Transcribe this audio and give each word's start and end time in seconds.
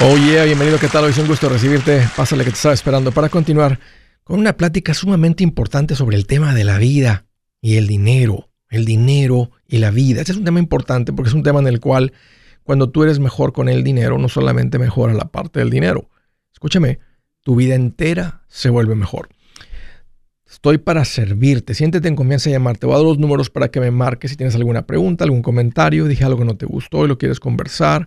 Oye, 0.00 0.44
bienvenido, 0.44 0.78
¿qué 0.78 0.86
tal? 0.86 1.02
Hoy 1.02 1.10
es 1.10 1.18
un 1.18 1.26
gusto 1.26 1.48
recibirte. 1.48 2.08
Pásale 2.16 2.44
que 2.44 2.50
te 2.50 2.56
estaba 2.56 2.72
esperando 2.72 3.10
para 3.10 3.28
continuar 3.28 3.80
con 4.22 4.38
una 4.38 4.56
plática 4.56 4.94
sumamente 4.94 5.42
importante 5.42 5.96
sobre 5.96 6.16
el 6.16 6.24
tema 6.24 6.54
de 6.54 6.62
la 6.62 6.78
vida 6.78 7.26
y 7.60 7.78
el 7.78 7.88
dinero. 7.88 8.48
El 8.70 8.84
dinero 8.84 9.50
y 9.66 9.78
la 9.78 9.90
vida. 9.90 10.20
Este 10.20 10.30
es 10.30 10.38
un 10.38 10.44
tema 10.44 10.60
importante 10.60 11.12
porque 11.12 11.30
es 11.30 11.34
un 11.34 11.42
tema 11.42 11.58
en 11.58 11.66
el 11.66 11.80
cual 11.80 12.12
cuando 12.62 12.90
tú 12.90 13.02
eres 13.02 13.18
mejor 13.18 13.52
con 13.52 13.68
el 13.68 13.82
dinero, 13.82 14.18
no 14.18 14.28
solamente 14.28 14.78
mejora 14.78 15.14
la 15.14 15.32
parte 15.32 15.58
del 15.58 15.70
dinero. 15.70 16.08
Escúchame, 16.52 17.00
tu 17.42 17.56
vida 17.56 17.74
entera 17.74 18.44
se 18.46 18.70
vuelve 18.70 18.94
mejor. 18.94 19.30
Estoy 20.48 20.78
para 20.78 21.04
servirte. 21.04 21.74
Siéntete 21.74 22.06
en 22.06 22.14
confianza 22.14 22.50
de 22.50 22.54
llamarte. 22.54 22.86
Voy 22.86 22.94
a 22.94 22.98
dar 22.98 23.04
los 23.04 23.18
números 23.18 23.50
para 23.50 23.68
que 23.72 23.80
me 23.80 23.90
marques 23.90 24.30
si 24.30 24.36
tienes 24.36 24.54
alguna 24.54 24.86
pregunta, 24.86 25.24
algún 25.24 25.42
comentario, 25.42 26.04
dije 26.04 26.22
algo 26.22 26.38
que 26.38 26.44
no 26.44 26.56
te 26.56 26.66
gustó 26.66 27.04
y 27.04 27.08
lo 27.08 27.18
quieres 27.18 27.40
conversar 27.40 28.06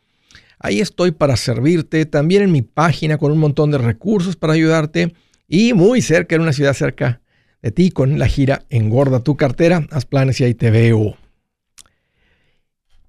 Ahí 0.63 0.79
estoy 0.79 1.09
para 1.11 1.37
servirte, 1.37 2.05
también 2.05 2.43
en 2.43 2.51
mi 2.51 2.61
página 2.61 3.17
con 3.17 3.31
un 3.31 3.39
montón 3.39 3.71
de 3.71 3.79
recursos 3.79 4.35
para 4.35 4.53
ayudarte 4.53 5.13
y 5.47 5.73
muy 5.73 6.03
cerca, 6.03 6.35
en 6.35 6.41
una 6.41 6.53
ciudad 6.53 6.73
cerca 6.73 7.21
de 7.63 7.71
ti, 7.71 7.89
con 7.89 8.19
la 8.19 8.27
gira 8.27 8.65
Engorda 8.69 9.23
tu 9.23 9.35
cartera, 9.35 9.87
haz 9.89 10.05
planes 10.05 10.39
y 10.39 10.43
ahí 10.43 10.53
te 10.53 10.69
veo. 10.69 11.17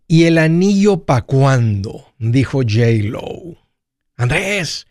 ¿Y 0.08 0.24
el 0.24 0.38
anillo 0.38 1.04
pa' 1.04 1.22
cuándo? 1.22 2.06
Dijo 2.18 2.62
J-Lo. 2.62 3.58
Andrés, 4.16 4.86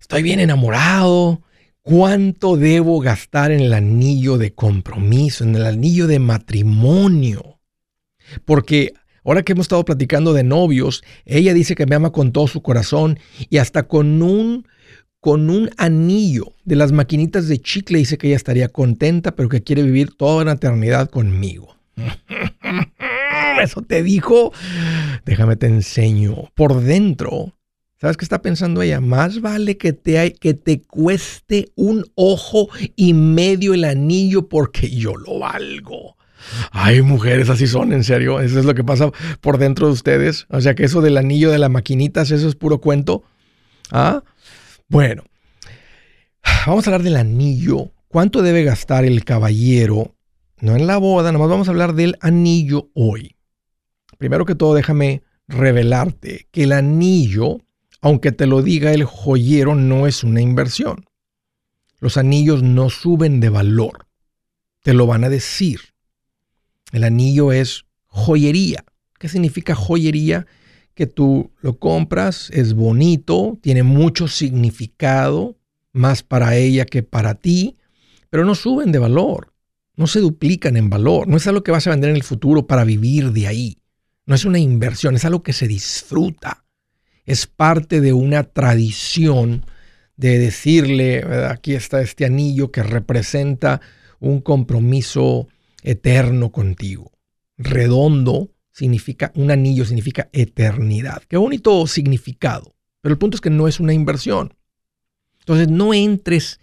estoy 0.00 0.22
bien 0.22 0.40
enamorado. 0.40 1.42
¿Cuánto 1.82 2.56
debo 2.56 3.00
gastar 3.00 3.50
en 3.50 3.60
el 3.60 3.74
anillo 3.74 4.38
de 4.38 4.54
compromiso, 4.54 5.44
en 5.44 5.56
el 5.56 5.66
anillo 5.66 6.06
de 6.06 6.20
matrimonio? 6.20 7.60
Porque 8.44 8.94
Ahora 9.24 9.42
que 9.42 9.52
hemos 9.52 9.64
estado 9.64 9.84
platicando 9.84 10.32
de 10.32 10.44
novios, 10.44 11.04
ella 11.24 11.54
dice 11.54 11.74
que 11.74 11.86
me 11.86 11.94
ama 11.94 12.10
con 12.10 12.32
todo 12.32 12.46
su 12.48 12.62
corazón 12.62 13.18
y 13.48 13.58
hasta 13.58 13.84
con 13.84 14.22
un 14.22 14.66
con 15.20 15.50
un 15.50 15.70
anillo 15.76 16.52
de 16.64 16.74
las 16.74 16.90
maquinitas 16.90 17.46
de 17.46 17.60
chicle 17.60 17.98
dice 17.98 18.18
que 18.18 18.26
ella 18.26 18.36
estaría 18.36 18.68
contenta, 18.68 19.36
pero 19.36 19.48
que 19.48 19.62
quiere 19.62 19.84
vivir 19.84 20.16
toda 20.16 20.42
una 20.42 20.52
eternidad 20.52 21.08
conmigo. 21.10 21.76
Eso 23.62 23.82
te 23.82 24.02
dijo. 24.02 24.52
Déjame 25.24 25.54
te 25.54 25.66
enseño. 25.66 26.50
Por 26.56 26.80
dentro, 26.80 27.54
¿sabes 28.00 28.16
qué 28.16 28.24
está 28.24 28.42
pensando 28.42 28.82
ella? 28.82 29.00
Más 29.00 29.40
vale 29.40 29.76
que 29.76 29.92
te, 29.92 30.32
que 30.34 30.54
te 30.54 30.82
cueste 30.82 31.70
un 31.76 32.04
ojo 32.16 32.68
y 32.96 33.14
medio 33.14 33.74
el 33.74 33.84
anillo 33.84 34.48
porque 34.48 34.90
yo 34.90 35.14
lo 35.14 35.38
valgo. 35.38 36.16
Ay, 36.70 37.02
mujeres, 37.02 37.48
así 37.48 37.66
son, 37.66 37.92
en 37.92 38.04
serio. 38.04 38.40
Eso 38.40 38.58
es 38.58 38.64
lo 38.64 38.74
que 38.74 38.84
pasa 38.84 39.10
por 39.40 39.58
dentro 39.58 39.86
de 39.86 39.92
ustedes. 39.92 40.46
O 40.50 40.60
sea 40.60 40.74
que 40.74 40.84
eso 40.84 41.00
del 41.00 41.16
anillo 41.16 41.50
de 41.50 41.58
la 41.58 41.68
maquinitas, 41.68 42.30
eso 42.30 42.48
es 42.48 42.54
puro 42.54 42.80
cuento. 42.80 43.24
¿Ah? 43.90 44.22
Bueno, 44.88 45.24
vamos 46.66 46.86
a 46.86 46.90
hablar 46.90 47.02
del 47.02 47.16
anillo. 47.16 47.92
¿Cuánto 48.08 48.42
debe 48.42 48.64
gastar 48.64 49.04
el 49.04 49.24
caballero? 49.24 50.14
No 50.60 50.76
en 50.76 50.86
la 50.86 50.98
boda, 50.98 51.32
nomás 51.32 51.48
vamos 51.48 51.68
a 51.68 51.70
hablar 51.70 51.94
del 51.94 52.16
anillo 52.20 52.90
hoy. 52.94 53.36
Primero 54.18 54.44
que 54.44 54.54
todo, 54.54 54.74
déjame 54.74 55.22
revelarte 55.48 56.46
que 56.50 56.64
el 56.64 56.72
anillo, 56.72 57.58
aunque 58.00 58.32
te 58.32 58.46
lo 58.46 58.62
diga 58.62 58.92
el 58.92 59.04
joyero, 59.04 59.74
no 59.74 60.06
es 60.06 60.22
una 60.22 60.40
inversión. 60.40 61.06
Los 61.98 62.16
anillos 62.16 62.62
no 62.62 62.90
suben 62.90 63.40
de 63.40 63.48
valor. 63.48 64.06
Te 64.82 64.92
lo 64.92 65.06
van 65.06 65.24
a 65.24 65.28
decir. 65.28 65.91
El 66.92 67.04
anillo 67.04 67.50
es 67.50 67.84
joyería. 68.06 68.84
¿Qué 69.18 69.28
significa 69.28 69.74
joyería? 69.74 70.46
Que 70.94 71.06
tú 71.06 71.50
lo 71.60 71.78
compras, 71.78 72.50
es 72.50 72.74
bonito, 72.74 73.58
tiene 73.62 73.82
mucho 73.82 74.28
significado, 74.28 75.56
más 75.92 76.22
para 76.22 76.56
ella 76.56 76.84
que 76.84 77.02
para 77.02 77.34
ti, 77.34 77.76
pero 78.30 78.44
no 78.44 78.54
suben 78.54 78.92
de 78.92 78.98
valor, 78.98 79.52
no 79.96 80.06
se 80.06 80.20
duplican 80.20 80.76
en 80.76 80.90
valor, 80.90 81.28
no 81.28 81.36
es 81.36 81.46
algo 81.46 81.62
que 81.62 81.70
vas 81.70 81.86
a 81.86 81.90
vender 81.90 82.10
en 82.10 82.16
el 82.16 82.22
futuro 82.22 82.66
para 82.66 82.84
vivir 82.84 83.32
de 83.32 83.46
ahí, 83.46 83.78
no 84.26 84.34
es 84.34 84.44
una 84.44 84.58
inversión, 84.58 85.14
es 85.14 85.24
algo 85.24 85.42
que 85.42 85.52
se 85.52 85.68
disfruta, 85.68 86.64
es 87.24 87.46
parte 87.46 88.00
de 88.00 88.12
una 88.12 88.42
tradición 88.44 89.64
de 90.16 90.38
decirle, 90.38 91.24
aquí 91.48 91.74
está 91.74 92.00
este 92.00 92.24
anillo 92.24 92.70
que 92.70 92.82
representa 92.82 93.80
un 94.18 94.40
compromiso 94.40 95.48
eterno 95.82 96.50
contigo. 96.50 97.12
Redondo 97.56 98.50
significa, 98.70 99.32
un 99.34 99.50
anillo 99.50 99.84
significa 99.84 100.28
eternidad. 100.32 101.22
Qué 101.28 101.36
bonito 101.36 101.86
significado. 101.86 102.74
Pero 103.00 103.12
el 103.12 103.18
punto 103.18 103.36
es 103.36 103.40
que 103.40 103.50
no 103.50 103.68
es 103.68 103.80
una 103.80 103.92
inversión. 103.92 104.54
Entonces 105.40 105.68
no 105.68 105.92
entres 105.92 106.60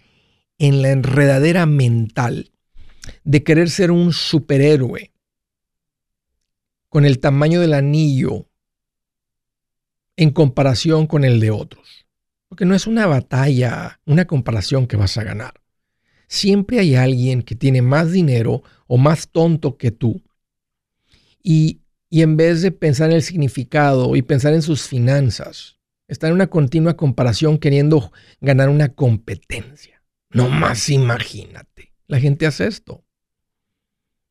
en 0.58 0.82
la 0.82 0.90
enredadera 0.90 1.66
mental 1.66 2.52
de 3.24 3.42
querer 3.42 3.70
ser 3.70 3.90
un 3.90 4.12
superhéroe 4.12 5.12
con 6.88 7.04
el 7.04 7.20
tamaño 7.20 7.60
del 7.60 7.74
anillo 7.74 8.48
en 10.16 10.30
comparación 10.30 11.06
con 11.06 11.24
el 11.24 11.40
de 11.40 11.50
otros. 11.50 12.06
Porque 12.48 12.64
no 12.64 12.74
es 12.74 12.86
una 12.86 13.06
batalla, 13.06 14.00
una 14.06 14.26
comparación 14.26 14.86
que 14.86 14.96
vas 14.96 15.16
a 15.16 15.24
ganar 15.24 15.60
siempre 16.30 16.78
hay 16.78 16.94
alguien 16.94 17.42
que 17.42 17.56
tiene 17.56 17.82
más 17.82 18.12
dinero 18.12 18.62
o 18.92 18.98
más 18.98 19.28
tonto 19.28 19.76
que 19.76 19.92
tú. 19.92 20.20
Y, 21.44 21.80
en 22.10 22.36
vez 22.36 22.60
de 22.60 22.72
pensar 22.72 23.10
en 23.10 23.16
el 23.16 23.22
significado 23.22 24.16
y 24.16 24.22
pensar 24.22 24.52
en 24.52 24.62
sus 24.62 24.88
finanzas, 24.88 25.78
está 26.08 26.26
en 26.26 26.32
una 26.34 26.48
continua 26.48 26.96
comparación 26.96 27.58
queriendo 27.58 28.10
ganar 28.40 28.68
una 28.68 28.88
competencia. 28.88 30.02
No 30.30 30.48
más 30.48 30.88
imagínate. 30.88 31.92
La 32.08 32.18
gente 32.18 32.46
hace 32.46 32.66
esto. 32.66 33.04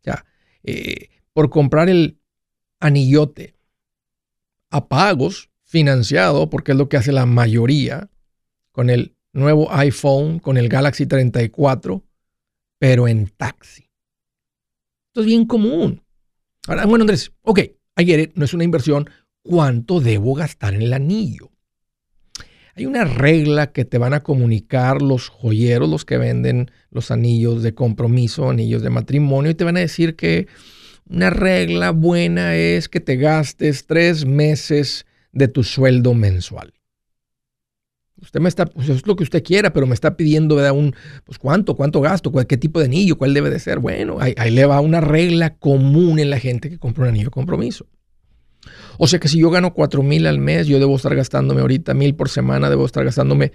Ya, 0.03 0.25
eh, 0.63 1.07
por 1.31 1.49
comprar 1.49 1.87
el 1.87 2.19
anillote 2.81 3.55
a 4.71 4.89
pagos, 4.89 5.49
financiado, 5.63 6.49
porque 6.49 6.73
es 6.73 6.77
lo 6.77 6.89
que 6.89 6.97
hace 6.97 7.13
la 7.13 7.25
mayoría, 7.25 8.09
con 8.73 8.89
el 8.89 9.15
nuevo 9.31 9.71
iPhone 9.71 10.39
con 10.39 10.57
el 10.57 10.67
Galaxy 10.67 11.05
34, 11.05 12.03
pero 12.77 13.07
en 13.07 13.27
taxi. 13.29 13.88
Esto 15.09 15.21
es 15.21 15.25
bien 15.25 15.45
común. 15.45 16.03
Ahora, 16.67 16.85
bueno, 16.85 17.01
Andrés, 17.01 17.31
ok, 17.41 17.61
I 17.97 18.29
no 18.35 18.45
es 18.45 18.53
una 18.53 18.63
inversión. 18.63 19.09
¿Cuánto 19.41 20.01
debo 20.01 20.35
gastar 20.35 20.75
en 20.75 20.83
el 20.83 20.93
anillo? 20.93 21.49
Hay 22.75 22.85
una 22.85 23.05
regla 23.05 23.71
que 23.71 23.85
te 23.85 23.97
van 23.97 24.13
a 24.13 24.21
comunicar 24.21 25.01
los 25.01 25.27
joyeros, 25.27 25.89
los 25.89 26.05
que 26.05 26.17
venden 26.17 26.69
los 26.91 27.09
anillos 27.09 27.63
de 27.63 27.73
compromiso, 27.73 28.51
anillos 28.51 28.83
de 28.83 28.91
matrimonio, 28.91 29.49
y 29.49 29.55
te 29.55 29.63
van 29.63 29.77
a 29.77 29.81
decir 29.81 30.15
que 30.15 30.47
una 31.09 31.31
regla 31.31 31.89
buena 31.89 32.55
es 32.55 32.87
que 32.87 32.99
te 32.99 33.17
gastes 33.17 33.87
tres 33.87 34.27
meses 34.27 35.07
de 35.31 35.47
tu 35.47 35.63
sueldo 35.63 36.13
mensual. 36.13 36.73
Usted 38.21 38.39
me 38.39 38.49
está, 38.49 38.65
pues 38.65 38.89
es 38.89 39.05
lo 39.07 39.15
que 39.15 39.23
usted 39.23 39.43
quiera, 39.43 39.71
pero 39.73 39.87
me 39.87 39.93
está 39.93 40.15
pidiendo, 40.15 40.55
¿verdad? 40.55 40.71
Un, 40.71 40.95
pues 41.25 41.37
cuánto, 41.37 41.75
cuánto 41.75 42.01
gasto, 42.01 42.31
qué 42.31 42.57
tipo 42.57 42.79
de 42.79 42.85
anillo, 42.85 43.17
cuál 43.17 43.33
debe 43.33 43.49
de 43.49 43.59
ser. 43.59 43.79
Bueno, 43.79 44.17
ahí, 44.19 44.51
le 44.51 44.65
va 44.65 44.79
una 44.81 45.01
regla 45.01 45.55
común 45.55 46.19
en 46.19 46.29
la 46.29 46.39
gente 46.39 46.69
que 46.69 46.77
compra 46.77 47.03
un 47.03 47.09
anillo 47.09 47.25
de 47.25 47.31
compromiso. 47.31 47.85
O 48.97 49.07
sea 49.07 49.19
que 49.19 49.27
si 49.27 49.39
yo 49.39 49.49
gano 49.49 49.73
4 49.73 50.03
mil 50.03 50.27
al 50.27 50.39
mes, 50.39 50.67
yo 50.67 50.79
debo 50.79 50.95
estar 50.95 51.15
gastándome 51.15 51.61
ahorita 51.61 51.93
mil 51.93 52.15
por 52.15 52.29
semana, 52.29 52.69
debo 52.69 52.85
estar 52.85 53.03
gastándome 53.05 53.53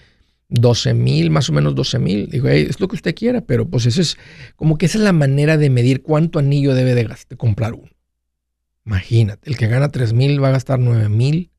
12 0.48 0.94
mil, 0.94 1.30
más 1.30 1.50
o 1.50 1.52
menos 1.52 1.74
12 1.74 1.98
mil. 1.98 2.30
Digo, 2.30 2.48
es 2.48 2.80
lo 2.80 2.88
que 2.88 2.96
usted 2.96 3.14
quiera, 3.14 3.42
pero 3.42 3.68
pues 3.68 3.86
eso 3.86 4.00
es 4.00 4.16
como 4.56 4.78
que 4.78 4.86
esa 4.86 4.98
es 4.98 5.04
la 5.04 5.12
manera 5.12 5.56
de 5.58 5.70
medir 5.70 6.02
cuánto 6.02 6.38
anillo 6.38 6.74
debe 6.74 6.94
de, 6.94 7.04
de 7.04 7.36
comprar 7.36 7.74
uno. 7.74 7.90
Imagínate, 8.86 9.48
el 9.48 9.56
que 9.56 9.66
gana 9.66 9.90
3 9.90 10.12
mil 10.12 10.42
va 10.42 10.48
a 10.48 10.52
gastar 10.52 10.78
9 10.78 11.08
mil. 11.08 11.50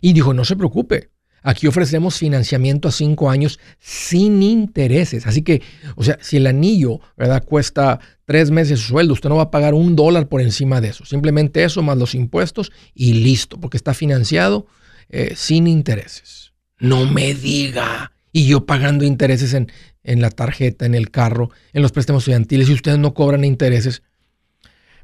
Y 0.00 0.12
dijo, 0.12 0.34
no 0.34 0.44
se 0.44 0.56
preocupe, 0.56 1.10
Aquí 1.46 1.66
ofrecemos 1.66 2.16
financiamiento 2.18 2.88
a 2.88 2.90
cinco 2.90 3.28
años 3.28 3.60
sin 3.78 4.42
intereses. 4.42 5.26
Así 5.26 5.42
que, 5.42 5.60
o 5.94 6.02
sea, 6.02 6.18
si 6.22 6.38
el 6.38 6.46
anillo, 6.46 7.00
¿verdad? 7.18 7.44
Cuesta 7.44 8.00
tres 8.24 8.50
meses 8.50 8.80
su 8.80 8.88
sueldo, 8.88 9.12
usted 9.12 9.28
no 9.28 9.36
va 9.36 9.42
a 9.42 9.50
pagar 9.50 9.74
un 9.74 9.94
dólar 9.94 10.26
por 10.26 10.40
encima 10.40 10.80
de 10.80 10.88
eso. 10.88 11.04
Simplemente 11.04 11.62
eso 11.62 11.82
más 11.82 11.98
los 11.98 12.14
impuestos 12.14 12.72
y 12.94 13.12
listo, 13.12 13.60
porque 13.60 13.76
está 13.76 13.92
financiado 13.92 14.66
eh, 15.10 15.34
sin 15.36 15.66
intereses. 15.66 16.54
No 16.78 17.04
me 17.04 17.34
diga. 17.34 18.12
Y 18.32 18.46
yo 18.46 18.64
pagando 18.64 19.04
intereses 19.04 19.52
en, 19.52 19.70
en 20.02 20.22
la 20.22 20.30
tarjeta, 20.30 20.86
en 20.86 20.94
el 20.94 21.10
carro, 21.10 21.50
en 21.74 21.82
los 21.82 21.92
préstamos 21.92 22.22
estudiantiles 22.22 22.70
y 22.70 22.72
ustedes 22.72 22.98
no 22.98 23.12
cobran 23.12 23.44
intereses. 23.44 24.02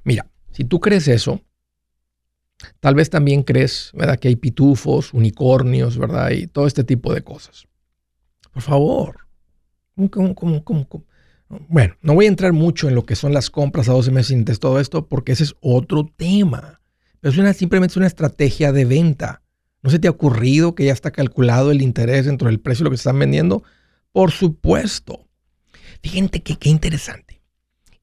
Mira, 0.04 0.26
si 0.52 0.64
tú 0.64 0.80
crees 0.80 1.06
eso, 1.06 1.42
tal 2.80 2.94
vez 2.94 3.10
también 3.10 3.42
crees, 3.42 3.90
¿verdad? 3.94 4.18
Que 4.18 4.28
hay 4.28 4.36
pitufos, 4.36 5.12
unicornios, 5.14 5.98
¿verdad? 5.98 6.30
Y 6.30 6.46
todo 6.46 6.66
este 6.66 6.84
tipo 6.84 7.14
de 7.14 7.22
cosas. 7.22 7.66
Por 8.52 8.62
favor. 8.62 9.26
¿Cómo, 10.10 10.34
cómo, 10.34 10.64
cómo, 10.64 10.86
bueno, 11.68 11.96
no 12.00 12.14
voy 12.14 12.26
a 12.26 12.28
entrar 12.28 12.52
mucho 12.52 12.88
en 12.88 12.94
lo 12.94 13.04
que 13.04 13.16
son 13.16 13.32
las 13.32 13.50
compras 13.50 13.88
a 13.88 13.92
12 13.92 14.12
meses 14.12 14.28
sin 14.28 14.44
todo 14.44 14.78
esto, 14.78 15.08
porque 15.08 15.32
ese 15.32 15.44
es 15.44 15.54
otro 15.60 16.06
tema. 16.16 16.80
Pero 17.20 17.32
es 17.32 17.38
una, 17.38 17.52
simplemente 17.52 17.98
una 17.98 18.06
estrategia 18.06 18.72
de 18.72 18.84
venta. 18.84 19.42
¿No 19.82 19.90
se 19.90 19.98
te 19.98 20.08
ha 20.08 20.12
ocurrido 20.12 20.74
que 20.74 20.84
ya 20.84 20.92
está 20.92 21.10
calculado 21.10 21.70
el 21.70 21.82
interés 21.82 22.26
dentro 22.26 22.48
del 22.48 22.60
precio 22.60 22.84
de 22.84 22.84
lo 22.84 22.90
que 22.90 22.96
están 22.96 23.18
vendiendo? 23.18 23.64
Por 24.12 24.30
supuesto. 24.30 25.26
Fíjate 26.02 26.42
que 26.42 26.56
qué 26.56 26.68
interesante. 26.68 27.42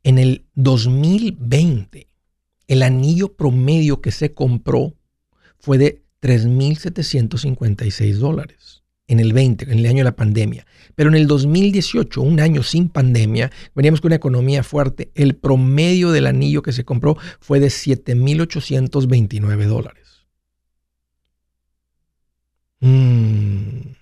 En 0.03 0.17
el 0.17 0.45
2020, 0.55 2.06
el 2.67 2.83
anillo 2.83 3.33
promedio 3.33 4.01
que 4.01 4.11
se 4.11 4.33
compró 4.33 4.93
fue 5.59 5.77
de 5.77 6.03
3.756 6.21 8.13
dólares. 8.15 8.83
En 9.09 9.21
el 9.21 9.31
20, 9.31 9.71
en 9.71 9.79
el 9.79 9.85
año 9.85 9.99
de 9.99 10.03
la 10.03 10.17
pandemia. 10.17 10.67
Pero 10.95 11.09
en 11.09 11.15
el 11.15 11.27
2018, 11.27 12.21
un 12.21 12.41
año 12.41 12.61
sin 12.61 12.89
pandemia, 12.89 13.51
veníamos 13.73 14.01
con 14.01 14.09
una 14.09 14.17
economía 14.17 14.63
fuerte. 14.63 15.11
El 15.15 15.37
promedio 15.37 16.11
del 16.11 16.27
anillo 16.27 16.61
que 16.61 16.73
se 16.73 16.83
compró 16.83 17.15
fue 17.39 17.61
de 17.61 17.67
7.829 17.67 19.65
dólares. 19.65 20.27
Mm. 22.81 23.93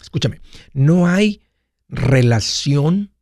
Escúchame, 0.00 0.40
no 0.72 1.08
hay 1.08 1.42
relación 1.88 3.12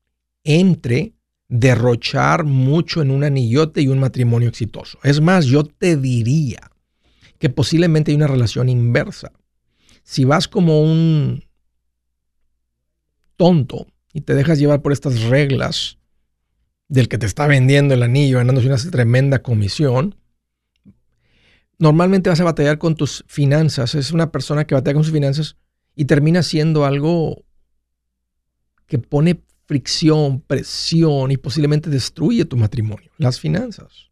entre 0.45 1.16
derrochar 1.49 2.45
mucho 2.45 3.03
en 3.03 3.11
un 3.11 3.25
anillote 3.25 3.81
y 3.81 3.89
un 3.89 3.99
matrimonio 3.99 4.49
exitoso. 4.49 4.99
Es 5.03 5.21
más, 5.21 5.47
yo 5.47 5.65
te 5.65 5.97
diría 5.97 6.71
que 7.39 7.51
posiblemente 7.51 8.11
hay 8.11 8.17
una 8.17 8.27
relación 8.27 8.69
inversa. 8.69 9.33
Si 10.03 10.25
vas 10.25 10.49
como 10.49 10.83
un 10.83 11.45
tonto 13.37 13.87
y 14.13 14.23
te 14.23 14.35
dejas 14.35 14.59
llevar 14.59 14.83
por 14.83 14.93
estas 14.93 15.23
reglas 15.25 15.99
del 16.89 17.09
que 17.09 17.19
te 17.19 17.27
está 17.27 17.47
vendiendo 17.47 17.95
el 17.95 18.03
anillo, 18.03 18.39
ganándose 18.39 18.69
una 18.69 18.77
tremenda 18.91 19.43
comisión, 19.43 20.17
normalmente 21.79 22.31
vas 22.31 22.41
a 22.41 22.45
batallar 22.45 22.79
con 22.79 22.95
tus 22.95 23.25
finanzas. 23.27 23.95
Es 23.95 24.13
una 24.13 24.31
persona 24.31 24.67
que 24.67 24.75
batalla 24.75 24.95
con 24.95 25.05
sus 25.05 25.13
finanzas 25.13 25.57
y 25.95 26.07
termina 26.07 26.43
siendo 26.43 26.85
algo 26.85 27.45
que 28.87 28.99
pone 28.99 29.43
fricción, 29.67 30.41
presión 30.41 31.31
y 31.33 31.37
posiblemente 31.37 31.91
destruye 31.91 32.45
tu 32.45 32.57
matrimonio, 32.57 33.11
las 33.19 33.41
finanzas. 33.41 34.11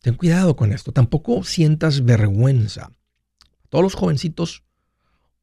Ten 0.00 0.14
cuidado 0.14 0.54
con 0.54 0.72
esto, 0.72 0.92
tampoco 0.92 1.42
sientas 1.42 2.04
vergüenza. 2.04 2.92
Todos 3.68 3.82
los 3.82 3.94
jovencitos, 3.94 4.62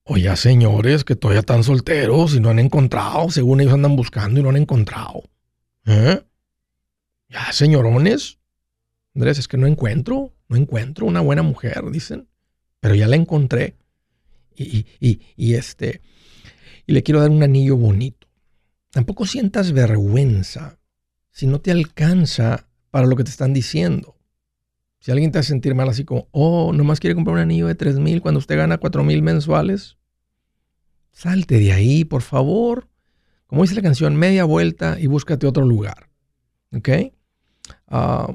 o 0.03 0.17
ya 0.17 0.35
señores 0.35 1.03
que 1.03 1.15
todavía 1.15 1.41
están 1.41 1.63
solteros 1.63 2.35
y 2.35 2.39
no 2.39 2.49
han 2.49 2.59
encontrado, 2.59 3.29
según 3.29 3.61
ellos 3.61 3.73
andan 3.73 3.95
buscando 3.95 4.39
y 4.39 4.43
no 4.43 4.49
han 4.49 4.57
encontrado. 4.57 5.23
¿Eh? 5.85 6.23
Ya 7.29 7.51
señorones, 7.51 8.39
Andrés, 9.13 9.39
es 9.39 9.47
que 9.47 9.57
no 9.57 9.67
encuentro, 9.67 10.33
no 10.47 10.55
encuentro 10.55 11.05
una 11.05 11.21
buena 11.21 11.41
mujer, 11.41 11.89
dicen, 11.91 12.27
pero 12.79 12.95
ya 12.95 13.07
la 13.07 13.15
encontré. 13.15 13.75
Y, 14.55 14.85
y, 14.99 15.21
y 15.35 15.55
este, 15.55 16.01
y 16.85 16.93
le 16.93 17.03
quiero 17.03 17.21
dar 17.21 17.29
un 17.29 17.43
anillo 17.43 17.77
bonito. 17.77 18.27
Tampoco 18.91 19.25
sientas 19.25 19.71
vergüenza 19.71 20.79
si 21.31 21.47
no 21.47 21.59
te 21.59 21.71
alcanza 21.71 22.69
para 22.91 23.07
lo 23.07 23.15
que 23.15 23.23
te 23.23 23.29
están 23.29 23.53
diciendo. 23.53 24.15
Si 24.99 25.11
alguien 25.11 25.31
te 25.31 25.39
hace 25.39 25.49
sentir 25.49 25.75
mal 25.75 25.89
así 25.89 26.05
como, 26.05 26.27
oh, 26.31 26.71
nomás 26.73 26.99
quiere 26.99 27.13
comprar 27.13 27.35
un 27.35 27.41
anillo 27.41 27.67
de 27.67 27.75
3 27.75 27.99
mil 27.99 28.21
cuando 28.21 28.39
usted 28.39 28.57
gana 28.57 28.77
4 28.77 29.03
mil 29.03 29.21
mensuales, 29.21 29.97
salte 31.11 31.59
de 31.59 31.73
ahí, 31.73 32.05
por 32.05 32.21
favor. 32.21 32.87
Como 33.47 33.61
dice 33.61 33.75
la 33.75 33.81
canción, 33.81 34.15
media 34.15 34.45
vuelta 34.45 34.97
y 34.99 35.07
búscate 35.07 35.45
otro 35.45 35.65
lugar. 35.65 36.09
¿Ok? 36.71 36.89
Ah, 37.87 38.33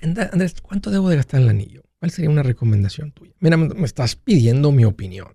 Andrés, 0.00 0.60
¿cuánto 0.60 0.90
debo 0.90 1.08
de 1.08 1.16
gastar 1.16 1.40
en 1.40 1.44
el 1.44 1.50
anillo? 1.50 1.82
¿Cuál 1.98 2.10
sería 2.10 2.30
una 2.30 2.42
recomendación 2.42 3.12
tuya? 3.12 3.34
Mira, 3.40 3.56
me 3.56 3.84
estás 3.84 4.16
pidiendo 4.16 4.72
mi 4.72 4.84
opinión. 4.84 5.34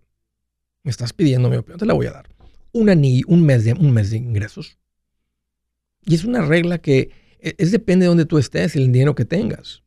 Me 0.84 0.92
estás 0.92 1.14
pidiendo 1.14 1.50
mi 1.50 1.56
opinión, 1.56 1.80
te 1.80 1.86
la 1.86 1.94
voy 1.94 2.08
a 2.08 2.12
dar. 2.12 2.30
Un 2.74 2.90
anillo, 2.90 3.26
un 3.28 3.46
mes 3.46 3.64
de, 3.64 3.74
un 3.74 3.92
mes 3.92 4.10
de 4.12 4.18
ingresos. 4.18 4.78
Y 6.06 6.16
es 6.16 6.26
una 6.26 6.42
regla 6.42 6.78
que 6.80 7.12
e, 7.40 7.56
es, 7.58 7.72
depende 7.72 8.04
de 8.04 8.10
donde 8.10 8.26
tú 8.26 8.38
estés 8.38 8.76
y 8.76 8.80
el 8.80 8.92
dinero 8.92 9.16
que 9.16 9.26
tengas. 9.26 9.84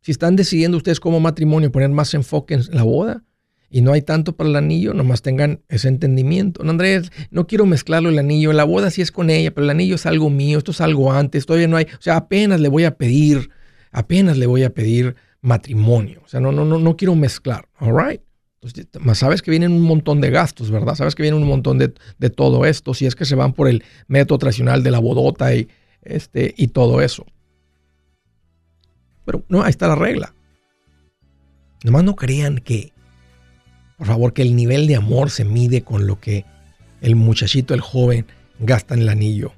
Si 0.00 0.10
están 0.10 0.36
decidiendo 0.36 0.76
ustedes 0.76 1.00
como 1.00 1.20
matrimonio 1.20 1.72
poner 1.72 1.90
más 1.90 2.14
enfoque 2.14 2.54
en 2.54 2.62
la 2.70 2.82
boda 2.82 3.24
y 3.70 3.82
no 3.82 3.92
hay 3.92 4.02
tanto 4.02 4.36
para 4.36 4.50
el 4.50 4.56
anillo, 4.56 4.94
nomás 4.94 5.22
tengan 5.22 5.62
ese 5.68 5.88
entendimiento. 5.88 6.62
No, 6.62 6.70
Andrés, 6.70 7.10
no 7.30 7.46
quiero 7.46 7.66
mezclarlo 7.66 8.08
el 8.08 8.18
anillo. 8.18 8.52
La 8.52 8.64
boda 8.64 8.90
sí 8.90 9.02
es 9.02 9.12
con 9.12 9.30
ella, 9.30 9.52
pero 9.52 9.64
el 9.64 9.70
anillo 9.70 9.96
es 9.96 10.06
algo 10.06 10.30
mío, 10.30 10.58
esto 10.58 10.70
es 10.70 10.80
algo 10.80 11.12
antes, 11.12 11.46
todavía 11.46 11.68
no 11.68 11.76
hay. 11.76 11.84
O 11.84 12.02
sea, 12.02 12.16
apenas 12.16 12.60
le 12.60 12.68
voy 12.68 12.84
a 12.84 12.96
pedir, 12.96 13.50
apenas 13.90 14.38
le 14.38 14.46
voy 14.46 14.62
a 14.62 14.70
pedir 14.70 15.16
matrimonio. 15.40 16.22
O 16.24 16.28
sea, 16.28 16.40
no, 16.40 16.52
no, 16.52 16.64
no, 16.64 16.78
no 16.78 16.96
quiero 16.96 17.14
mezclar. 17.14 17.68
All 17.78 17.96
right. 17.96 18.25
Entonces, 18.62 19.18
sabes 19.18 19.42
que 19.42 19.50
vienen 19.50 19.72
un 19.72 19.82
montón 19.82 20.20
de 20.20 20.30
gastos, 20.30 20.70
¿verdad? 20.70 20.94
Sabes 20.94 21.14
que 21.14 21.22
viene 21.22 21.36
un 21.36 21.46
montón 21.46 21.78
de, 21.78 21.88
todo 22.30 22.64
esto, 22.64 22.94
si 22.94 23.06
es 23.06 23.14
que 23.14 23.24
se 23.24 23.34
van 23.34 23.52
por 23.52 23.68
el 23.68 23.84
método 24.08 24.38
tradicional 24.38 24.82
de 24.82 24.90
la 24.90 24.98
bodota 24.98 25.54
y, 25.54 25.68
este, 26.02 26.54
y 26.56 26.68
todo 26.68 27.00
eso. 27.00 27.26
Pero 29.24 29.44
no, 29.48 29.62
ahí 29.62 29.70
está 29.70 29.88
la 29.88 29.94
regla. 29.94 30.34
Nomás 31.84 32.04
no 32.04 32.16
crean 32.16 32.58
que, 32.58 32.92
por 33.98 34.06
favor, 34.06 34.32
que 34.32 34.42
el 34.42 34.56
nivel 34.56 34.86
de 34.86 34.96
amor 34.96 35.30
se 35.30 35.44
mide 35.44 35.82
con 35.82 36.06
lo 36.06 36.18
que 36.18 36.44
el 37.00 37.14
muchachito, 37.14 37.74
el 37.74 37.80
joven, 37.80 38.26
gasta 38.58 38.94
en 38.94 39.02
el 39.02 39.08
anillo. 39.08 39.52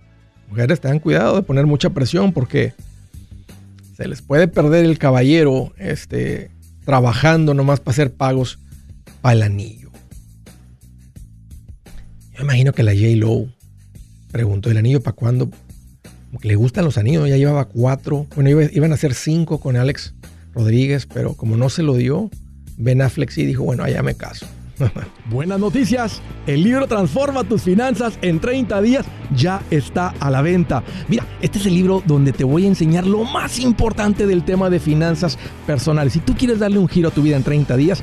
Mujeres, 0.49 0.81
tengan 0.81 0.99
cuidado 0.99 1.37
de 1.37 1.43
poner 1.43 1.67
mucha 1.67 1.91
presión 1.91 2.33
porque 2.33 2.75
se 3.97 4.09
les 4.09 4.23
puede 4.23 4.49
perder 4.49 4.85
el 4.85 4.99
caballero 4.99 5.73
este, 5.77 6.51
trabajando 6.85 7.55
nomás 7.55 7.81
para 7.81 7.93
hacer 7.93 8.13
pagos 8.13 8.59
el 9.25 9.43
anillo. 9.43 9.91
Yo 12.37 12.45
imagino 12.45 12.73
que 12.73 12.83
la 12.83 12.93
J. 12.93 13.17
Lowe 13.17 13.49
preguntó: 14.31 14.71
¿el 14.71 14.77
anillo 14.77 15.03
para 15.03 15.17
cuándo? 15.17 15.51
le 16.43 16.57
gustan 16.57 16.85
los 16.85 16.99
anillos, 16.99 17.29
ya 17.29 17.37
llevaba 17.37 17.65
cuatro. 17.67 18.27
Bueno, 18.35 18.51
iban 18.51 18.93
a 18.93 18.97
ser 18.97 19.15
cinco 19.15 19.61
con 19.61 19.77
Alex 19.77 20.15
Rodríguez, 20.53 21.07
pero 21.07 21.35
como 21.35 21.57
no 21.57 21.71
se 21.71 21.83
lo 21.83 21.95
dio, 21.95 22.31
Ben 22.77 23.03
Affleck 23.03 23.31
sí 23.31 23.45
dijo: 23.45 23.65
Bueno, 23.65 23.85
allá 23.85 24.03
me 24.03 24.15
caso. 24.15 24.47
Buenas 25.31 25.59
noticias. 25.59 26.21
El 26.47 26.63
libro 26.63 26.87
Transforma 26.87 27.45
tus 27.45 27.63
finanzas 27.63 28.19
en 28.23 28.41
30 28.41 28.81
días 28.83 29.07
ya 29.35 29.63
está 29.71 30.15
a 30.21 30.31
la 30.31 30.43
venta. 30.43 30.83
Mira, 31.09 31.27
este 31.43 31.59
es 31.59 31.67
el 31.67 31.75
libro 31.75 32.03
donde 32.07 32.33
te 32.33 32.45
voy 32.45 32.65
a 32.65 32.69
enseñar 32.69 33.07
lo 33.07 33.25
más 33.25 33.59
importante 33.59 34.27
del 34.27 34.45
tema 34.45 34.71
de 34.71 34.81
finanzas 34.81 35.39
personales. 35.67 36.13
Si 36.13 36.21
tú 36.21 36.35
quieres 36.37 36.59
darle 36.59 36.79
un 36.79 36.89
giro 36.89 37.09
a 37.09 37.13
tu 37.13 37.23
vida 37.23 37.37
en 37.37 37.43
30 37.43 37.77
días, 37.77 38.03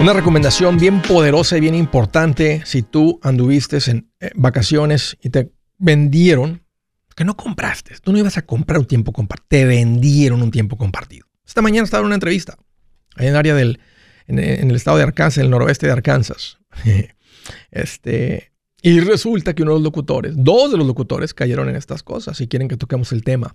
Una 0.00 0.12
recomendación 0.12 0.76
bien 0.76 1.00
poderosa 1.00 1.56
y 1.56 1.60
bien 1.60 1.74
importante 1.74 2.62
si 2.66 2.82
tú 2.82 3.20
anduviste 3.22 3.78
en 3.90 4.10
eh, 4.20 4.30
vacaciones 4.34 5.16
y 5.22 5.30
te 5.30 5.52
vendieron, 5.78 6.62
que 7.14 7.24
no 7.24 7.36
compraste, 7.36 7.94
tú 8.02 8.12
no 8.12 8.18
ibas 8.18 8.36
a 8.36 8.42
comprar 8.42 8.80
un 8.80 8.86
tiempo 8.86 9.12
compartido, 9.12 9.46
te 9.48 9.64
vendieron 9.64 10.42
un 10.42 10.50
tiempo 10.50 10.76
compartido. 10.76 11.26
Esta 11.46 11.62
mañana 11.62 11.84
estaba 11.84 12.00
en 12.00 12.06
una 12.06 12.16
entrevista, 12.16 12.58
en 13.16 13.28
el 13.28 13.36
área 13.36 13.54
del, 13.54 13.78
en, 14.26 14.38
el 14.38 14.76
estado 14.76 14.96
de 14.96 15.04
Arkansas, 15.04 15.38
en 15.38 15.44
el 15.44 15.50
noroeste 15.50 15.86
de 15.86 15.92
Arkansas. 15.92 16.58
este, 17.70 18.52
y 18.82 19.00
resulta 19.00 19.54
que 19.54 19.62
uno 19.62 19.72
de 19.72 19.78
los 19.78 19.84
locutores, 19.84 20.34
dos 20.36 20.72
de 20.72 20.76
los 20.76 20.86
locutores 20.86 21.34
cayeron 21.34 21.68
en 21.68 21.76
estas 21.76 22.02
cosas 22.02 22.40
y 22.40 22.48
quieren 22.48 22.68
que 22.68 22.76
toquemos 22.76 23.12
el 23.12 23.22
tema. 23.22 23.54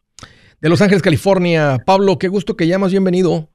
De 0.61 0.69
Los 0.69 0.81
Ángeles, 0.81 1.03
California. 1.03 1.79
Pablo, 1.85 2.19
qué 2.19 2.29
gusto 2.29 2.57
que 2.57 2.67
llamas. 2.67 2.91
Bienvenido. 2.91 3.51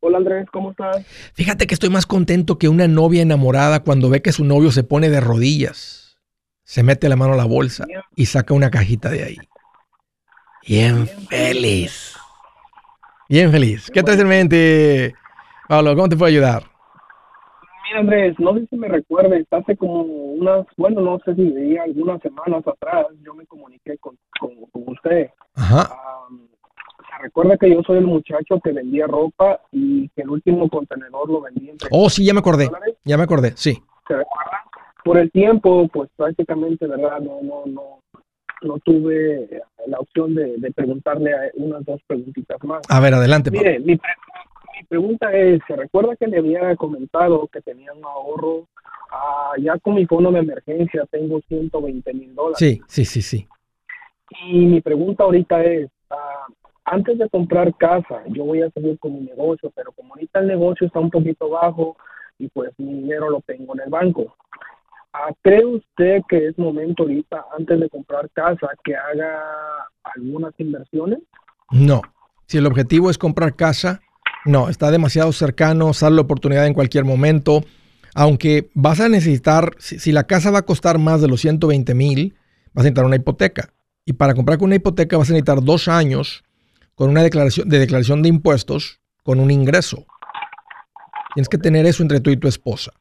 Hola 0.00 0.18
Andrés, 0.18 0.46
¿cómo 0.52 0.70
estás? 0.70 1.04
Fíjate 1.34 1.66
que 1.66 1.74
estoy 1.74 1.90
más 1.90 2.06
contento 2.06 2.56
que 2.56 2.68
una 2.68 2.86
novia 2.86 3.20
enamorada 3.20 3.80
cuando 3.80 4.08
ve 4.08 4.22
que 4.22 4.30
su 4.30 4.44
novio 4.44 4.70
se 4.70 4.84
pone 4.84 5.10
de 5.10 5.20
rodillas, 5.20 6.18
se 6.62 6.84
mete 6.84 7.08
la 7.08 7.16
mano 7.16 7.32
a 7.32 7.36
la 7.36 7.46
bolsa 7.46 7.84
y 8.14 8.26
saca 8.26 8.54
una 8.54 8.70
cajita 8.70 9.10
de 9.10 9.24
ahí. 9.24 9.36
Bien, 10.66 11.08
feliz. 11.28 12.16
Bien 13.28 13.50
feliz. 13.50 13.90
¿Qué 13.92 14.04
traes 14.04 14.20
en 14.20 14.28
mente, 14.28 15.14
Pablo? 15.68 15.96
¿Cómo 15.96 16.08
te 16.08 16.16
puedo 16.16 16.28
ayudar? 16.28 16.62
Mira 17.84 18.00
Andrés, 18.00 18.36
no 18.38 18.54
sé 18.54 18.66
si 18.70 18.76
me 18.76 18.86
recuerdes, 18.86 19.46
hace 19.50 19.76
como 19.76 20.02
unas, 20.02 20.64
bueno, 20.76 21.00
no 21.00 21.18
sé 21.24 21.34
si 21.34 21.42
diría 21.42 21.82
algunas 21.82 22.20
semanas 22.22 22.62
atrás, 22.68 23.06
yo 23.24 23.34
me 23.34 23.46
comuniqué 23.46 23.98
con, 23.98 24.16
usted. 24.72 25.30
Ajá 25.54 25.90
recuerda 27.20 27.56
que 27.56 27.70
yo 27.70 27.82
soy 27.82 27.98
el 27.98 28.06
muchacho 28.06 28.60
que 28.62 28.72
vendía 28.72 29.06
ropa 29.06 29.60
y 29.72 30.08
que 30.10 30.22
el 30.22 30.30
último 30.30 30.68
contenedor 30.68 31.28
lo 31.28 31.40
vendí 31.42 31.70
Oh, 31.90 32.10
sí, 32.10 32.24
ya 32.24 32.34
me 32.34 32.40
acordé. 32.40 32.70
Ya 33.04 33.16
me 33.16 33.24
acordé, 33.24 33.52
sí. 33.56 33.82
Por 35.04 35.18
el 35.18 35.30
tiempo, 35.30 35.88
pues 35.88 36.10
prácticamente, 36.16 36.86
¿verdad? 36.86 37.20
No, 37.20 37.40
no, 37.42 37.64
no, 37.66 38.00
no 38.62 38.78
tuve 38.80 39.62
la 39.86 39.98
opción 39.98 40.34
de, 40.34 40.72
preguntarle 40.74 41.32
unas 41.54 41.84
dos 41.84 42.00
preguntitas 42.06 42.62
más. 42.64 42.82
A 42.88 43.00
ver, 43.00 43.14
adelante. 43.14 43.50
Mire, 43.50 43.78
mi, 43.80 43.98
pregunta 44.88 45.32
es, 45.32 45.60
¿se 45.66 45.76
recuerda 45.76 46.16
que 46.16 46.26
le 46.26 46.38
había 46.38 46.76
comentado 46.76 47.48
que 47.48 47.60
tenía 47.60 47.92
un 47.92 48.04
ahorro? 48.04 48.66
Ah, 49.10 49.52
ya 49.58 49.78
con 49.78 49.94
mi 49.94 50.06
fondo 50.06 50.30
de 50.30 50.40
emergencia 50.40 51.06
tengo 51.10 51.40
120 51.48 52.14
mil 52.14 52.34
dólares. 52.34 52.58
Sí, 52.58 52.80
sí, 52.86 53.04
sí, 53.04 53.22
sí. 53.22 53.48
Y 54.44 54.66
mi 54.66 54.80
pregunta 54.80 55.24
ahorita 55.24 55.64
es, 55.64 55.90
ah, 56.10 56.46
antes 56.90 57.18
de 57.18 57.28
comprar 57.28 57.76
casa, 57.76 58.22
yo 58.28 58.44
voy 58.44 58.62
a 58.62 58.70
seguir 58.70 58.98
con 58.98 59.14
mi 59.14 59.20
negocio, 59.20 59.70
pero 59.74 59.92
como 59.92 60.14
ahorita 60.14 60.40
el 60.40 60.46
negocio 60.46 60.86
está 60.86 61.00
un 61.00 61.10
poquito 61.10 61.50
bajo 61.50 61.96
y 62.38 62.48
pues 62.48 62.70
mi 62.78 62.94
dinero 62.94 63.30
lo 63.30 63.40
tengo 63.42 63.74
en 63.74 63.82
el 63.82 63.90
banco. 63.90 64.36
Ah, 65.12 65.30
¿Cree 65.42 65.64
usted 65.64 66.22
que 66.28 66.48
es 66.48 66.58
momento 66.58 67.02
ahorita, 67.02 67.44
antes 67.58 67.80
de 67.80 67.88
comprar 67.88 68.30
casa, 68.30 68.68
que 68.84 68.94
haga 68.94 69.38
algunas 70.14 70.52
inversiones? 70.58 71.20
No. 71.70 72.02
Si 72.46 72.58
el 72.58 72.66
objetivo 72.66 73.10
es 73.10 73.18
comprar 73.18 73.54
casa, 73.54 74.00
no, 74.44 74.68
está 74.68 74.90
demasiado 74.90 75.32
cercano, 75.32 75.92
sale 75.92 76.16
la 76.16 76.22
oportunidad 76.22 76.66
en 76.66 76.74
cualquier 76.74 77.04
momento. 77.04 77.64
Aunque 78.14 78.70
vas 78.74 79.00
a 79.00 79.08
necesitar, 79.08 79.72
si, 79.78 79.98
si 79.98 80.12
la 80.12 80.24
casa 80.24 80.50
va 80.50 80.60
a 80.60 80.66
costar 80.66 80.98
más 80.98 81.20
de 81.20 81.28
los 81.28 81.40
120 81.40 81.94
mil, 81.94 82.34
vas 82.72 82.82
a 82.82 82.84
necesitar 82.84 83.04
una 83.04 83.16
hipoteca. 83.16 83.70
Y 84.06 84.14
para 84.14 84.34
comprar 84.34 84.58
con 84.58 84.66
una 84.66 84.76
hipoteca 84.76 85.18
vas 85.18 85.28
a 85.28 85.32
necesitar 85.32 85.62
dos 85.62 85.88
años 85.88 86.44
con 86.98 87.10
una 87.10 87.22
declaración 87.22 87.68
de 87.68 87.78
declaración 87.78 88.22
de 88.22 88.28
impuestos 88.28 88.98
con 89.22 89.38
un 89.38 89.52
ingreso. 89.52 90.04
Tienes 91.32 91.48
que 91.48 91.56
tener 91.56 91.86
eso 91.86 92.02
entre 92.02 92.18
tú 92.18 92.30
y 92.30 92.36
tu 92.36 92.48
esposa. 92.48 92.92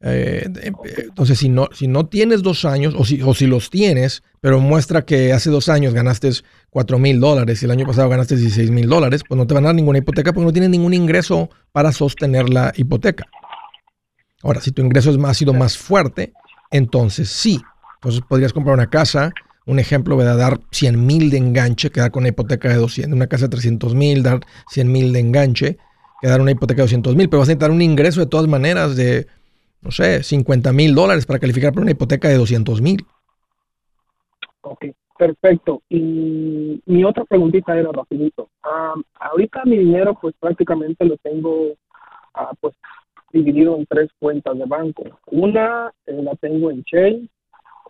Eh, 0.00 0.48
eh, 0.62 0.72
entonces, 0.96 1.38
si 1.38 1.48
no, 1.48 1.68
si 1.72 1.86
no 1.86 2.06
tienes 2.06 2.42
dos 2.42 2.64
años, 2.64 2.92
o 2.98 3.04
si, 3.04 3.22
o 3.22 3.32
si 3.32 3.46
los 3.46 3.70
tienes, 3.70 4.24
pero 4.40 4.58
muestra 4.58 5.02
que 5.02 5.32
hace 5.32 5.48
dos 5.48 5.68
años 5.68 5.94
ganaste 5.94 6.30
4 6.70 6.98
mil 6.98 7.20
dólares 7.20 7.62
y 7.62 7.66
el 7.66 7.70
año 7.70 7.86
pasado 7.86 8.08
ganaste 8.08 8.34
16 8.34 8.72
mil 8.72 8.88
dólares, 8.88 9.22
pues 9.28 9.38
no 9.38 9.46
te 9.46 9.54
van 9.54 9.64
a 9.64 9.68
dar 9.68 9.76
ninguna 9.76 9.98
hipoteca 9.98 10.32
porque 10.32 10.46
no 10.46 10.52
tienes 10.52 10.70
ningún 10.70 10.94
ingreso 10.94 11.50
para 11.70 11.92
sostener 11.92 12.48
la 12.48 12.72
hipoteca. 12.74 13.28
Ahora, 14.42 14.60
si 14.60 14.72
tu 14.72 14.82
ingreso 14.82 15.16
ha 15.24 15.34
sido 15.34 15.52
más 15.52 15.78
fuerte, 15.78 16.32
entonces 16.72 17.28
sí. 17.28 17.60
Entonces 17.98 18.22
podrías 18.28 18.52
comprar 18.52 18.74
una 18.74 18.90
casa 18.90 19.32
un 19.66 19.78
ejemplo, 19.78 20.16
de 20.16 20.24
dar 20.24 20.60
100 20.70 21.06
mil 21.06 21.30
de 21.30 21.38
enganche, 21.38 21.90
quedar 21.90 22.10
con 22.10 22.22
una 22.22 22.28
hipoteca 22.28 22.68
de 22.68 22.76
200, 22.76 23.14
una 23.14 23.26
casa 23.26 23.46
de 23.46 23.50
300 23.50 23.94
mil, 23.94 24.22
dar 24.22 24.40
100 24.68 24.90
mil 24.90 25.12
de 25.12 25.20
enganche, 25.20 25.78
quedar 26.20 26.40
una 26.40 26.50
hipoteca 26.50 26.78
de 26.78 26.84
200 26.84 27.16
mil, 27.16 27.28
pero 27.28 27.40
vas 27.40 27.48
a 27.48 27.52
necesitar 27.52 27.70
un 27.70 27.82
ingreso 27.82 28.20
de 28.20 28.26
todas 28.26 28.48
maneras 28.48 28.96
de, 28.96 29.26
no 29.82 29.90
sé, 29.90 30.22
50 30.22 30.72
mil 30.72 30.94
dólares 30.94 31.26
para 31.26 31.38
calificar 31.38 31.72
por 31.72 31.82
una 31.82 31.92
hipoteca 31.92 32.28
de 32.28 32.36
200 32.36 32.80
mil. 32.80 33.04
Ok, 34.62 34.86
perfecto. 35.18 35.82
Y 35.88 36.82
mi 36.86 37.04
otra 37.04 37.24
preguntita 37.24 37.76
era 37.76 37.90
rapidito. 37.92 38.48
Ah, 38.62 38.94
ahorita 39.18 39.64
mi 39.64 39.78
dinero 39.78 40.18
pues 40.20 40.34
prácticamente 40.38 41.04
lo 41.04 41.16
tengo 41.18 41.74
ah, 42.34 42.52
pues 42.60 42.74
dividido 43.32 43.76
en 43.76 43.86
tres 43.86 44.10
cuentas 44.18 44.58
de 44.58 44.64
banco. 44.64 45.04
Una 45.26 45.92
eh, 46.06 46.22
la 46.22 46.34
tengo 46.36 46.70
en 46.70 46.84
Chase, 46.84 47.22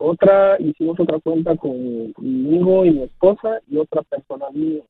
otra 0.01 0.57
hicimos 0.59 0.99
otra 0.99 1.19
cuenta 1.21 1.55
conmigo 1.57 2.85
y 2.85 2.91
mi 2.91 3.03
esposa 3.03 3.61
y 3.69 3.77
otra 3.77 4.03
personal 4.03 4.53
mío. 4.55 4.83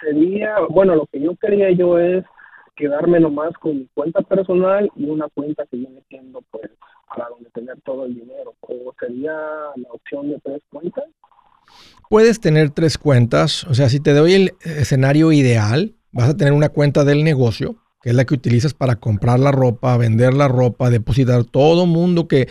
Sería, 0.00 0.56
bueno, 0.68 0.94
lo 0.94 1.06
que 1.06 1.20
yo 1.20 1.34
quería 1.36 1.70
yo 1.70 1.98
es 1.98 2.24
quedarme 2.76 3.18
nomás 3.18 3.52
con 3.54 3.78
mi 3.78 3.88
cuenta 3.94 4.20
personal 4.22 4.88
y 4.94 5.08
una 5.08 5.28
cuenta 5.30 5.64
que 5.70 5.78
viene 5.78 6.02
siendo 6.08 6.42
pues 6.50 6.70
para 7.08 7.30
donde 7.30 7.50
tener 7.50 7.80
todo 7.80 8.04
el 8.04 8.14
dinero. 8.14 8.54
¿O 8.60 8.94
sería 9.00 9.32
la 9.32 9.88
opción 9.90 10.28
de 10.28 10.38
tres 10.44 10.62
cuentas? 10.70 11.04
Puedes 12.10 12.38
tener 12.38 12.70
tres 12.70 12.96
cuentas, 12.96 13.64
o 13.64 13.74
sea, 13.74 13.88
si 13.88 14.00
te 14.00 14.12
doy 14.12 14.34
el 14.34 14.52
escenario 14.64 15.32
ideal, 15.32 15.94
vas 16.12 16.28
a 16.30 16.36
tener 16.36 16.52
una 16.52 16.70
cuenta 16.70 17.04
del 17.04 17.24
negocio, 17.24 17.76
que 18.00 18.10
es 18.10 18.14
la 18.14 18.24
que 18.24 18.34
utilizas 18.34 18.72
para 18.72 18.96
comprar 18.96 19.38
la 19.38 19.52
ropa, 19.52 19.96
vender 19.96 20.32
la 20.32 20.48
ropa, 20.48 20.88
depositar 20.88 21.44
todo 21.44 21.84
mundo 21.84 22.26
que, 22.28 22.48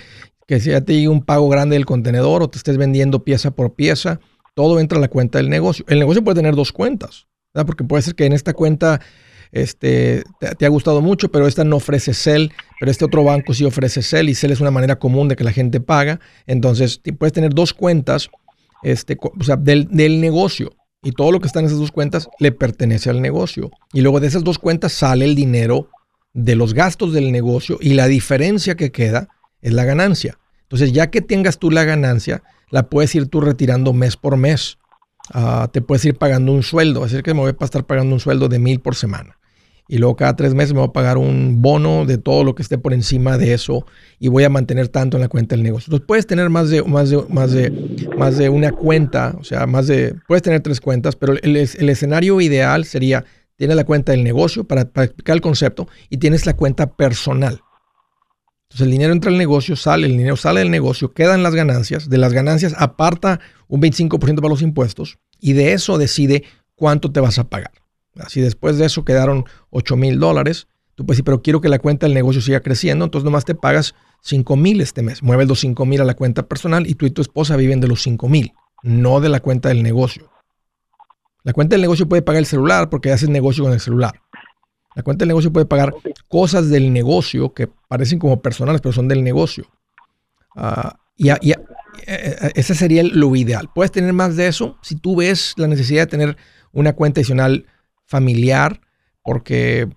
que 0.48 0.60
sea 0.60 0.82
te 0.82 0.94
llegue 0.94 1.10
un 1.10 1.24
pago 1.24 1.50
grande 1.50 1.76
del 1.76 1.86
contenedor 1.86 2.42
o 2.42 2.50
te 2.50 2.58
estés 2.58 2.78
vendiendo 2.78 3.24
pieza 3.24 3.52
por 3.52 3.74
pieza, 3.74 4.20
todo 4.56 4.80
entra 4.80 4.98
a 4.98 5.02
la 5.02 5.10
cuenta 5.10 5.38
del 5.38 5.50
negocio. 5.50 5.86
El 5.88 6.00
negocio 6.00 6.24
puede 6.24 6.36
tener 6.36 6.56
dos 6.56 6.72
cuentas, 6.72 7.28
porque 7.66 7.84
puede 7.84 8.02
ser 8.02 8.16
que 8.16 8.26
en 8.26 8.34
esta 8.34 8.54
cuenta 8.54 9.02
este, 9.52 10.24
te, 10.40 10.66
ha 10.66 10.70
gustado 10.70 11.02
mucho, 11.02 11.30
pero 11.30 11.48
esta 11.48 11.64
no 11.64 11.78
ofrece 11.78 12.14
CEL, 12.14 12.52
pero 12.80 12.92
este 12.92 13.06
otro 13.06 13.24
banco 13.24 13.54
sí 13.54 13.66
ofrece 13.66 14.02
CEL 14.02 14.30
y 14.30 14.36
CEL 14.36 14.52
es 14.52 14.62
una 14.62 14.72
manera 14.72 14.98
común 14.98 15.28
de 15.28 15.36
que 15.36 15.44
la 15.44 15.52
gente 15.52 15.80
paga. 15.80 16.20
Entonces, 16.46 17.02
puedes 17.18 17.34
tener 17.34 17.54
dos 17.54 17.74
cuentas 17.74 18.30
este, 18.84 19.18
o 19.22 19.44
sea, 19.44 19.56
del, 19.56 19.88
del 19.90 20.22
negocio 20.22 20.72
y 21.04 21.12
todo 21.12 21.32
lo 21.32 21.40
que 21.40 21.48
está 21.48 21.60
en 21.60 21.66
esas 21.66 21.80
dos 21.80 21.92
cuentas 21.92 22.30
le 22.40 22.52
pertenece 22.52 23.10
al 23.10 23.22
negocio. 23.22 23.72
Y 23.94 24.02
luego 24.02 24.20
de 24.20 24.28
esas 24.28 24.44
dos 24.44 24.60
cuentas 24.60 24.94
sale 24.94 25.26
el 25.26 25.36
dinero 25.36 25.90
de 26.34 26.56
los 26.56 26.74
gastos 26.74 27.14
del 27.14 27.32
negocio 27.32 27.78
y 27.82 27.94
la 27.94 28.08
diferencia 28.08 28.76
que 28.76 28.92
queda 28.92 29.30
es 29.62 29.74
la 29.74 29.86
ganancia. 29.86 30.38
Entonces, 30.64 30.92
ya 30.92 31.10
que 31.10 31.22
tengas 31.22 31.60
tú 31.60 31.72
la 31.72 31.84
ganancia, 31.84 32.44
la 32.70 32.90
puedes 32.90 33.14
ir 33.16 33.28
tú 33.28 33.42
retirando 33.42 33.94
mes 33.94 34.18
por 34.18 34.38
mes. 34.38 34.78
Ah, 35.34 35.70
te 35.72 35.82
puedes 35.82 36.04
ir 36.06 36.18
pagando 36.18 36.52
un 36.52 36.64
sueldo. 36.64 37.06
Es 37.06 37.12
decir, 37.12 37.24
que 37.24 37.34
me 37.34 37.42
voy 37.42 37.54
a 37.58 37.66
estar 37.66 37.86
pagando 37.86 38.14
un 38.14 38.20
sueldo 38.20 38.50
de 38.50 38.60
mil 38.60 38.80
por 38.80 38.96
semana 38.96 39.38
y 39.88 39.98
luego 39.98 40.16
cada 40.16 40.36
tres 40.36 40.54
meses 40.54 40.74
me 40.74 40.80
voy 40.80 40.90
a 40.90 40.94
pagar 40.94 41.18
un 41.18 41.62
bono 41.62 42.06
de 42.06 42.18
todo 42.18 42.44
lo 42.44 42.56
que 42.56 42.62
esté 42.62 42.78
por 42.78 42.94
encima 42.94 43.38
de 43.38 43.54
eso 43.54 43.86
y 44.20 44.28
voy 44.28 44.44
a 44.44 44.50
mantener 44.50 44.90
tanto 44.90 45.18
en 45.18 45.22
la 45.22 45.30
cuenta 45.30 45.56
del 45.56 45.64
negocio. 45.64 45.88
Entonces 45.88 46.06
puedes 46.08 46.28
tener 46.28 46.50
más 46.50 46.70
de, 46.70 46.84
más 46.84 47.10
de, 47.10 47.24
más 47.30 47.52
de, 47.52 47.72
más 48.18 48.38
de 48.38 48.50
una 48.50 48.72
cuenta, 48.72 49.36
o 49.40 49.44
sea, 49.44 49.66
más 49.66 49.88
de, 49.88 50.16
puedes 50.28 50.44
tener 50.44 50.62
tres 50.62 50.82
cuentas, 50.82 51.16
pero 51.16 51.34
el, 51.34 51.56
el 51.56 51.90
escenario 51.90 52.42
ideal 52.42 52.86
sería, 52.86 53.24
tienes 53.56 53.78
la 53.78 53.86
cuenta 53.86 54.12
del 54.12 54.24
negocio 54.24 54.66
para, 54.66 54.86
para, 54.86 55.06
explicar 55.06 55.36
el 55.36 55.42
concepto 55.42 55.88
y 56.10 56.18
tienes 56.18 56.46
la 56.46 56.56
cuenta 56.56 56.96
personal. 56.96 57.62
Entonces 58.68 58.86
el 58.86 58.92
dinero 58.92 59.14
entra 59.14 59.32
al 59.32 59.38
negocio, 59.38 59.78
sale, 59.78 60.08
el 60.08 60.18
dinero 60.18 60.36
sale 60.36 60.60
del 60.60 60.72
negocio, 60.72 61.14
quedan 61.14 61.42
las 61.42 61.56
ganancias, 61.56 62.10
de 62.10 62.18
las 62.18 62.34
ganancias 62.34 62.76
aparta 62.78 63.40
un 63.70 63.82
25% 63.82 64.36
para 64.36 64.50
los 64.50 64.62
impuestos 64.62 65.20
y 65.40 65.54
de 65.54 65.72
eso 65.72 65.98
decide 65.98 66.44
cuánto 66.76 67.12
te 67.12 67.22
vas 67.22 67.40
a 67.40 67.46
pagar. 67.46 67.72
Si 68.28 68.42
después 68.42 68.78
de 68.78 68.86
eso 68.86 69.06
quedaron 69.06 69.46
8 69.70 69.96
mil 69.96 70.20
dólares, 70.20 70.68
tú 70.96 71.06
puedes 71.06 71.18
decir, 71.18 71.26
pero 71.26 71.42
quiero 71.42 71.62
que 71.62 71.70
la 71.70 71.80
cuenta 71.80 72.08
del 72.08 72.14
negocio 72.14 72.42
siga 72.42 72.62
creciendo, 72.62 73.06
entonces 73.06 73.24
nomás 73.24 73.46
te 73.46 73.56
pagas 73.56 73.96
5 74.22 74.56
mil 74.58 74.82
este 74.82 75.02
mes. 75.02 75.24
Mueves 75.24 75.48
los 75.48 75.60
5 75.60 75.86
mil 75.86 76.02
a 76.02 76.06
la 76.06 76.16
cuenta 76.16 76.48
personal 76.48 76.88
y 76.88 76.96
tú 76.96 77.06
y 77.06 77.12
tu 77.12 77.22
esposa 77.22 77.56
viven 77.56 77.80
de 77.80 77.88
los 77.88 78.02
5 78.02 78.28
mil, 78.28 78.54
no 78.84 79.22
de 79.22 79.30
la 79.30 79.40
cuenta 79.40 79.70
del 79.70 79.84
negocio. 79.84 80.30
La 81.44 81.54
cuenta 81.54 81.76
del 81.76 81.82
negocio 81.82 82.10
puede 82.10 82.24
pagar 82.24 82.40
el 82.40 82.46
celular 82.46 82.90
porque 82.90 83.12
haces 83.12 83.30
negocio 83.30 83.64
con 83.64 83.72
el 83.72 83.80
celular. 83.80 84.22
La 84.98 85.04
cuenta 85.04 85.22
del 85.22 85.28
negocio 85.28 85.54
puede 85.54 85.68
pagar 85.68 85.94
cosas 86.28 86.72
del 86.72 86.92
negocio 86.92 87.54
que 87.54 87.68
parecen 87.68 88.18
como 88.18 88.42
personales, 88.42 88.82
pero 88.82 88.94
son 88.94 89.08
del 89.08 89.24
negocio. 89.24 89.68
Uh, 90.56 90.90
y, 91.16 91.30
y, 91.30 91.54
ese 92.56 92.74
sería 92.74 93.04
lo 93.04 93.36
ideal. 93.36 93.70
Puedes 93.76 93.92
tener 93.92 94.12
más 94.14 94.36
de 94.36 94.48
eso 94.48 94.80
si 94.82 94.96
tú 94.96 95.18
ves 95.18 95.54
la 95.56 95.68
necesidad 95.68 96.02
de 96.02 96.08
tener 96.08 96.38
una 96.72 96.94
cuenta 96.94 97.20
adicional 97.20 97.68
familiar 98.08 98.82
porque 99.22 99.88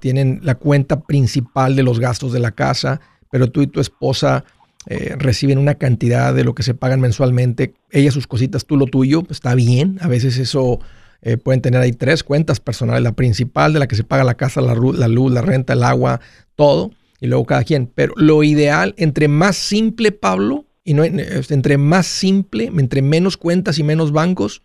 tienen 0.00 0.40
la 0.42 0.56
cuenta 0.56 1.02
principal 1.02 1.76
de 1.76 1.84
los 1.84 2.00
gastos 2.00 2.32
de 2.32 2.40
la 2.40 2.50
casa, 2.50 3.00
pero 3.30 3.48
tú 3.48 3.62
y 3.62 3.68
tu 3.68 3.78
esposa 3.78 4.44
eh, 4.86 5.14
reciben 5.16 5.58
una 5.58 5.76
cantidad 5.76 6.34
de 6.34 6.42
lo 6.42 6.56
que 6.56 6.64
se 6.64 6.74
pagan 6.74 7.00
mensualmente, 7.00 7.74
ella 7.92 8.10
sus 8.10 8.26
cositas, 8.26 8.66
tú 8.66 8.76
lo 8.76 8.86
tuyo, 8.86 9.22
está 9.30 9.54
bien, 9.54 9.98
a 10.00 10.08
veces 10.08 10.36
eso 10.38 10.80
eh, 11.22 11.36
pueden 11.36 11.60
tener 11.60 11.80
ahí 11.80 11.92
tres 11.92 12.24
cuentas 12.24 12.60
personales, 12.60 13.02
la 13.02 13.12
principal 13.12 13.72
de 13.72 13.78
la 13.78 13.86
que 13.86 13.96
se 13.96 14.04
paga 14.04 14.24
la 14.24 14.34
casa, 14.34 14.60
la, 14.60 14.74
la 14.74 15.08
luz, 15.08 15.32
la 15.32 15.42
renta, 15.42 15.74
el 15.74 15.82
agua, 15.82 16.20
todo, 16.54 16.90
y 17.20 17.26
luego 17.26 17.44
cada 17.44 17.64
quien, 17.64 17.86
pero 17.86 18.14
lo 18.16 18.42
ideal, 18.42 18.94
entre 18.96 19.28
más 19.28 19.56
simple, 19.56 20.12
Pablo, 20.12 20.64
y 20.84 20.94
no, 20.94 21.04
entre 21.04 21.76
más 21.78 22.06
simple, 22.06 22.64
entre 22.64 23.02
menos 23.02 23.36
cuentas 23.36 23.78
y 23.78 23.82
menos 23.82 24.12
bancos, 24.12 24.62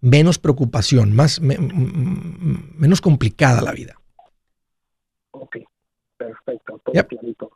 menos 0.00 0.38
preocupación, 0.38 1.14
más, 1.14 1.40
menos 1.40 3.00
complicada 3.00 3.62
la 3.62 3.72
vida. 3.72 3.94
Ok, 5.30 5.58
perfecto, 6.16 6.80
todo 6.84 7.04
clarito. 7.06 7.50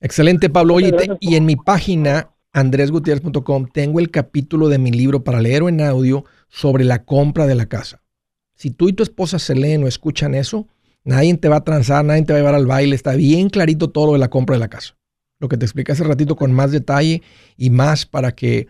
Excelente, 0.00 0.48
Pablo. 0.48 0.74
Oye, 0.74 0.92
y 1.20 1.36
en 1.36 1.44
mi 1.44 1.56
página, 1.56 2.30
andresgutierrez.com, 2.52 3.68
tengo 3.72 4.00
el 4.00 4.10
capítulo 4.10 4.68
de 4.68 4.78
mi 4.78 4.90
libro 4.90 5.24
para 5.24 5.40
leer 5.40 5.62
o 5.62 5.68
en 5.68 5.80
audio 5.80 6.24
sobre 6.48 6.84
la 6.84 7.04
compra 7.04 7.46
de 7.46 7.54
la 7.54 7.66
casa. 7.66 8.02
Si 8.54 8.70
tú 8.70 8.88
y 8.88 8.92
tu 8.92 9.02
esposa 9.02 9.38
se 9.38 9.54
leen 9.54 9.84
o 9.84 9.88
escuchan 9.88 10.34
eso, 10.34 10.68
nadie 11.04 11.36
te 11.36 11.48
va 11.48 11.56
a 11.56 11.64
transar, 11.64 12.04
nadie 12.04 12.22
te 12.22 12.32
va 12.32 12.38
a 12.38 12.42
llevar 12.42 12.54
al 12.54 12.66
baile. 12.66 12.94
Está 12.94 13.14
bien 13.14 13.48
clarito 13.48 13.90
todo 13.90 14.06
lo 14.06 14.12
de 14.12 14.18
la 14.18 14.30
compra 14.30 14.56
de 14.56 14.60
la 14.60 14.68
casa. 14.68 14.96
Lo 15.40 15.48
que 15.48 15.56
te 15.56 15.64
expliqué 15.64 15.92
hace 15.92 16.04
ratito 16.04 16.36
con 16.36 16.52
más 16.52 16.70
detalle 16.70 17.22
y 17.56 17.70
más 17.70 18.06
para 18.06 18.32
que 18.32 18.68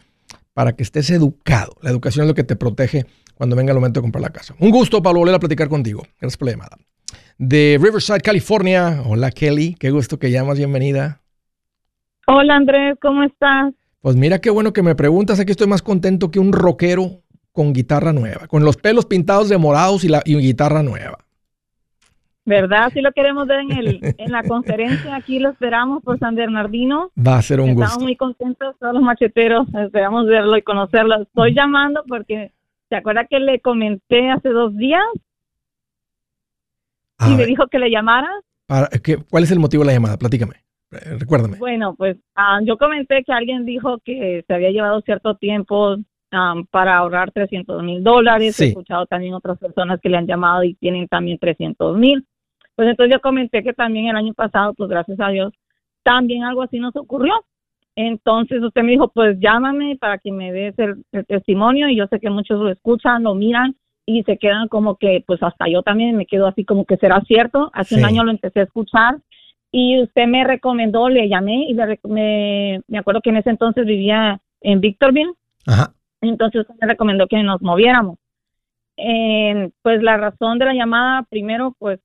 para 0.54 0.74
que 0.74 0.82
estés 0.82 1.10
educado. 1.10 1.76
La 1.82 1.90
educación 1.90 2.24
es 2.24 2.28
lo 2.28 2.34
que 2.34 2.44
te 2.44 2.56
protege 2.56 3.06
cuando 3.34 3.56
venga 3.56 3.72
el 3.72 3.78
momento 3.78 4.00
de 4.00 4.02
comprar 4.02 4.22
la 4.22 4.30
casa. 4.30 4.54
Un 4.58 4.70
gusto, 4.70 5.02
Pablo, 5.02 5.20
volver 5.20 5.34
a 5.34 5.40
platicar 5.40 5.68
contigo. 5.68 6.02
Gracias 6.20 6.36
por 6.36 6.46
la 6.46 6.52
llamada. 6.52 6.76
De 7.38 7.78
Riverside, 7.80 8.20
California. 8.20 9.02
Hola, 9.06 9.30
Kelly. 9.30 9.74
Qué 9.78 9.90
gusto 9.90 10.18
que 10.18 10.30
llamas. 10.30 10.58
Bienvenida. 10.58 11.21
Hola, 12.26 12.56
Andrés. 12.56 12.96
¿Cómo 13.00 13.22
estás? 13.22 13.74
Pues 14.00 14.16
mira 14.16 14.40
qué 14.40 14.50
bueno 14.50 14.72
que 14.72 14.82
me 14.82 14.94
preguntas. 14.94 15.40
Aquí 15.40 15.52
estoy 15.52 15.66
más 15.66 15.82
contento 15.82 16.30
que 16.30 16.40
un 16.40 16.52
rockero 16.52 17.22
con 17.52 17.72
guitarra 17.72 18.12
nueva, 18.12 18.46
con 18.48 18.64
los 18.64 18.76
pelos 18.76 19.06
pintados 19.06 19.48
de 19.48 19.58
morados 19.58 20.04
y, 20.04 20.08
la, 20.08 20.22
y 20.24 20.36
guitarra 20.36 20.82
nueva. 20.82 21.18
¿Verdad? 22.44 22.90
Si 22.92 23.00
lo 23.00 23.12
queremos 23.12 23.46
ver 23.46 23.60
en, 23.60 23.72
el, 23.72 24.14
en 24.18 24.32
la 24.32 24.42
conferencia. 24.42 25.14
Aquí 25.14 25.38
lo 25.38 25.50
esperamos 25.50 26.02
por 26.02 26.18
San 26.18 26.34
Bernardino. 26.34 27.12
Va 27.16 27.38
a 27.38 27.42
ser 27.42 27.60
un 27.60 27.74
gusto. 27.74 27.84
Estamos 27.84 28.02
muy 28.02 28.16
contentos, 28.16 28.74
todos 28.80 28.94
los 28.94 29.02
macheteros. 29.02 29.68
Esperamos 29.74 30.26
verlo 30.26 30.56
y 30.56 30.62
conocerlo. 30.62 31.22
Estoy 31.22 31.54
llamando 31.54 32.02
porque, 32.08 32.50
¿se 32.88 32.96
acuerda 32.96 33.26
que 33.26 33.38
le 33.38 33.60
comenté 33.60 34.30
hace 34.30 34.48
dos 34.48 34.76
días? 34.76 35.04
y 37.24 37.34
me 37.36 37.46
dijo 37.46 37.68
que 37.68 37.78
le 37.78 37.88
llamara. 37.88 38.28
Para, 38.66 38.88
¿qué, 38.88 39.16
¿Cuál 39.30 39.44
es 39.44 39.50
el 39.52 39.60
motivo 39.60 39.84
de 39.84 39.88
la 39.88 39.92
llamada? 39.92 40.16
Platícame. 40.16 40.61
Eh, 40.92 41.16
recuérdame. 41.18 41.58
Bueno, 41.58 41.94
pues 41.96 42.16
ah, 42.34 42.60
yo 42.64 42.76
comenté 42.76 43.24
que 43.24 43.32
alguien 43.32 43.64
dijo 43.64 43.98
que 44.04 44.44
se 44.46 44.54
había 44.54 44.70
llevado 44.70 45.00
cierto 45.00 45.36
tiempo 45.36 45.94
um, 45.94 46.66
para 46.70 46.98
ahorrar 46.98 47.32
300 47.32 47.82
mil 47.82 48.02
dólares. 48.02 48.60
He 48.60 48.68
escuchado 48.68 49.06
también 49.06 49.34
otras 49.34 49.58
personas 49.58 50.00
que 50.00 50.10
le 50.10 50.18
han 50.18 50.26
llamado 50.26 50.64
y 50.64 50.74
tienen 50.74 51.08
también 51.08 51.38
300 51.38 51.96
mil. 51.96 52.26
Pues 52.74 52.88
entonces 52.88 53.14
yo 53.14 53.20
comenté 53.20 53.62
que 53.62 53.72
también 53.72 54.08
el 54.08 54.16
año 54.16 54.34
pasado, 54.34 54.74
pues 54.74 54.88
gracias 54.88 55.18
a 55.20 55.28
Dios, 55.28 55.52
también 56.02 56.44
algo 56.44 56.62
así 56.62 56.78
nos 56.78 56.94
ocurrió. 56.96 57.32
Entonces 57.94 58.62
usted 58.62 58.82
me 58.82 58.92
dijo, 58.92 59.08
pues 59.08 59.38
llámame 59.38 59.96
para 59.96 60.18
que 60.18 60.32
me 60.32 60.52
des 60.52 60.74
el, 60.78 61.04
testimonio 61.26 61.88
y 61.88 61.96
yo 61.96 62.06
sé 62.06 62.20
que 62.20 62.30
muchos 62.30 62.58
lo 62.58 62.70
escuchan, 62.70 63.22
lo 63.22 63.34
miran 63.34 63.76
y 64.06 64.22
se 64.24 64.38
quedan 64.38 64.68
como 64.68 64.96
que, 64.96 65.22
pues 65.26 65.42
hasta 65.42 65.68
yo 65.68 65.82
también 65.82 66.16
me 66.16 66.26
quedo 66.26 66.46
así 66.46 66.64
como 66.64 66.84
que 66.84 66.96
será 66.96 67.20
cierto. 67.22 67.70
Hace 67.72 67.96
un 67.96 68.04
año 68.04 68.24
lo 68.24 68.30
empecé 68.30 68.60
a 68.60 68.64
escuchar 68.64 69.18
y 69.74 70.02
usted 70.02 70.26
me 70.26 70.44
recomendó, 70.44 71.08
le 71.08 71.28
llamé 71.28 71.66
y 71.66 71.74
me, 72.04 72.82
me 72.86 72.98
acuerdo 72.98 73.22
que 73.22 73.30
en 73.30 73.38
ese 73.38 73.48
entonces 73.50 73.86
vivía 73.86 74.38
en 74.60 74.80
Victorville. 74.82 75.32
Ajá. 75.66 75.94
Entonces 76.20 76.60
usted 76.60 76.74
me 76.80 76.86
recomendó 76.86 77.26
que 77.26 77.42
nos 77.42 77.60
moviéramos. 77.62 78.18
Eh, 78.98 79.70
pues 79.80 80.02
la 80.02 80.18
razón 80.18 80.58
de 80.58 80.66
la 80.66 80.74
llamada, 80.74 81.22
primero, 81.22 81.74
pues 81.78 82.00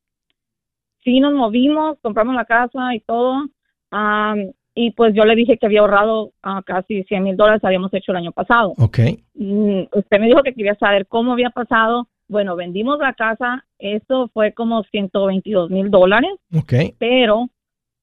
sí 1.04 1.20
nos 1.20 1.34
movimos, 1.34 1.98
compramos 2.02 2.36
la 2.36 2.46
casa 2.46 2.96
y 2.96 3.02
todo. 3.02 3.44
y 4.74 4.92
pues 4.92 5.14
yo 5.14 5.26
le 5.26 5.36
dije 5.36 5.58
que 5.58 5.66
había 5.66 5.82
ahorrado 5.82 6.32
ah, 6.44 6.62
casi 6.66 7.04
100 7.04 7.24
mil 7.24 7.36
dólares, 7.36 7.64
habíamos 7.66 7.94
hecho 7.94 8.14
el 8.14 8.18
año 8.18 8.32
pasado. 8.32 8.74
Ok. 8.78 9.00
Mm, 9.34 9.82
usted 9.92 10.20
me 10.20 10.28
dijo 10.28 10.42
que 10.42 10.54
quería 10.54 10.76
saber 10.76 11.06
cómo 11.06 11.34
había 11.34 11.50
pasado. 11.50 12.08
Bueno, 12.30 12.56
vendimos 12.56 13.00
la 13.00 13.14
casa, 13.14 13.66
esto 13.78 14.30
fue 14.34 14.54
como 14.54 14.84
122 14.84 15.70
mil 15.70 15.90
dólares, 15.92 16.32
Ok. 16.54 16.74
pero 16.98 17.50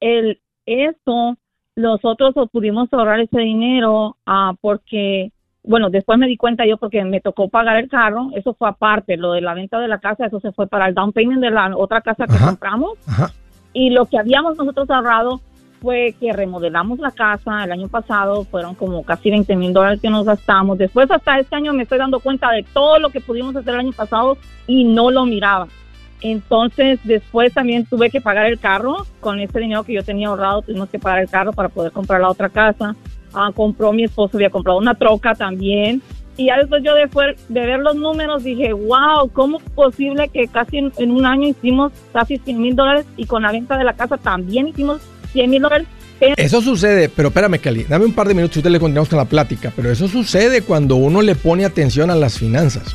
el 0.04 0.38
eso 0.66 1.36
nosotros 1.76 2.34
pudimos 2.52 2.92
ahorrar 2.92 3.20
ese 3.20 3.40
dinero 3.40 4.16
ah, 4.26 4.52
porque, 4.60 5.32
bueno, 5.62 5.90
después 5.90 6.18
me 6.18 6.26
di 6.26 6.36
cuenta 6.36 6.66
yo 6.66 6.76
porque 6.76 7.02
me 7.04 7.20
tocó 7.20 7.48
pagar 7.48 7.76
el 7.76 7.88
carro, 7.88 8.28
eso 8.34 8.54
fue 8.54 8.68
aparte, 8.68 9.16
lo 9.16 9.32
de 9.32 9.40
la 9.40 9.54
venta 9.54 9.80
de 9.80 9.88
la 9.88 9.98
casa, 9.98 10.26
eso 10.26 10.40
se 10.40 10.52
fue 10.52 10.66
para 10.66 10.86
el 10.86 10.94
down 10.94 11.12
payment 11.12 11.40
de 11.40 11.50
la 11.50 11.76
otra 11.76 12.00
casa 12.02 12.26
que 12.26 12.34
Ajá. 12.34 12.48
compramos 12.48 12.92
Ajá. 13.08 13.32
y 13.72 13.90
lo 13.90 14.06
que 14.06 14.18
habíamos 14.18 14.56
nosotros 14.56 14.88
ahorrado 14.90 15.40
fue 15.80 16.14
que 16.20 16.32
remodelamos 16.32 16.98
la 16.98 17.10
casa 17.10 17.64
el 17.64 17.72
año 17.72 17.88
pasado, 17.88 18.44
fueron 18.44 18.74
como 18.74 19.02
casi 19.04 19.30
20 19.30 19.56
mil 19.56 19.72
dólares 19.72 20.00
que 20.00 20.08
nos 20.08 20.24
gastamos. 20.24 20.78
Después 20.78 21.10
hasta 21.10 21.38
este 21.38 21.56
año 21.56 21.74
me 21.74 21.82
estoy 21.82 21.98
dando 21.98 22.20
cuenta 22.20 22.50
de 22.52 22.62
todo 22.62 22.98
lo 22.98 23.10
que 23.10 23.20
pudimos 23.20 23.54
hacer 23.54 23.74
el 23.74 23.80
año 23.80 23.92
pasado 23.92 24.38
y 24.66 24.84
no 24.84 25.10
lo 25.10 25.26
miraba. 25.26 25.68
Entonces 26.20 26.98
después 27.04 27.52
también 27.52 27.84
tuve 27.84 28.10
que 28.10 28.20
pagar 28.20 28.46
el 28.46 28.58
carro, 28.58 29.06
con 29.20 29.40
ese 29.40 29.58
dinero 29.58 29.84
que 29.84 29.92
yo 29.92 30.02
tenía 30.02 30.28
ahorrado 30.28 30.62
tuvimos 30.62 30.88
que 30.88 30.98
pagar 30.98 31.20
el 31.20 31.28
carro 31.28 31.52
para 31.52 31.68
poder 31.68 31.92
comprar 31.92 32.20
la 32.20 32.30
otra 32.30 32.48
casa. 32.48 32.96
Ah, 33.32 33.50
compró 33.54 33.92
mi 33.92 34.04
esposo, 34.04 34.36
había 34.36 34.50
comprado 34.50 34.78
una 34.78 34.94
troca 34.94 35.34
también. 35.34 36.00
Y 36.36 36.46
ya 36.46 36.56
después 36.58 36.82
yo 36.82 36.94
de, 36.94 37.08
de 37.48 37.66
ver 37.66 37.80
los 37.80 37.94
números 37.94 38.42
dije, 38.42 38.72
wow, 38.72 39.28
¿cómo 39.32 39.58
es 39.58 39.70
posible 39.70 40.28
que 40.28 40.48
casi 40.48 40.78
en, 40.78 40.92
en 40.98 41.10
un 41.10 41.26
año 41.26 41.48
hicimos 41.48 41.92
casi 42.12 42.38
100 42.38 42.60
mil 42.60 42.74
dólares 42.74 43.06
y 43.16 43.26
con 43.26 43.42
la 43.42 43.52
venta 43.52 43.78
de 43.78 43.84
la 43.84 43.92
casa 43.92 44.16
también 44.16 44.68
hicimos 44.68 45.00
100 45.32 45.50
mil 45.50 45.62
dólares? 45.62 45.86
Eso 46.36 46.60
sucede, 46.60 47.08
pero 47.08 47.28
espérame, 47.28 47.58
Kelly, 47.58 47.84
dame 47.84 48.04
un 48.04 48.12
par 48.12 48.28
de 48.28 48.34
minutos 48.34 48.56
y 48.56 48.62
te 48.62 48.70
le 48.70 48.80
continuamos 48.80 49.08
con 49.08 49.18
la 49.18 49.24
plática, 49.26 49.72
pero 49.74 49.90
eso 49.90 50.08
sucede 50.08 50.62
cuando 50.62 50.96
uno 50.96 51.22
le 51.22 51.34
pone 51.34 51.64
atención 51.64 52.10
a 52.10 52.14
las 52.14 52.38
finanzas. 52.38 52.94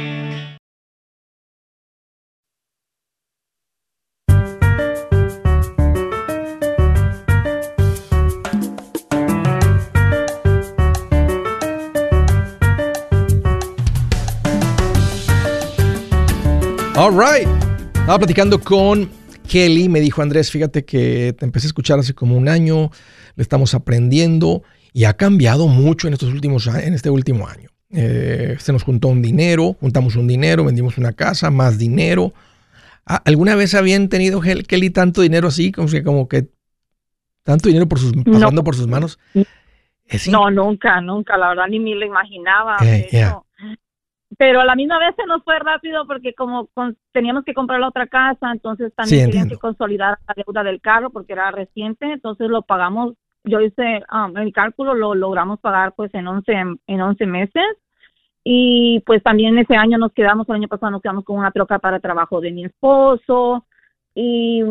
All 17.01 17.13
right. 17.13 17.47
Estaba 17.95 18.19
platicando 18.19 18.59
con 18.59 19.09
Kelly, 19.49 19.89
me 19.89 19.99
dijo 20.01 20.21
Andrés, 20.21 20.51
fíjate 20.51 20.85
que 20.85 21.33
te 21.35 21.45
empecé 21.45 21.65
a 21.65 21.69
escuchar 21.69 21.97
hace 21.97 22.13
como 22.13 22.37
un 22.37 22.47
año, 22.47 22.91
le 23.35 23.41
estamos 23.41 23.73
aprendiendo 23.73 24.61
y 24.93 25.05
ha 25.05 25.13
cambiado 25.13 25.65
mucho 25.65 26.07
en 26.07 26.13
estos 26.13 26.31
últimos 26.31 26.67
en 26.67 26.93
este 26.93 27.09
último 27.09 27.47
año. 27.47 27.71
Eh, 27.89 28.55
se 28.59 28.71
nos 28.71 28.83
juntó 28.83 29.07
un 29.07 29.23
dinero, 29.23 29.75
juntamos 29.79 30.15
un 30.15 30.27
dinero, 30.27 30.63
vendimos 30.63 30.99
una 30.99 31.13
casa, 31.13 31.49
más 31.49 31.79
dinero. 31.79 32.33
Ah, 33.07 33.23
¿Alguna 33.25 33.55
vez 33.55 33.73
habían 33.73 34.07
tenido 34.07 34.39
Kelly 34.39 34.91
tanto 34.91 35.23
dinero 35.23 35.47
así, 35.47 35.71
como 35.71 35.87
que, 35.87 36.03
como 36.03 36.27
que 36.27 36.49
tanto 37.41 37.67
dinero 37.67 37.87
por 37.87 37.97
sus, 37.97 38.13
pasando 38.31 38.63
por 38.63 38.75
sus 38.75 38.85
manos? 38.85 39.17
Es 40.05 40.27
no, 40.27 40.51
nunca, 40.51 41.01
nunca, 41.01 41.35
la 41.35 41.49
verdad 41.49 41.65
ni 41.67 41.79
me 41.79 41.95
lo 41.95 42.05
imaginaba. 42.05 42.77
Eh, 42.83 43.07
yeah. 43.11 43.41
Pero 44.37 44.61
a 44.61 44.65
la 44.65 44.75
misma 44.75 44.97
vez 44.97 45.13
se 45.17 45.25
nos 45.25 45.43
fue 45.43 45.59
rápido 45.59 46.07
porque 46.07 46.33
como 46.33 46.67
con- 46.67 46.95
teníamos 47.11 47.43
que 47.43 47.53
comprar 47.53 47.79
la 47.79 47.89
otra 47.89 48.07
casa, 48.07 48.51
entonces 48.51 48.87
Sí, 48.89 48.95
también 48.95 49.19
tenían 49.25 49.43
entiendo. 49.43 49.55
que 49.55 49.59
consolidar 49.59 50.17
la 50.27 50.33
deuda 50.35 50.63
del 50.63 50.79
carro 50.81 51.09
porque 51.09 51.33
era 51.33 51.51
reciente, 51.51 52.05
entonces 52.11 52.49
lo 52.49 52.61
pagamos, 52.61 53.13
yo 53.43 53.59
hice 53.59 54.03
um, 54.11 54.37
el 54.37 54.53
cálculo, 54.53 54.93
lo 54.93 55.15
logramos 55.15 55.59
pagar 55.59 55.93
pues 55.95 56.13
en 56.13 56.27
11, 56.27 56.53
en 56.87 57.01
11 57.01 57.25
meses 57.25 57.63
y 58.43 59.01
pues 59.05 59.21
también 59.21 59.57
ese 59.59 59.75
año 59.75 59.97
nos 59.97 60.13
quedamos, 60.13 60.47
el 60.49 60.55
año 60.55 60.67
pasado 60.67 60.91
nos 60.91 61.01
quedamos 61.01 61.25
con 61.25 61.37
una 61.37 61.51
troca 61.51 61.77
para 61.79 61.99
trabajo 61.99 62.39
de 62.41 62.51
mi 62.51 62.65
esposo 62.65 63.65
y 64.15 64.63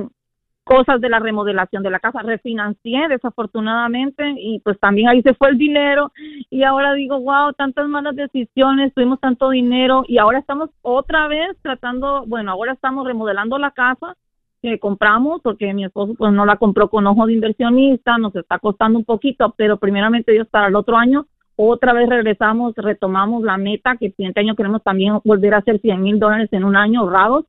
cosas 0.70 1.00
de 1.00 1.08
la 1.08 1.18
remodelación 1.18 1.82
de 1.82 1.90
la 1.90 1.98
casa, 1.98 2.22
refinancié 2.22 3.08
desafortunadamente 3.08 4.34
y 4.38 4.60
pues 4.60 4.78
también 4.78 5.08
ahí 5.08 5.20
se 5.20 5.34
fue 5.34 5.48
el 5.48 5.58
dinero. 5.58 6.12
Y 6.48 6.62
ahora 6.62 6.94
digo, 6.94 7.18
wow, 7.18 7.52
tantas 7.54 7.88
malas 7.88 8.14
decisiones, 8.14 8.94
tuvimos 8.94 9.18
tanto 9.18 9.50
dinero 9.50 10.04
y 10.06 10.18
ahora 10.18 10.38
estamos 10.38 10.70
otra 10.82 11.26
vez 11.26 11.56
tratando, 11.60 12.24
bueno, 12.24 12.52
ahora 12.52 12.74
estamos 12.74 13.04
remodelando 13.04 13.58
la 13.58 13.72
casa 13.72 14.16
que 14.62 14.78
compramos 14.78 15.40
porque 15.42 15.74
mi 15.74 15.84
esposo 15.84 16.14
pues 16.16 16.32
no 16.32 16.46
la 16.46 16.56
compró 16.56 16.88
con 16.88 17.04
ojo 17.04 17.26
de 17.26 17.32
inversionista, 17.32 18.16
nos 18.18 18.36
está 18.36 18.60
costando 18.60 18.96
un 18.96 19.04
poquito, 19.04 19.52
pero 19.56 19.76
primeramente 19.76 20.30
Dios 20.30 20.46
para 20.46 20.68
el 20.68 20.76
otro 20.76 20.96
año 20.96 21.26
otra 21.56 21.92
vez 21.92 22.08
regresamos, 22.08 22.74
retomamos 22.76 23.42
la 23.42 23.58
meta 23.58 23.96
que 23.96 24.06
el 24.06 24.14
siguiente 24.14 24.38
año 24.38 24.54
queremos 24.54 24.84
también 24.84 25.18
volver 25.24 25.54
a 25.54 25.58
hacer 25.58 25.80
100 25.80 26.00
mil 26.00 26.20
dólares 26.20 26.48
en 26.52 26.62
un 26.62 26.76
año 26.76 27.00
ahorrados 27.00 27.46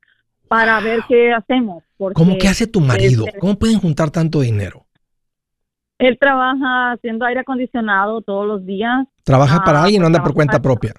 para 0.52 0.82
ver 0.82 1.00
qué 1.08 1.32
hacemos. 1.32 1.82
¿Cómo 2.14 2.38
que 2.38 2.50
hace 2.50 2.68
tu 2.68 2.82
marido? 2.82 3.26
este, 3.26 3.40
¿Cómo 3.40 3.58
pueden 3.58 3.80
juntar 3.80 4.12
tanto 4.12 4.42
dinero? 4.42 4.86
Él 5.98 6.18
trabaja 6.20 6.92
haciendo 6.92 7.24
aire 7.26 7.40
acondicionado 7.40 8.20
todos 8.22 8.46
los 8.46 8.66
días. 8.66 9.08
¿Trabaja 9.24 9.60
Ah, 9.62 9.64
para 9.64 9.82
alguien 9.82 10.04
o 10.04 10.08
anda 10.08 10.22
por 10.22 10.34
cuenta 10.34 10.54
para- 10.54 10.62
propia? 10.64 10.94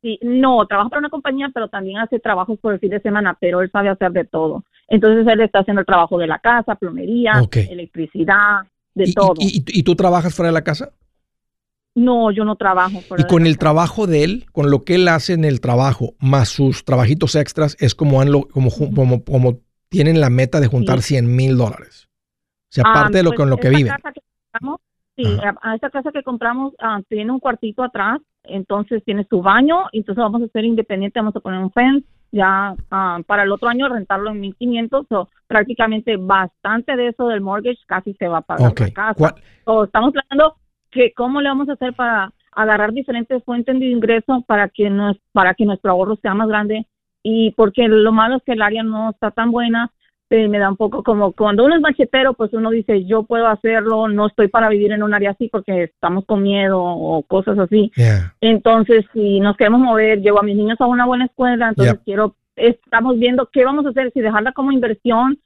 Sí, 0.00 0.18
no, 0.22 0.66
trabaja 0.66 0.88
para 0.88 0.98
una 1.00 1.10
compañía, 1.10 1.48
pero 1.54 1.68
también 1.68 1.98
hace 1.98 2.18
trabajos 2.18 2.58
por 2.58 2.72
el 2.72 2.80
fin 2.80 2.90
de 2.90 3.00
semana, 3.00 3.36
pero 3.38 3.60
él 3.60 3.70
sabe 3.70 3.88
hacer 3.90 4.10
de 4.12 4.24
todo. 4.24 4.64
Entonces 4.88 5.24
él 5.32 5.40
está 5.42 5.60
haciendo 5.60 5.80
el 5.80 5.86
trabajo 5.86 6.16
de 6.18 6.26
la 6.26 6.38
casa, 6.40 6.74
plomería, 6.74 7.34
electricidad, 7.70 8.62
de 8.94 9.04
¿Y, 9.10 9.12
todo. 9.12 9.34
y- 9.38 9.58
y- 9.58 9.78
y 9.80 9.82
tú 9.84 9.94
trabajas 9.94 10.34
fuera 10.34 10.48
de 10.48 10.54
la 10.54 10.64
casa? 10.64 10.90
No, 11.94 12.30
yo 12.30 12.44
no 12.44 12.56
trabajo. 12.56 13.00
fuera 13.02 13.22
Y 13.22 13.26
con 13.26 13.42
el 13.46 13.54
casa. 13.54 13.60
trabajo 13.60 14.06
de 14.06 14.24
él, 14.24 14.46
con 14.52 14.70
lo 14.70 14.82
que 14.82 14.94
él 14.96 15.08
hace 15.08 15.34
en 15.34 15.44
el 15.44 15.60
trabajo, 15.60 16.14
más 16.20 16.48
sus 16.48 16.84
trabajitos 16.84 17.34
extras, 17.34 17.76
es 17.80 17.94
como, 17.94 18.20
han 18.20 18.32
lo- 18.32 18.48
como, 18.48 18.70
como, 18.94 19.22
como 19.24 19.58
tienen 19.88 20.20
la 20.20 20.30
meta 20.30 20.60
de 20.60 20.68
juntar 20.68 21.02
Sí. 21.02 21.14
100 21.14 21.34
mil 21.36 21.56
dólares. 21.56 22.08
O 22.70 22.74
sea, 22.74 22.84
Ah, 22.86 22.92
aparte 23.00 23.18
de 23.18 23.22
lo 23.24 23.30
pues, 23.30 23.38
con 23.40 23.50
lo 23.50 23.56
que 23.58 23.68
viven. 23.68 23.88
casa 23.88 24.10
que 24.12 24.20
compramos, 24.50 24.80
sí, 25.16 25.24
Ajá. 25.26 25.54
a, 25.62 25.74
esta 25.74 25.90
casa 25.90 26.10
que 26.12 26.22
compramos 26.22 26.72
ah, 26.80 27.00
tiene 27.08 27.30
un 27.30 27.40
cuartito 27.40 27.82
atrás, 27.82 28.20
entonces 28.44 29.02
tiene 29.04 29.26
su 29.28 29.42
baño, 29.42 29.84
entonces 29.92 30.22
vamos 30.22 30.42
a 30.42 30.46
ser 30.48 30.64
independientes, 30.64 31.20
vamos 31.20 31.36
a 31.36 31.40
poner 31.40 31.60
un 31.60 31.70
fence, 31.72 32.06
ya 32.32 32.74
ah, 32.90 33.20
para 33.26 33.42
el 33.42 33.52
otro 33.52 33.68
año 33.68 33.86
rentarlo 33.90 34.30
en 34.30 34.40
1500, 34.40 35.06
o 35.10 35.28
prácticamente 35.46 36.16
bastante 36.16 36.96
de 36.96 37.08
eso 37.08 37.28
del 37.28 37.42
mortgage 37.42 37.78
casi 37.86 38.14
se 38.14 38.26
va 38.28 38.38
a 38.38 38.42
pagar 38.42 38.70
Ok. 38.72 38.80
la 38.80 38.90
casa. 38.92 39.14
¿Cuál- 39.18 39.34
O 39.64 39.84
estamos 39.84 40.12
planeando 40.12 40.56
que 40.92 41.12
cómo 41.12 41.40
le 41.40 41.48
vamos 41.48 41.68
a 41.68 41.72
hacer 41.72 41.94
para 41.94 42.32
agarrar 42.52 42.92
diferentes 42.92 43.42
fuentes 43.44 43.78
de 43.80 43.86
ingreso 43.86 44.44
para 44.46 44.68
que 44.68 44.90
nos, 44.90 45.16
para 45.32 45.54
que 45.54 45.64
nuestro 45.64 45.90
ahorro 45.90 46.16
sea 46.16 46.34
más 46.34 46.48
grande 46.48 46.86
y 47.22 47.52
porque 47.52 47.88
lo 47.88 48.12
malo 48.12 48.36
es 48.36 48.42
que 48.44 48.52
el 48.52 48.62
área 48.62 48.82
no 48.82 49.10
está 49.10 49.30
tan 49.30 49.50
buena 49.50 49.90
eh, 50.32 50.48
me 50.48 50.58
da 50.58 50.70
un 50.70 50.78
poco 50.78 51.02
como 51.02 51.32
cuando 51.32 51.62
uno 51.62 51.74
es 51.74 51.82
machetero, 51.82 52.32
pues 52.32 52.54
uno 52.54 52.70
dice, 52.70 53.04
yo 53.04 53.24
puedo 53.24 53.48
hacerlo, 53.48 54.08
no 54.08 54.28
estoy 54.28 54.48
para 54.48 54.70
vivir 54.70 54.90
en 54.90 55.02
un 55.02 55.12
área 55.12 55.32
así 55.32 55.48
porque 55.48 55.82
estamos 55.82 56.24
con 56.24 56.42
miedo 56.42 56.82
o 56.82 57.22
cosas 57.24 57.58
así. 57.58 57.92
Yeah. 57.96 58.34
Entonces, 58.40 59.04
si 59.12 59.40
nos 59.40 59.58
queremos 59.58 59.80
mover, 59.80 60.22
llevo 60.22 60.40
a 60.40 60.42
mis 60.42 60.56
niños 60.56 60.80
a 60.80 60.86
una 60.86 61.04
buena 61.04 61.26
escuela, 61.26 61.68
entonces 61.68 62.00
quiero, 62.06 62.34
estamos 62.56 63.18
viendo 63.18 63.50
qué 63.52 63.66
vamos 63.66 63.84
a 63.84 63.90
hacer, 63.90 64.10
si 64.14 64.22
dejarla 64.22 64.52
como 64.52 64.72
inversión 64.72 65.38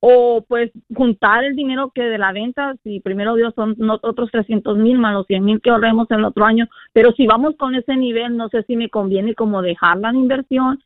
o 0.00 0.44
pues 0.48 0.70
juntar 0.94 1.44
el 1.44 1.54
dinero 1.54 1.92
que 1.94 2.02
de 2.02 2.18
la 2.18 2.32
venta, 2.32 2.74
si 2.82 3.00
primero 3.00 3.34
Dios 3.34 3.54
son 3.54 3.76
otros 4.02 4.30
300 4.30 4.78
mil 4.78 4.98
más 4.98 5.14
los 5.14 5.26
100 5.26 5.44
mil 5.44 5.60
que 5.60 5.70
ahorremos 5.70 6.10
el 6.10 6.24
otro 6.24 6.44
año, 6.44 6.68
pero 6.92 7.12
si 7.12 7.26
vamos 7.26 7.54
con 7.56 7.74
ese 7.74 7.96
nivel, 7.96 8.36
no 8.36 8.48
sé 8.48 8.62
si 8.64 8.76
me 8.76 8.88
conviene 8.88 9.34
como 9.34 9.62
dejarla 9.62 10.10
en 10.10 10.16
inversión 10.16 10.82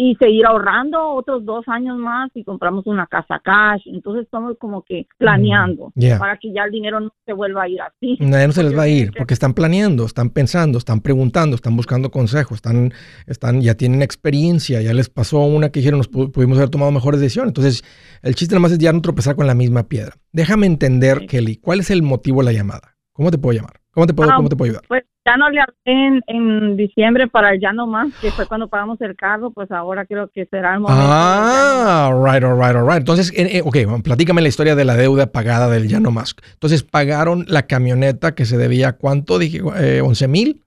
y 0.00 0.14
seguir 0.14 0.46
ahorrando 0.46 1.12
otros 1.14 1.44
dos 1.44 1.66
años 1.66 1.98
más 1.98 2.30
y 2.34 2.44
compramos 2.44 2.86
una 2.86 3.08
casa 3.08 3.40
cash. 3.42 3.82
Entonces 3.86 4.26
estamos 4.26 4.56
como 4.60 4.82
que 4.82 5.08
planeando 5.18 5.92
para 6.20 6.36
que 6.36 6.52
ya 6.52 6.62
el 6.62 6.70
dinero 6.70 7.00
no 7.00 7.12
se 7.26 7.32
vuelva 7.32 7.64
a 7.64 7.68
ir 7.68 7.80
así. 7.82 8.16
No, 8.20 8.38
no 8.46 8.52
se 8.52 8.62
les 8.62 8.78
va 8.78 8.82
a 8.82 8.88
ir 8.88 9.10
porque 9.18 9.34
están 9.34 9.54
planeando, 9.54 10.04
están 10.04 10.30
pensando, 10.30 10.78
están 10.78 11.00
preguntando, 11.00 11.56
están 11.56 11.74
buscando 11.74 12.12
consejos, 12.12 12.58
están, 12.58 12.92
están, 13.26 13.60
ya 13.60 13.74
tienen 13.74 14.00
experiencia, 14.02 14.80
ya 14.80 14.94
les 14.94 15.10
pasó 15.10 15.40
una 15.40 15.70
que 15.70 15.80
dijeron 15.80 15.98
nos 15.98 16.06
pudimos 16.06 16.58
haber 16.58 16.70
tomado 16.70 16.92
mejores 16.92 17.18
decisiones. 17.18 17.50
Entonces 17.50 17.82
el 18.22 18.36
chiste 18.36 18.54
nada 18.54 18.62
más 18.62 18.70
es 18.70 18.78
ya 18.78 18.92
no 18.92 19.02
tropezar 19.02 19.34
con 19.34 19.48
la 19.48 19.54
misma 19.56 19.88
piedra. 19.88 20.14
Déjame 20.30 20.66
entender, 20.66 21.26
Kelly, 21.26 21.56
¿cuál 21.56 21.80
es 21.80 21.90
el 21.90 22.04
motivo 22.04 22.38
de 22.42 22.44
la 22.44 22.52
llamada? 22.52 22.94
¿Cómo 23.12 23.32
te 23.32 23.38
puedo 23.38 23.58
llamar? 23.58 23.80
¿Cómo 23.90 24.06
te 24.06 24.14
puedo, 24.14 24.30
ah, 24.30 24.36
¿cómo 24.36 24.48
te 24.48 24.54
puedo 24.54 24.70
ayudar? 24.70 24.84
Pues 24.86 25.02
ya 25.28 25.36
no 25.36 25.50
le 25.50 25.60
hablé 25.60 26.22
en, 26.26 26.76
diciembre 26.76 27.28
para 27.28 27.52
el 27.52 27.60
ya 27.60 27.72
no 27.72 27.86
más, 27.86 28.08
que 28.20 28.30
fue 28.30 28.46
cuando 28.46 28.68
pagamos 28.68 29.00
el 29.00 29.14
carro, 29.14 29.50
pues 29.50 29.70
ahora 29.70 30.06
creo 30.06 30.28
que 30.28 30.46
será 30.46 30.74
el 30.74 30.80
momento. 30.80 31.02
Ah, 31.04 32.10
right, 32.14 32.42
all 32.42 32.58
right, 32.58 32.74
all 32.74 32.86
right. 32.86 32.98
Entonces, 32.98 33.32
eh, 33.36 33.60
ok, 33.64 34.02
platícame 34.02 34.40
la 34.40 34.48
historia 34.48 34.74
de 34.74 34.84
la 34.84 34.96
deuda 34.96 35.30
pagada 35.30 35.68
del 35.68 35.88
ya 35.88 36.00
no 36.00 36.10
más. 36.10 36.34
Entonces, 36.54 36.82
pagaron 36.82 37.44
la 37.48 37.66
camioneta 37.66 38.34
que 38.34 38.46
se 38.46 38.56
debía, 38.56 38.94
¿cuánto? 38.94 39.38
Dije, 39.38 39.60
eh, 39.76 40.00
11 40.00 40.28
mil. 40.28 40.62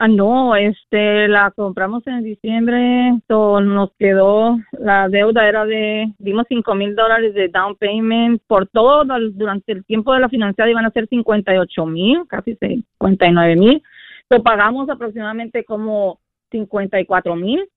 Ah, 0.00 0.06
no, 0.06 0.54
este, 0.54 1.26
la 1.26 1.50
compramos 1.50 2.06
en 2.06 2.22
diciembre, 2.22 3.20
nos 3.28 3.90
quedó, 3.98 4.56
la 4.70 5.08
deuda 5.08 5.48
era 5.48 5.66
de, 5.66 6.14
dimos 6.18 6.46
cinco 6.48 6.76
mil 6.76 6.94
dólares 6.94 7.34
de 7.34 7.48
down 7.48 7.74
payment, 7.74 8.40
por 8.46 8.68
todo, 8.68 9.02
durante 9.32 9.72
el 9.72 9.84
tiempo 9.84 10.14
de 10.14 10.20
la 10.20 10.28
financiada 10.28 10.70
iban 10.70 10.84
a 10.84 10.92
ser 10.92 11.08
58 11.08 11.86
mil, 11.86 12.28
casi 12.28 12.56
59 12.56 13.56
mil, 13.56 13.82
lo 14.30 14.40
pagamos 14.44 14.88
aproximadamente 14.88 15.64
como 15.64 16.20
54 16.52 17.34
mil 17.34 17.68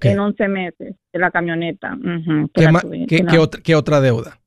en 0.00 0.18
11 0.18 0.48
meses 0.48 0.96
de 1.12 1.18
la 1.18 1.32
camioneta. 1.32 1.98
¿Qué, 3.64 3.74
otra, 3.74 4.00
deuda? 4.00 4.38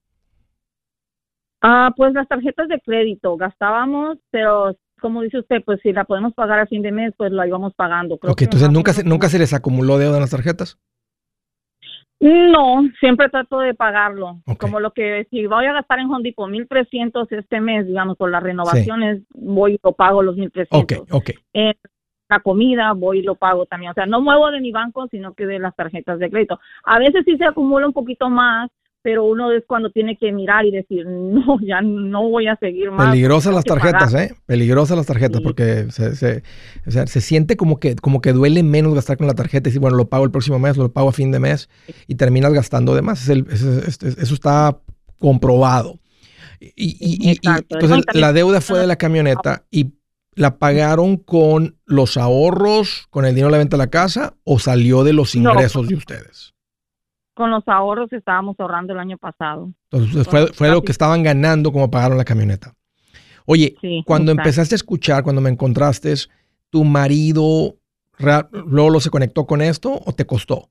Ah, 1.61 1.91
pues 1.97 2.13
las 2.13 2.27
tarjetas 2.29 2.69
de 2.69 2.79
crédito, 2.79 3.35
gastábamos, 3.35 4.17
pero 4.29 4.77
como 5.01 5.21
dice 5.21 5.39
usted, 5.39 5.63
pues 5.65 5.79
si 5.81 5.91
la 5.91 6.05
podemos 6.05 6.33
pagar 6.33 6.59
a 6.59 6.67
fin 6.67 6.81
de 6.81 6.91
mes, 6.91 7.13
pues 7.17 7.31
la 7.31 7.47
íbamos 7.47 7.73
pagando. 7.73 8.17
Creo 8.17 8.33
ok, 8.33 8.43
entonces 8.43 8.71
nunca 8.71 8.93
se, 8.93 9.03
nunca 9.03 9.27
se 9.27 9.39
les 9.39 9.53
acumuló 9.53 9.97
deuda 9.97 10.15
en 10.15 10.21
las 10.21 10.31
tarjetas. 10.31 10.77
No, 12.21 12.83
siempre 12.99 13.29
trato 13.29 13.59
de 13.59 13.73
pagarlo. 13.73 14.41
Como 14.59 14.79
lo 14.79 14.91
que 14.91 15.25
si 15.31 15.47
voy 15.47 15.65
a 15.65 15.73
gastar 15.73 15.99
en 15.99 16.05
Home 16.05 16.21
Depot 16.21 16.47
1300 16.47 17.31
este 17.31 17.59
mes, 17.59 17.87
digamos, 17.87 18.15
por 18.15 18.29
las 18.29 18.43
renovaciones, 18.43 19.23
voy 19.33 19.73
y 19.73 19.79
lo 19.83 19.93
pago 19.93 20.21
los 20.21 20.37
1300. 20.37 20.99
Ok, 20.99 21.11
ok. 21.11 21.31
En 21.53 21.73
la 22.29 22.39
comida 22.39 22.93
voy 22.93 23.19
y 23.19 23.23
lo 23.23 23.33
pago 23.33 23.65
también. 23.65 23.91
O 23.91 23.93
sea, 23.95 24.05
no 24.05 24.21
muevo 24.21 24.51
de 24.51 24.61
mi 24.61 24.71
banco, 24.71 25.07
sino 25.09 25.33
que 25.33 25.47
de 25.47 25.57
las 25.57 25.75
tarjetas 25.75 26.19
de 26.19 26.29
crédito. 26.29 26.59
A 26.83 26.99
veces 26.99 27.23
sí 27.25 27.37
se 27.37 27.45
acumula 27.45 27.87
un 27.87 27.93
poquito 27.93 28.29
más, 28.29 28.69
pero 29.03 29.23
uno 29.23 29.51
es 29.51 29.63
cuando 29.67 29.89
tiene 29.89 30.17
que 30.17 30.31
mirar 30.31 30.65
y 30.65 30.71
decir, 30.71 31.05
no, 31.05 31.59
ya 31.61 31.81
no 31.81 32.29
voy 32.29 32.47
a 32.47 32.55
seguir 32.57 32.91
más. 32.91 33.09
Peligrosas 33.09 33.53
las 33.53 33.63
tarjetas, 33.63 34.13
¿eh? 34.13 34.35
Peligrosas 34.45 34.97
las 34.97 35.07
tarjetas 35.07 35.41
porque 35.41 35.87
se, 35.89 36.15
se, 36.15 36.43
o 36.85 36.91
sea, 36.91 37.07
se 37.07 37.21
siente 37.21 37.57
como 37.57 37.79
que, 37.79 37.95
como 37.95 38.21
que 38.21 38.33
duele 38.33 38.63
menos 38.63 38.93
gastar 38.93 39.17
con 39.17 39.27
la 39.27 39.33
tarjeta 39.33 39.67
y 39.67 39.71
decir, 39.71 39.81
bueno, 39.81 39.97
lo 39.97 40.09
pago 40.09 40.23
el 40.23 40.31
próximo 40.31 40.59
mes, 40.59 40.77
lo 40.77 40.91
pago 40.91 41.09
a 41.09 41.13
fin 41.13 41.31
de 41.31 41.39
mes 41.39 41.69
y 42.07 42.15
terminas 42.15 42.53
gastando 42.53 42.93
de 42.93 43.01
más. 43.01 43.27
eso 43.27 44.33
está 44.33 44.77
comprobado. 45.19 45.99
Y, 46.59 46.95
y, 46.99 47.31
y, 47.31 47.39
entonces 47.69 48.03
la 48.13 48.33
deuda 48.33 48.61
fue 48.61 48.79
de 48.79 48.85
la 48.85 48.95
camioneta 48.95 49.65
y 49.71 49.93
la 50.35 50.59
pagaron 50.59 51.17
con 51.17 51.77
los 51.85 52.17
ahorros, 52.17 53.07
con 53.09 53.25
el 53.25 53.33
dinero 53.33 53.47
de 53.47 53.53
la 53.53 53.57
venta 53.57 53.77
de 53.77 53.83
la 53.83 53.89
casa 53.89 54.35
o 54.43 54.59
salió 54.59 55.03
de 55.03 55.13
los 55.13 55.33
ingresos 55.33 55.87
de 55.87 55.95
ustedes 55.95 56.53
con 57.33 57.51
los 57.51 57.67
ahorros 57.67 58.09
que 58.09 58.17
estábamos 58.17 58.59
ahorrando 58.59 58.93
el 58.93 58.99
año 58.99 59.17
pasado. 59.17 59.71
Entonces 59.91 60.27
fue, 60.27 60.47
fue 60.47 60.69
lo 60.69 60.81
que 60.81 60.91
estaban 60.91 61.23
ganando 61.23 61.71
como 61.71 61.89
pagaron 61.89 62.17
la 62.17 62.25
camioneta. 62.25 62.73
Oye, 63.45 63.75
cuando 64.05 64.31
empezaste 64.31 64.75
a 64.75 64.77
escuchar, 64.77 65.23
cuando 65.23 65.41
me 65.41 65.49
encontraste, 65.49 66.13
¿tu 66.69 66.83
marido 66.83 67.75
luego 68.51 68.89
lo 68.89 68.99
se 68.99 69.09
conectó 69.09 69.45
con 69.45 69.61
esto 69.61 69.99
o 70.05 70.13
te 70.13 70.25
costó? 70.25 70.69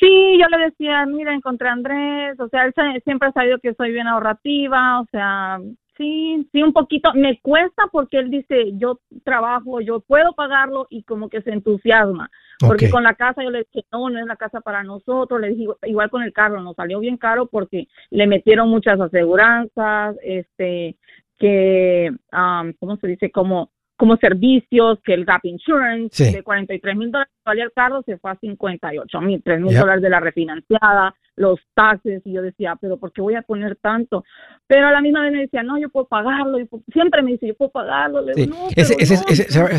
Sí, 0.00 0.36
yo 0.40 0.48
le 0.48 0.64
decía, 0.64 1.06
mira, 1.06 1.32
encontré 1.32 1.68
a 1.68 1.72
Andrés, 1.72 2.40
o 2.40 2.48
sea, 2.48 2.64
él 2.64 2.74
siempre 3.04 3.28
ha 3.28 3.32
sabido 3.32 3.58
que 3.60 3.72
soy 3.74 3.92
bien 3.92 4.08
ahorrativa, 4.08 5.00
o 5.00 5.06
sea, 5.12 5.60
Sí, 5.96 6.48
sí, 6.52 6.62
un 6.62 6.72
poquito. 6.72 7.12
Me 7.14 7.38
cuesta 7.40 7.84
porque 7.92 8.18
él 8.18 8.30
dice, 8.30 8.72
yo 8.74 9.00
trabajo, 9.24 9.80
yo 9.80 10.00
puedo 10.00 10.32
pagarlo 10.32 10.86
y 10.88 11.02
como 11.02 11.28
que 11.28 11.42
se 11.42 11.50
entusiasma. 11.50 12.30
Porque 12.66 12.90
con 12.90 13.02
la 13.02 13.14
casa 13.14 13.42
yo 13.42 13.50
le 13.50 13.66
dije, 13.72 13.86
no, 13.92 14.08
no 14.10 14.18
es 14.18 14.26
la 14.26 14.36
casa 14.36 14.60
para 14.60 14.82
nosotros. 14.82 15.40
Le 15.40 15.50
dije, 15.50 15.66
igual 15.84 16.10
con 16.10 16.22
el 16.22 16.32
carro, 16.32 16.60
nos 16.60 16.76
salió 16.76 16.98
bien 17.00 17.16
caro 17.16 17.46
porque 17.46 17.88
le 18.10 18.26
metieron 18.26 18.68
muchas 18.68 19.00
aseguranzas, 19.00 20.16
este, 20.22 20.96
que, 21.38 22.10
um, 22.32 22.72
¿cómo 22.78 22.96
se 22.96 23.08
dice? 23.08 23.30
Como 23.30 23.70
como 24.02 24.16
servicios, 24.16 24.98
que 25.04 25.14
el 25.14 25.24
Gap 25.24 25.44
Insurance 25.44 26.32
de 26.32 26.42
43 26.42 26.96
mil 26.96 27.12
dólares 27.12 27.32
valía 27.44 27.62
el 27.62 27.72
carro, 27.72 28.02
se 28.02 28.18
fue 28.18 28.32
a 28.32 28.34
58 28.34 29.20
mil, 29.20 29.40
3 29.44 29.60
mil 29.60 29.78
dólares 29.78 30.02
de 30.02 30.10
la 30.10 30.18
refinanciada, 30.18 31.14
los 31.36 31.58
taxes, 31.74 32.22
y 32.24 32.32
yo 32.32 32.42
decía, 32.42 32.76
pero 32.80 32.98
¿por 32.98 33.12
qué 33.12 33.22
voy 33.22 33.34
a 33.34 33.42
poner 33.42 33.76
tanto? 33.76 34.24
Pero 34.66 34.86
a 34.86 34.92
la 34.92 35.00
misma 35.00 35.22
vez 35.22 35.32
me 35.32 35.40
decía, 35.40 35.62
no, 35.62 35.78
yo 35.78 35.88
puedo 35.88 36.06
pagarlo, 36.06 36.58
siempre 36.92 37.22
me 37.22 37.32
dice, 37.32 37.48
yo 37.48 37.54
puedo 37.54 37.70
pagarlo. 37.70 38.24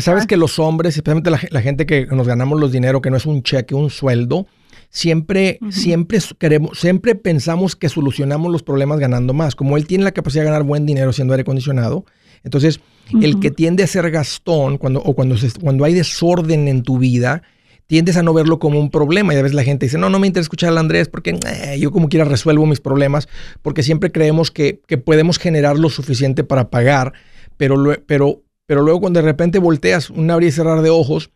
Sabes 0.00 0.26
que 0.26 0.36
los 0.36 0.58
hombres, 0.58 0.96
especialmente 0.96 1.30
la, 1.30 1.60
gente 1.60 1.86
que 1.86 2.06
nos 2.06 2.26
ganamos 2.26 2.60
los 2.60 2.72
dinero, 2.72 3.00
que 3.00 3.10
no 3.10 3.16
es 3.16 3.26
un 3.26 3.42
cheque, 3.42 3.74
un 3.74 3.90
sueldo, 3.90 4.46
siempre, 4.88 5.58
siempre 5.70 6.18
queremos, 6.38 6.78
siempre 6.78 7.14
pensamos 7.14 7.76
que 7.76 7.88
solucionamos 7.88 8.50
los 8.50 8.62
problemas 8.62 8.98
ganando 8.98 9.32
más. 9.32 9.54
Como 9.54 9.76
él 9.76 9.86
tiene 9.86 10.04
la 10.04 10.12
capacidad 10.12 10.42
de 10.42 10.50
ganar 10.50 10.64
buen 10.64 10.86
dinero 10.86 11.12
siendo 11.12 11.34
aire 11.34 11.42
acondicionado, 11.42 12.04
entonces, 12.44 12.80
el 13.22 13.40
que 13.40 13.50
tiende 13.50 13.82
a 13.82 13.86
ser 13.86 14.10
gastón, 14.10 14.76
cuando, 14.76 15.00
o 15.00 15.14
cuando, 15.14 15.34
cuando 15.60 15.84
hay 15.84 15.94
desorden 15.94 16.68
en 16.68 16.82
tu 16.82 16.98
vida, 16.98 17.42
tiendes 17.86 18.16
a 18.16 18.22
no 18.22 18.32
verlo 18.32 18.58
como 18.58 18.80
un 18.80 18.90
problema. 18.90 19.34
Y 19.34 19.36
a 19.36 19.42
veces 19.42 19.54
la 19.54 19.64
gente 19.64 19.86
dice, 19.86 19.98
no, 19.98 20.10
no 20.10 20.18
me 20.18 20.26
interesa 20.26 20.44
escuchar 20.44 20.70
al 20.70 20.78
Andrés 20.78 21.08
porque 21.08 21.38
eh, 21.46 21.78
yo 21.78 21.90
como 21.90 22.08
quiera 22.08 22.24
resuelvo 22.24 22.66
mis 22.66 22.80
problemas, 22.80 23.28
porque 23.62 23.82
siempre 23.82 24.12
creemos 24.12 24.50
que, 24.50 24.80
podemos 25.04 25.38
generar 25.38 25.78
lo 25.78 25.90
suficiente 25.90 26.44
para 26.44 26.70
pagar, 26.70 27.12
pero, 27.56 27.76
pero, 28.06 28.42
pero 28.66 28.82
luego 28.82 29.00
cuando 29.00 29.20
de 29.20 29.26
repente 29.26 29.58
volteas 29.58 30.10
un 30.10 30.30
abrir 30.30 30.48
y 30.48 30.52
cerrar 30.52 30.82
de 30.82 30.90
ojos, 30.90 31.30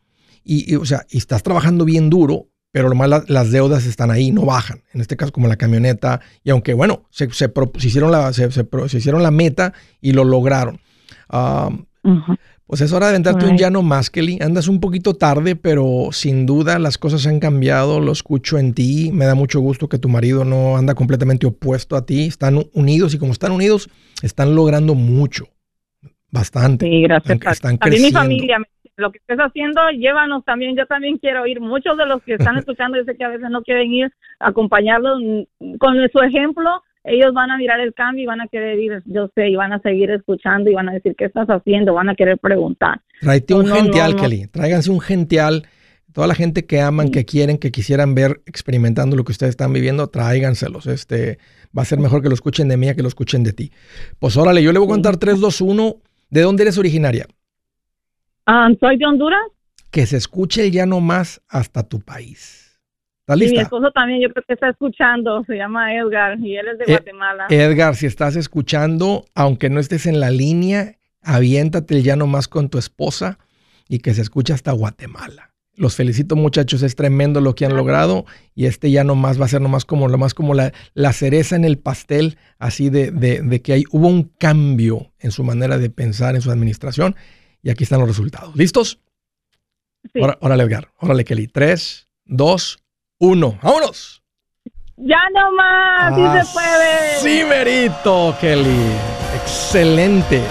y, 0.45 0.77
o 0.77 0.85
sea, 0.87 1.05
y 1.11 1.19
estás 1.19 1.43
trabajando 1.43 1.85
bien 1.85 2.09
duro, 2.09 2.49
pero 2.71 2.89
lo 2.89 2.95
más 2.95 3.29
las 3.29 3.51
deudas 3.51 3.85
están 3.87 4.11
ahí, 4.11 4.31
no 4.31 4.45
bajan. 4.45 4.83
En 4.93 5.01
este 5.01 5.17
caso, 5.17 5.33
como 5.33 5.49
la 5.49 5.57
camioneta, 5.57 6.21
y 6.45 6.51
aunque 6.51 6.75
bueno, 6.75 7.07
se, 7.11 7.31
se, 7.31 7.51
hicieron, 7.81 8.11
la, 8.11 8.33
se, 8.33 8.49
hicieron 8.93 9.23
la 9.23 9.31
meta 9.31 9.73
y 10.01 10.13
lo 10.13 10.25
lograron. 10.25 10.81
Pues 12.69 12.83
es 12.83 12.93
hora 12.93 13.07
de 13.07 13.13
aventarte 13.13 13.47
un 13.47 13.57
llano 13.57 13.83
más, 13.83 14.11
Kelly. 14.11 14.39
Andas 14.43 14.69
un 14.69 14.79
poquito 14.79 15.15
tarde, 15.15 15.57
pero 15.57 16.11
sin 16.13 16.45
duda 16.45 16.79
las 16.79 16.99
cosas 16.99 17.27
han 17.27 17.41
cambiado. 17.41 17.99
Lo 17.99 18.13
escucho 18.13 18.59
en 18.59 18.75
ti. 18.75 19.11
Me 19.11 19.25
da 19.25 19.35
mucho 19.35 19.61
gusto 19.61 19.89
que 19.89 19.99
tu 19.99 20.11
marido 20.11 20.45
no 20.45 20.77
anda 20.77 20.95
completamente 20.95 21.47
opuesto 21.47 21.97
a 21.97 22.05
ti. 22.05 22.27
Están 22.27 22.63
unidos 22.75 23.15
y 23.15 23.19
como 23.19 23.33
están 23.33 23.53
unidos, 23.53 23.89
están 24.23 24.55
logrando 24.55 24.95
mucho. 24.95 25.47
Bastante. 26.31 26.85
Sí, 26.85 27.01
gracias. 27.05 27.41
Están, 27.53 27.79
mi 27.91 28.13
familia 28.13 28.59
lo 28.99 29.13
que 29.13 29.19
estés 29.19 29.39
haciendo, 29.39 29.81
llévanos 29.93 30.45
también. 30.45 30.77
Yo 30.77 30.85
también 30.85 31.17
quiero 31.17 31.47
ir. 31.47 31.61
Muchos 31.61 31.97
de 31.97 32.05
los 32.05 32.23
que 32.23 32.35
están 32.35 32.59
escuchando, 32.59 32.99
yo 32.99 33.05
sé 33.05 33.17
que 33.17 33.25
a 33.25 33.29
veces 33.29 33.49
no 33.49 33.63
quieren 33.63 33.91
ir, 33.93 34.13
acompañarlos 34.41 35.23
con 35.79 35.97
su 36.13 36.19
ejemplo 36.21 36.83
ellos 37.09 37.33
van 37.35 37.51
a 37.51 37.57
mirar 37.57 37.81
el 37.81 37.95
cambio 37.95 38.25
y 38.25 38.27
van 38.27 38.41
a 38.41 38.49
querer 38.49 38.79
ir, 38.79 39.03
yo 39.07 39.31
sé, 39.35 39.49
y 39.49 39.57
van 39.57 39.73
a 39.73 39.81
seguir 39.81 40.11
escuchando 40.11 40.71
y 40.71 40.75
van 40.75 40.89
a 40.89 40.93
decir, 40.93 41.15
¿qué 41.17 41.27
estás 41.27 41.49
haciendo? 41.49 41.95
Van 41.95 42.09
a 42.09 42.15
querer 42.15 42.39
preguntar. 42.39 43.01
Tráete 43.21 43.55
un 43.55 43.67
gential, 43.67 44.17
Kelly. 44.17 44.47
Tráiganse 44.47 44.91
un 44.91 45.01
gential. 45.01 45.67
Toda 46.13 46.27
la 46.27 46.35
gente 46.35 46.67
que 46.67 46.81
aman, 46.81 47.11
que 47.11 47.25
quieren, 47.25 47.59
que 47.59 47.71
quisieran 47.71 48.15
ver 48.15 48.41
experimentando 48.47 49.17
lo 49.17 49.25
que 49.25 49.33
ustedes 49.33 49.51
están 49.51 49.73
viviendo, 49.73 50.09
tráiganselos. 50.09 50.87
Este, 50.87 51.39
va 51.77 51.83
a 51.83 51.85
ser 51.85 51.99
mejor 51.99 52.23
que 52.23 52.29
lo 52.29 52.35
escuchen 52.35 52.69
de 52.69 52.77
mí 52.77 52.89
a 52.89 52.95
que 52.95 53.03
lo 53.03 53.09
escuchen 53.09 53.43
de 53.45 53.53
ti. 53.53 53.73
Pues 54.19 54.37
órale, 54.37 54.63
yo 54.63 54.73
le 54.73 54.79
voy 54.79 54.89
a 54.89 54.93
contar 54.93 55.17
3, 55.17 55.41
2, 55.41 55.61
1. 55.61 55.97
¿De 56.31 56.41
dónde 56.43 56.63
eres 56.63 56.79
originaria? 56.79 57.27
Ah, 58.47 58.69
soy 58.81 58.97
de 58.97 59.07
Honduras. 59.07 59.41
Que 59.91 60.07
se 60.07 60.17
escuche 60.17 60.65
el 60.67 60.73
ya 60.73 60.87
no 60.87 61.01
más 61.01 61.41
hasta 61.49 61.83
tu 61.83 62.01
país 62.01 62.68
mi 63.37 63.59
esposo 63.59 63.91
también, 63.91 64.21
yo 64.21 64.31
creo 64.31 64.45
que 64.47 64.55
está 64.55 64.71
escuchando, 64.71 65.45
se 65.45 65.57
llama 65.57 65.95
Edgar 65.95 66.39
y 66.41 66.57
él 66.57 66.67
es 66.69 66.79
de 66.79 66.85
eh, 66.85 66.97
Guatemala. 66.97 67.47
Edgar, 67.51 67.95
si 67.95 68.07
estás 68.07 68.37
escuchando, 68.37 69.25
aunque 69.35 69.69
no 69.69 69.81
estés 69.81 70.07
en 70.07 70.21
la 70.21 70.31
línea, 70.31 70.97
aviéntate 71.23 72.03
ya 72.03 72.17
nomás 72.17 72.49
con 72.49 72.69
tu 72.69 72.79
esposa 72.79 73.39
y 73.89 73.99
que 73.99 74.15
se 74.15 74.23
escuche 74.23 74.53
hasta 74.53 74.73
Guatemala. 74.73 75.53
Los 75.75 75.95
felicito 75.95 76.35
muchachos, 76.35 76.83
es 76.83 76.97
tremendo 76.97 77.41
lo 77.41 77.55
que 77.55 77.65
han 77.65 77.77
logrado 77.77 78.25
y 78.55 78.67
este 78.67 78.91
ya 78.91 79.05
nomás 79.05 79.41
va 79.41 79.45
a 79.45 79.49
ser 79.49 79.61
nomás 79.61 79.85
como, 79.85 80.09
lo 80.09 80.19
más 80.19 80.35
como 80.35 80.53
la, 80.55 80.73
la 80.95 81.13
cereza 81.13 81.55
en 81.55 81.65
el 81.65 81.79
pastel, 81.79 82.37
así 82.59 82.91
de, 82.91 83.13
de, 83.13 83.63
que 83.63 83.75
hay, 83.75 83.85
hubo 83.93 84.09
un 84.09 84.25
cambio 84.25 85.13
en 85.21 85.31
su 85.31 85.45
manera 85.45 85.79
de 85.79 85.89
pensar, 85.89 86.35
en 86.35 86.41
su 86.41 86.51
administración 86.51 87.15
y 87.63 87.71
aquí 87.71 87.85
están 87.85 88.01
los 88.01 88.09
resultados. 88.09 88.57
¿Listos? 88.57 89.01
Sí. 90.13 90.21
órale, 90.41 90.65
Edgar, 90.65 90.89
órale, 90.99 91.25
Kelly. 91.25 91.47
Tres, 91.47 92.09
dos, 92.25 92.79
uno. 93.19 93.59
¡Vámonos! 93.63 94.23
Ya 94.97 95.21
nomás, 95.33 96.15
sí 96.15 96.47
se 96.47 96.53
puede. 96.53 97.21
Sí, 97.21 97.45
merito, 97.45 98.35
Kelly. 98.41 98.93
Excelente. 99.37 100.43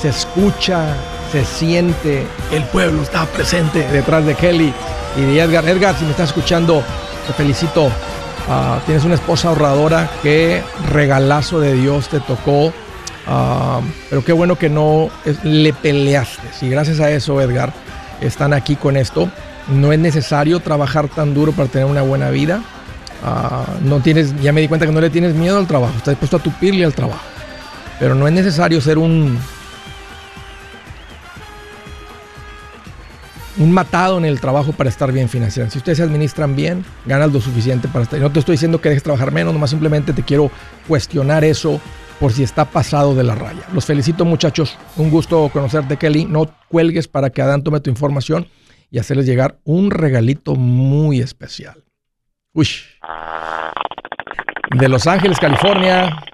Se 0.00 0.08
escucha 0.08 0.94
se 1.32 1.44
siente, 1.44 2.26
el 2.52 2.64
pueblo 2.64 3.02
está 3.02 3.26
presente 3.26 3.86
detrás 3.88 4.24
de 4.24 4.34
Kelly 4.34 4.72
y 5.16 5.20
de 5.20 5.40
Edgar. 5.40 5.68
Edgar, 5.68 5.96
si 5.96 6.04
me 6.04 6.12
estás 6.12 6.28
escuchando, 6.28 6.82
te 7.26 7.32
felicito. 7.32 7.90
Ah, 8.48 8.78
tienes 8.86 9.04
una 9.04 9.16
esposa 9.16 9.48
ahorradora, 9.48 10.08
qué 10.22 10.62
regalazo 10.90 11.58
de 11.58 11.74
Dios 11.74 12.08
te 12.08 12.20
tocó. 12.20 12.72
Ah, 13.26 13.80
pero 14.08 14.24
qué 14.24 14.32
bueno 14.32 14.56
que 14.56 14.68
no 14.68 15.10
le 15.42 15.72
peleaste. 15.72 16.64
Y 16.64 16.70
gracias 16.70 17.00
a 17.00 17.10
eso, 17.10 17.40
Edgar, 17.40 17.72
están 18.20 18.52
aquí 18.52 18.76
con 18.76 18.96
esto. 18.96 19.28
No 19.68 19.92
es 19.92 19.98
necesario 19.98 20.60
trabajar 20.60 21.08
tan 21.08 21.34
duro 21.34 21.52
para 21.52 21.68
tener 21.68 21.86
una 21.86 22.02
buena 22.02 22.30
vida. 22.30 22.62
Ah, 23.24 23.64
no 23.82 24.00
tienes, 24.00 24.40
ya 24.40 24.52
me 24.52 24.60
di 24.60 24.68
cuenta 24.68 24.86
que 24.86 24.92
no 24.92 25.00
le 25.00 25.10
tienes 25.10 25.34
miedo 25.34 25.58
al 25.58 25.66
trabajo. 25.66 25.94
Estás 25.96 26.12
dispuesto 26.12 26.36
a 26.36 26.40
tupirle 26.40 26.84
al 26.84 26.94
trabajo. 26.94 27.24
Pero 27.98 28.14
no 28.14 28.28
es 28.28 28.34
necesario 28.34 28.80
ser 28.80 28.98
un 28.98 29.38
un 33.58 33.72
matado 33.72 34.18
en 34.18 34.24
el 34.24 34.40
trabajo 34.40 34.72
para 34.72 34.90
estar 34.90 35.10
bien 35.12 35.28
financieramente. 35.28 35.72
Si 35.72 35.78
ustedes 35.78 35.98
se 35.98 36.04
administran 36.04 36.54
bien, 36.54 36.84
ganas 37.06 37.32
lo 37.32 37.40
suficiente 37.40 37.88
para 37.88 38.04
estar. 38.04 38.20
No 38.20 38.30
te 38.30 38.38
estoy 38.38 38.54
diciendo 38.54 38.80
que 38.80 38.90
dejes 38.90 39.02
trabajar 39.02 39.32
menos, 39.32 39.52
nomás 39.52 39.70
simplemente 39.70 40.12
te 40.12 40.22
quiero 40.22 40.50
cuestionar 40.86 41.44
eso 41.44 41.80
por 42.20 42.32
si 42.32 42.42
está 42.42 42.64
pasado 42.64 43.14
de 43.14 43.24
la 43.24 43.34
raya. 43.34 43.62
Los 43.72 43.84
felicito 43.84 44.24
muchachos, 44.24 44.78
un 44.96 45.10
gusto 45.10 45.48
conocerte 45.52 45.96
Kelly. 45.96 46.24
No 46.24 46.50
cuelgues 46.68 47.08
para 47.08 47.30
que 47.30 47.42
Adán 47.42 47.62
tome 47.62 47.80
tu 47.80 47.90
información 47.90 48.46
y 48.90 48.98
hacerles 48.98 49.26
llegar 49.26 49.58
un 49.64 49.90
regalito 49.90 50.54
muy 50.54 51.20
especial. 51.20 51.84
Uy. 52.52 52.66
De 54.78 54.88
Los 54.88 55.06
Ángeles, 55.06 55.38
California. 55.38 56.24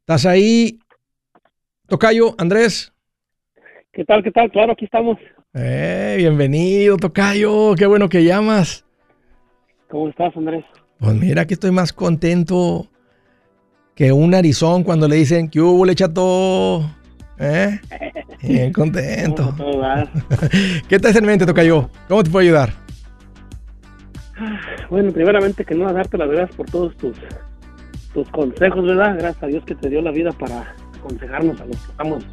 ¿Estás 0.00 0.26
ahí? 0.26 0.78
Tocayo, 1.86 2.34
Andrés. 2.38 2.92
¿Qué 3.92 4.04
tal? 4.04 4.22
¿Qué 4.22 4.30
tal? 4.30 4.50
Claro, 4.50 4.72
aquí 4.72 4.86
estamos. 4.86 5.18
Eh, 5.54 6.14
bienvenido, 6.16 6.96
Tocayo. 6.96 7.74
Qué 7.74 7.86
bueno 7.86 8.08
que 8.08 8.24
llamas. 8.24 8.84
¿Cómo 9.88 10.08
estás, 10.08 10.34
Andrés? 10.36 10.64
Pues 10.98 11.14
mira 11.14 11.46
que 11.46 11.54
estoy 11.54 11.70
más 11.70 11.92
contento 11.92 12.88
que 13.94 14.12
un 14.12 14.30
narizón 14.30 14.84
cuando 14.84 15.08
le 15.08 15.16
dicen 15.16 15.50
que 15.50 15.60
hubo 15.60 15.84
le 15.84 15.94
chato. 15.94 16.82
¿Eh? 17.42 17.80
Bien 18.42 18.72
contento. 18.72 19.54
¿Qué 20.88 20.98
te 20.98 21.08
hace 21.08 21.18
en 21.18 21.26
mente, 21.26 21.44
Tocayo? 21.44 21.90
¿Cómo 22.08 22.22
te 22.22 22.30
puedo 22.30 22.42
ayudar? 22.42 22.72
Bueno, 24.88 25.12
primeramente 25.12 25.64
que 25.64 25.74
no 25.74 25.92
darte 25.92 26.18
las 26.18 26.30
gracias 26.30 26.56
por 26.56 26.66
todos 26.66 26.96
tus, 26.96 27.16
tus 28.14 28.28
consejos, 28.30 28.84
¿verdad? 28.84 29.16
Gracias 29.18 29.42
a 29.42 29.46
Dios 29.46 29.64
que 29.64 29.74
te 29.74 29.88
dio 29.88 30.02
la 30.02 30.10
vida 30.10 30.32
para 30.32 30.74
aconsejarnos 30.96 31.60
a 31.60 31.66
los 31.66 31.76
que 31.76 31.90
estamos 31.90 32.24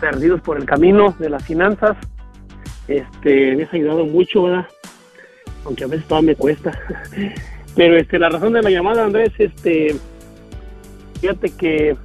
perdidos 0.00 0.40
por 0.40 0.56
el 0.56 0.64
camino 0.64 1.14
de 1.18 1.30
las 1.30 1.44
finanzas 1.44 1.96
este, 2.88 3.56
me 3.56 3.64
has 3.64 3.74
ayudado 3.74 4.06
mucho, 4.06 4.44
¿verdad? 4.44 4.66
Aunque 5.64 5.84
a 5.84 5.88
veces 5.88 6.06
todavía 6.06 6.30
me 6.30 6.36
cuesta. 6.36 6.78
Pero 7.76 7.96
este, 7.96 8.18
la 8.18 8.28
razón 8.28 8.52
de 8.52 8.62
la 8.62 8.70
llamada, 8.70 9.04
Andrés, 9.04 9.32
este, 9.38 9.96
fíjate 11.20 11.50
que 11.50 11.96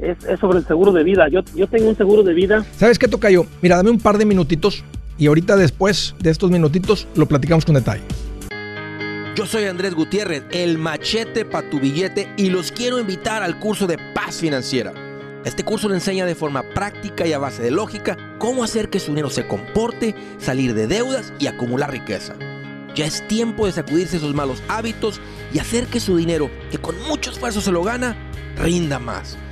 es, 0.00 0.40
sobre 0.40 0.58
el 0.58 0.66
seguro 0.66 0.92
de 0.92 1.04
vida. 1.04 1.28
Yo, 1.28 1.40
yo 1.54 1.66
tengo 1.66 1.88
un 1.88 1.96
seguro 1.96 2.22
de 2.22 2.34
vida. 2.34 2.64
¿Sabes 2.76 2.98
qué, 2.98 3.08
Tocayo? 3.08 3.46
Mira, 3.62 3.76
dame 3.76 3.90
un 3.90 3.98
par 3.98 4.18
de 4.18 4.24
minutitos 4.24 4.84
y 5.18 5.26
ahorita 5.26 5.56
después 5.56 6.14
de 6.18 6.30
estos 6.30 6.50
minutitos 6.50 7.06
lo 7.14 7.26
platicamos 7.26 7.64
con 7.64 7.74
detalle. 7.74 8.02
Yo 9.36 9.46
soy 9.46 9.64
Andrés 9.64 9.94
Gutiérrez, 9.94 10.42
el 10.50 10.76
machete 10.76 11.44
para 11.44 11.70
tu 11.70 11.78
billete 11.78 12.28
y 12.36 12.50
los 12.50 12.72
quiero 12.72 12.98
invitar 12.98 13.42
al 13.42 13.58
curso 13.58 13.86
de 13.86 13.96
paz 14.14 14.36
financiera. 14.36 14.92
Este 15.44 15.64
curso 15.64 15.88
le 15.88 15.94
enseña 15.94 16.26
de 16.26 16.34
forma 16.34 16.62
práctica 16.74 17.26
y 17.26 17.32
a 17.32 17.38
base 17.38 17.62
de 17.62 17.70
lógica 17.70 18.18
cómo 18.38 18.64
hacer 18.64 18.90
que 18.90 19.00
su 19.00 19.12
dinero 19.12 19.30
se 19.30 19.46
comporte, 19.46 20.14
salir 20.38 20.74
de 20.74 20.86
deudas 20.86 21.32
y 21.38 21.46
acumular 21.46 21.90
riqueza. 21.90 22.34
Ya 22.94 23.06
es 23.06 23.26
tiempo 23.28 23.66
de 23.66 23.72
sacudirse 23.72 24.16
esos 24.16 24.34
malos 24.34 24.62
hábitos 24.68 25.20
y 25.54 25.58
hacer 25.58 25.86
que 25.86 26.00
su 26.00 26.16
dinero, 26.16 26.50
que 26.70 26.78
con 26.78 27.00
mucho 27.08 27.30
esfuerzo 27.30 27.60
se 27.60 27.72
lo 27.72 27.82
gana, 27.82 28.16
rinda 28.56 28.98
más. 28.98 29.38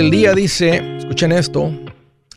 Del 0.00 0.10
día 0.10 0.32
dice, 0.32 0.96
escuchen 0.96 1.30
esto, 1.30 1.78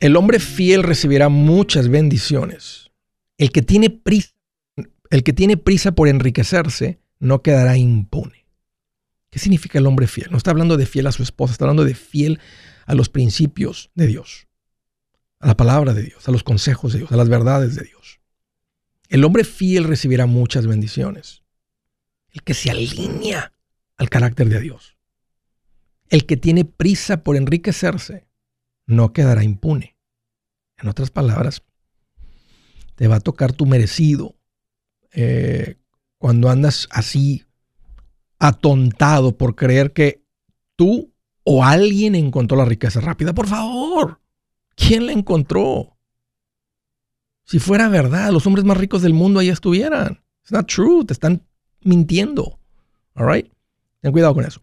el 0.01 0.17
hombre 0.17 0.39
fiel 0.39 0.83
recibirá 0.83 1.29
muchas 1.29 1.87
bendiciones. 1.87 2.91
El 3.37 3.53
que 3.53 3.61
tiene 3.61 3.89
prisa, 3.89 4.31
el 5.09 5.23
que 5.23 5.31
tiene 5.31 5.55
prisa 5.55 5.93
por 5.93 6.09
enriquecerse 6.09 6.99
no 7.19 7.41
quedará 7.41 7.77
impune. 7.77 8.47
¿Qué 9.29 9.39
significa 9.39 9.79
el 9.79 9.85
hombre 9.85 10.07
fiel? 10.07 10.27
No 10.29 10.35
está 10.35 10.51
hablando 10.51 10.75
de 10.75 10.85
fiel 10.85 11.07
a 11.07 11.13
su 11.13 11.23
esposa, 11.23 11.53
está 11.53 11.63
hablando 11.63 11.85
de 11.85 11.95
fiel 11.95 12.41
a 12.85 12.95
los 12.95 13.07
principios 13.07 13.91
de 13.95 14.07
Dios, 14.07 14.49
a 15.39 15.47
la 15.47 15.55
palabra 15.55 15.93
de 15.93 16.03
Dios, 16.03 16.27
a 16.27 16.31
los 16.31 16.43
consejos 16.43 16.91
de 16.91 16.99
Dios, 16.99 17.13
a 17.13 17.15
las 17.15 17.29
verdades 17.29 17.75
de 17.75 17.85
Dios. 17.85 18.19
El 19.07 19.23
hombre 19.23 19.45
fiel 19.45 19.85
recibirá 19.85 20.25
muchas 20.25 20.67
bendiciones. 20.67 21.43
El 22.33 22.43
que 22.43 22.55
se 22.55 22.71
alinea 22.71 23.53
al 23.95 24.09
carácter 24.09 24.49
de 24.49 24.59
Dios. 24.59 24.97
El 26.13 26.27
que 26.27 26.37
tiene 26.37 26.63
prisa 26.63 27.23
por 27.23 27.35
enriquecerse 27.35 28.27
no 28.85 29.13
quedará 29.13 29.43
impune. 29.43 29.97
En 30.77 30.87
otras 30.87 31.09
palabras, 31.09 31.63
te 32.93 33.07
va 33.07 33.15
a 33.15 33.19
tocar 33.19 33.51
tu 33.53 33.65
merecido 33.65 34.35
eh, 35.11 35.79
cuando 36.19 36.51
andas 36.51 36.87
así 36.91 37.47
atontado 38.37 39.39
por 39.39 39.55
creer 39.55 39.91
que 39.91 40.23
tú 40.75 41.11
o 41.45 41.65
alguien 41.65 42.13
encontró 42.13 42.57
la 42.57 42.65
riqueza 42.65 43.01
rápida. 43.01 43.33
Por 43.33 43.47
favor, 43.47 44.21
¿quién 44.75 45.07
la 45.07 45.13
encontró? 45.13 45.97
Si 47.43 47.57
fuera 47.57 47.89
verdad, 47.89 48.29
los 48.31 48.45
hombres 48.45 48.65
más 48.65 48.77
ricos 48.77 49.01
del 49.01 49.15
mundo 49.15 49.39
ahí 49.39 49.49
estuvieran. 49.49 50.23
It's 50.43 50.51
not 50.51 50.67
true, 50.67 51.05
te 51.05 51.13
están 51.13 51.43
mintiendo. 51.81 52.59
All 53.15 53.33
right? 53.33 53.51
Ten 53.99 54.11
cuidado 54.11 54.35
con 54.35 54.45
eso. 54.45 54.62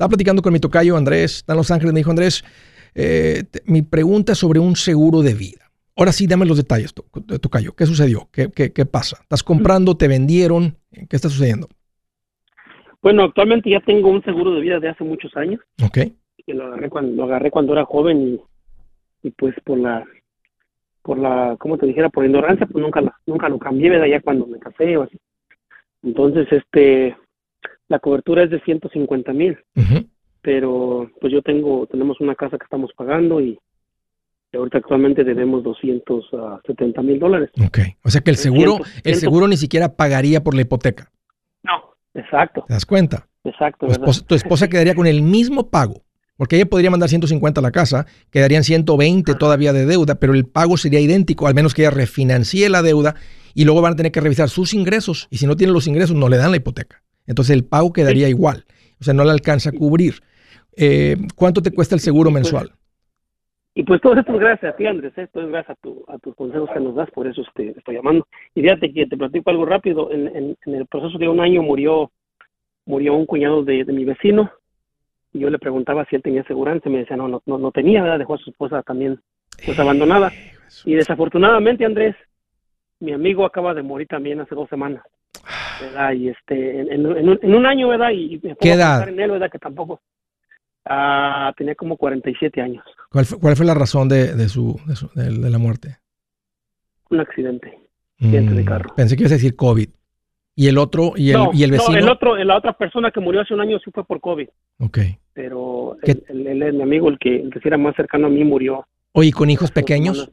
Estaba 0.00 0.12
platicando 0.12 0.40
con 0.40 0.54
mi 0.54 0.60
tocayo 0.60 0.96
Andrés, 0.96 1.36
está 1.36 1.52
en 1.52 1.58
Los 1.58 1.70
Ángeles, 1.70 1.92
me 1.92 2.00
dijo 2.00 2.08
Andrés, 2.08 2.42
eh, 2.94 3.42
mi 3.66 3.82
pregunta 3.82 4.32
es 4.32 4.38
sobre 4.38 4.58
un 4.58 4.74
seguro 4.74 5.20
de 5.20 5.34
vida. 5.34 5.70
Ahora 5.94 6.10
sí, 6.10 6.26
dame 6.26 6.46
los 6.46 6.56
detalles, 6.56 6.94
tocayo. 6.94 7.74
¿Qué 7.74 7.84
sucedió? 7.84 8.26
¿Qué, 8.32 8.50
qué, 8.50 8.86
pasa? 8.86 9.18
¿Estás 9.20 9.42
comprando? 9.42 9.98
¿Te 9.98 10.08
vendieron? 10.08 10.78
¿Qué 10.90 11.16
está 11.16 11.28
sucediendo? 11.28 11.68
Bueno, 13.02 13.24
actualmente 13.24 13.68
ya 13.68 13.80
tengo 13.80 14.08
un 14.08 14.24
seguro 14.24 14.54
de 14.54 14.62
vida 14.62 14.80
de 14.80 14.88
hace 14.88 15.04
muchos 15.04 15.36
años. 15.36 15.60
Ok. 15.84 15.98
Que 16.46 16.54
lo 16.54 16.68
agarré 16.68 16.88
cuando, 16.88 17.14
lo 17.16 17.24
agarré 17.24 17.50
cuando 17.50 17.74
era 17.74 17.84
joven 17.84 18.40
y, 19.22 19.28
y 19.28 19.30
pues 19.32 19.54
por 19.66 19.78
la 19.78 20.02
por 21.02 21.18
la, 21.18 21.56
como 21.58 21.76
te 21.76 21.84
dijera, 21.84 22.08
por 22.08 22.24
ignorancia, 22.24 22.66
pues 22.66 22.82
nunca, 22.82 23.02
la, 23.02 23.14
nunca 23.26 23.50
lo 23.50 23.58
cambié, 23.58 23.90
¿verdad? 23.90 24.06
Ya 24.06 24.22
cuando 24.22 24.46
me 24.46 24.58
casé 24.58 24.96
o 24.96 25.02
así. 25.02 25.18
Entonces, 26.02 26.50
este, 26.50 27.14
la 27.90 27.98
cobertura 27.98 28.44
es 28.44 28.50
de 28.50 28.60
150 28.60 29.32
mil, 29.32 29.58
pero 30.40 31.10
pues 31.20 31.32
yo 31.32 31.42
tengo, 31.42 31.86
tenemos 31.88 32.20
una 32.20 32.36
casa 32.36 32.56
que 32.56 32.64
estamos 32.64 32.92
pagando 32.96 33.40
y, 33.40 33.58
ahorita 34.54 34.78
actualmente 34.78 35.24
debemos 35.24 35.64
270 35.64 37.02
mil 37.02 37.18
dólares. 37.18 37.50
Ok, 37.66 37.78
o 38.04 38.10
sea 38.10 38.20
que 38.20 38.30
el 38.30 38.36
seguro, 38.36 38.78
el 39.04 39.16
seguro 39.16 39.48
ni 39.48 39.56
siquiera 39.56 39.96
pagaría 39.96 40.42
por 40.42 40.54
la 40.54 40.62
hipoteca. 40.62 41.10
No, 41.64 41.96
exacto. 42.14 42.64
¿Te 42.68 42.74
das 42.74 42.86
cuenta? 42.86 43.26
Exacto. 43.42 43.88
tu 44.26 44.34
esposa 44.36 44.68
quedaría 44.70 44.94
con 44.94 45.08
el 45.08 45.22
mismo 45.22 45.68
pago 45.68 46.04
porque 46.36 46.56
ella 46.56 46.66
podría 46.66 46.90
mandar 46.90 47.08
150 47.10 47.60
a 47.60 47.62
la 47.62 47.70
casa, 47.70 48.06
quedarían 48.30 48.64
120 48.64 49.34
todavía 49.34 49.74
de 49.74 49.84
deuda, 49.84 50.14
pero 50.14 50.32
el 50.32 50.46
pago 50.46 50.78
sería 50.78 50.98
idéntico, 51.00 51.48
al 51.48 51.54
menos 51.54 51.74
que 51.74 51.82
ella 51.82 51.90
refinancie 51.90 52.70
la 52.70 52.80
deuda 52.80 53.14
y 53.52 53.64
luego 53.64 53.82
van 53.82 53.92
a 53.92 53.96
tener 53.96 54.10
que 54.10 54.22
revisar 54.22 54.48
sus 54.48 54.72
ingresos. 54.72 55.28
Y 55.30 55.36
si 55.36 55.46
no 55.46 55.56
tienen 55.56 55.74
los 55.74 55.86
ingresos, 55.86 56.16
no 56.16 56.30
le 56.30 56.38
dan 56.38 56.52
la 56.52 56.56
hipoteca. 56.56 57.02
Entonces 57.30 57.56
el 57.56 57.64
pago 57.64 57.92
quedaría 57.92 58.28
igual. 58.28 58.64
O 59.00 59.04
sea, 59.04 59.14
no 59.14 59.24
le 59.24 59.30
alcanza 59.30 59.70
a 59.70 59.72
cubrir. 59.72 60.14
Eh, 60.76 61.16
¿Cuánto 61.34 61.62
te 61.62 61.70
cuesta 61.70 61.94
el 61.94 62.00
seguro 62.00 62.30
pues, 62.30 62.42
mensual? 62.42 62.72
Y 63.74 63.84
pues 63.84 64.00
todo 64.02 64.14
esto 64.14 64.34
es 64.34 64.40
gracias 64.40 64.74
a 64.74 64.76
ti, 64.76 64.86
Andrés. 64.86 65.16
Esto 65.16 65.40
es 65.40 65.48
gracias 65.48 65.78
a, 66.08 66.18
tus 66.18 66.34
consejos 66.34 66.68
que 66.74 66.80
nos 66.80 66.94
das, 66.94 67.10
por 67.12 67.26
eso 67.26 67.42
te 67.54 67.70
estoy 67.70 67.94
llamando. 67.94 68.26
Y 68.54 68.60
fíjate 68.60 68.92
que 68.92 69.06
te 69.06 69.16
platico 69.16 69.48
algo 69.48 69.64
rápido. 69.64 70.10
En, 70.12 70.56
el 70.66 70.86
proceso 70.86 71.16
de 71.16 71.28
un 71.28 71.40
año 71.40 71.62
murió 71.62 72.10
murió 72.84 73.14
un 73.14 73.26
cuñado 73.26 73.62
de 73.62 73.84
mi 73.84 74.04
vecino 74.04 74.50
y 75.32 75.40
yo 75.40 75.50
le 75.50 75.58
preguntaba 75.58 76.04
si 76.06 76.16
él 76.16 76.22
tenía 76.22 76.44
seguridad, 76.44 76.80
y 76.84 76.88
me 76.88 76.98
decía, 76.98 77.16
no, 77.16 77.28
no, 77.28 77.42
no, 77.46 77.70
tenía, 77.70 78.02
¿verdad? 78.02 78.18
Dejó 78.18 78.34
a 78.34 78.38
su 78.38 78.50
esposa 78.50 78.82
también 78.82 79.20
pues 79.64 79.78
abandonada. 79.78 80.32
Y 80.84 80.94
desafortunadamente, 80.94 81.84
Andrés, 81.84 82.16
mi 82.98 83.12
amigo 83.12 83.44
acaba 83.44 83.74
de 83.74 83.82
morir 83.82 84.08
también 84.08 84.40
hace 84.40 84.54
dos 84.54 84.68
semanas, 84.68 85.02
¿verdad? 85.80 86.12
Y 86.12 86.28
este, 86.28 86.80
en, 86.80 86.90
en, 86.90 87.54
un, 87.54 87.66
año, 87.66 87.88
¿verdad? 87.88 88.10
Y 88.10 88.40
me 88.42 88.56
¿Qué 88.56 88.72
edad? 88.72 89.08
en 89.08 89.20
él, 89.20 89.30
¿verdad? 89.30 89.50
Que 89.50 89.58
tampoco, 89.58 90.00
ah, 90.84 91.52
tenía 91.56 91.74
como 91.74 91.96
47 91.96 92.60
años. 92.60 92.84
¿Cuál 93.10 93.24
fue, 93.24 93.38
cuál 93.38 93.56
fue 93.56 93.66
la 93.66 93.74
razón 93.74 94.08
de, 94.08 94.34
de 94.34 94.48
su, 94.48 94.80
de, 95.14 95.50
la 95.50 95.58
muerte? 95.58 95.98
Un 97.10 97.20
accidente, 97.20 97.78
accidente 98.20 98.54
de 98.54 98.62
mm, 98.62 98.66
carro. 98.66 98.94
Pensé 98.94 99.16
que 99.16 99.22
ibas 99.22 99.32
a 99.32 99.36
decir 99.36 99.56
COVID. 99.56 99.88
¿Y 100.56 100.68
el 100.68 100.76
otro, 100.78 101.12
y 101.16 101.30
el, 101.30 101.40
y 101.54 101.62
el 101.62 101.70
vecino? 101.70 101.92
No, 101.92 101.98
el 101.98 102.08
otro, 102.10 102.36
la 102.36 102.56
otra 102.58 102.72
persona 102.74 103.10
que 103.10 103.20
murió 103.20 103.40
hace 103.40 103.54
un 103.54 103.60
año 103.60 103.78
sí 103.78 103.90
fue 103.92 104.04
por 104.04 104.20
COVID. 104.20 104.48
Ok. 104.80 104.98
Pero 105.32 105.96
él, 106.02 106.62
es 106.62 106.74
mi 106.74 106.82
amigo, 106.82 107.08
el 107.08 107.18
que, 107.18 107.36
el 107.36 107.50
que 107.50 107.60
era 107.64 107.78
más 107.78 107.96
cercano 107.96 108.26
a 108.26 108.30
mí, 108.30 108.44
murió. 108.44 108.86
Oye, 109.12 109.32
¿con 109.32 109.48
hijos 109.48 109.70
pequeños? 109.70 110.30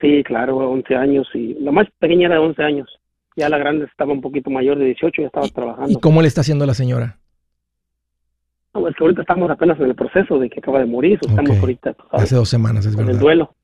Sí, 0.00 0.22
claro, 0.24 0.56
11 0.58 0.94
años. 0.94 1.28
y 1.34 1.54
La 1.54 1.72
más 1.72 1.86
pequeña 1.98 2.26
era 2.26 2.34
de 2.34 2.42
11 2.42 2.62
años. 2.62 3.00
Ya 3.36 3.48
la 3.48 3.58
grande 3.58 3.84
estaba 3.84 4.12
un 4.12 4.20
poquito 4.20 4.50
mayor, 4.50 4.78
de 4.78 4.86
18, 4.86 5.22
ya 5.22 5.26
estaba 5.28 5.48
trabajando. 5.48 5.92
¿Y 5.92 6.00
cómo 6.00 6.22
le 6.22 6.28
está 6.28 6.40
haciendo 6.40 6.66
la 6.66 6.74
señora? 6.74 7.18
No, 8.74 8.88
es 8.88 8.96
que 8.96 9.04
ahorita 9.04 9.22
estamos 9.22 9.50
apenas 9.50 9.78
en 9.78 9.86
el 9.86 9.94
proceso 9.94 10.38
de 10.38 10.50
que 10.50 10.60
acaba 10.60 10.80
de 10.80 10.86
morir. 10.86 11.18
Estamos 11.20 11.58
ahorita. 11.58 11.94
Hace 12.12 12.34
dos 12.34 12.48
semanas, 12.48 12.86
es 12.86 12.96
verdad. 12.96 13.10
En 13.10 13.16
el 13.16 13.20
duelo 13.20 13.54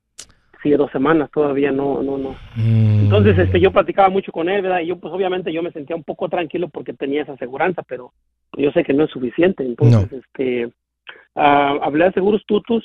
sí, 0.62 0.70
dos 0.70 0.90
semanas 0.90 1.30
todavía 1.32 1.72
no, 1.72 2.02
no, 2.02 2.16
no. 2.16 2.36
Mm. 2.56 3.04
Entonces, 3.04 3.38
este, 3.38 3.60
yo 3.60 3.72
platicaba 3.72 4.08
mucho 4.08 4.32
con 4.32 4.48
él, 4.48 4.62
¿verdad? 4.62 4.80
Y 4.80 4.86
yo, 4.86 4.98
pues, 4.98 5.12
obviamente, 5.12 5.52
yo 5.52 5.62
me 5.62 5.72
sentía 5.72 5.96
un 5.96 6.04
poco 6.04 6.28
tranquilo 6.28 6.68
porque 6.68 6.92
tenía 6.92 7.22
esa 7.22 7.32
aseguranza, 7.32 7.82
pero 7.82 8.12
yo 8.56 8.70
sé 8.72 8.84
que 8.84 8.94
no 8.94 9.04
es 9.04 9.10
suficiente. 9.10 9.64
Entonces, 9.64 10.12
este, 10.12 10.66
uh, 10.66 11.82
hablé 11.82 12.06
de 12.06 12.12
seguros 12.12 12.42
tutus 12.46 12.84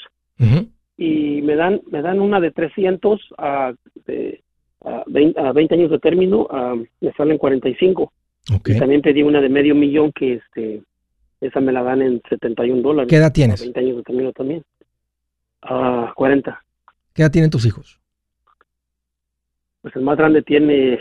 y 0.97 1.41
me 1.43 1.55
dan, 1.55 1.81
me 1.91 2.01
dan 2.01 2.19
una 2.19 2.39
de 2.39 2.51
300 2.51 3.33
a, 3.37 3.73
de, 4.05 4.43
a, 4.87 5.03
20, 5.07 5.39
a 5.39 5.51
20 5.51 5.75
años 5.75 5.91
de 5.91 5.99
término, 5.99 6.47
me 7.01 7.11
salen 7.13 7.37
45. 7.37 8.11
Okay. 8.59 8.75
Y 8.75 8.79
también 8.79 9.01
pedí 9.01 9.23
una 9.23 9.41
de 9.41 9.49
medio 9.49 9.75
millón 9.75 10.11
que, 10.13 10.35
este, 10.35 10.81
esa 11.41 11.59
me 11.59 11.71
la 11.71 11.83
dan 11.83 12.01
en 12.01 12.21
71 12.29 12.81
dólares. 12.81 13.09
¿Qué 13.09 13.17
edad 13.17 13.31
tienes? 13.31 13.61
20 13.61 13.79
años 13.79 13.97
de 13.97 14.03
término 14.03 14.31
también. 14.31 14.63
a 15.61 16.13
40. 16.15 16.63
¿Qué 17.13 17.21
edad 17.21 17.31
tienen 17.31 17.49
tus 17.49 17.65
hijos? 17.65 17.99
Pues 19.81 19.95
el 19.95 20.01
más 20.01 20.17
grande 20.17 20.41
tiene 20.41 20.99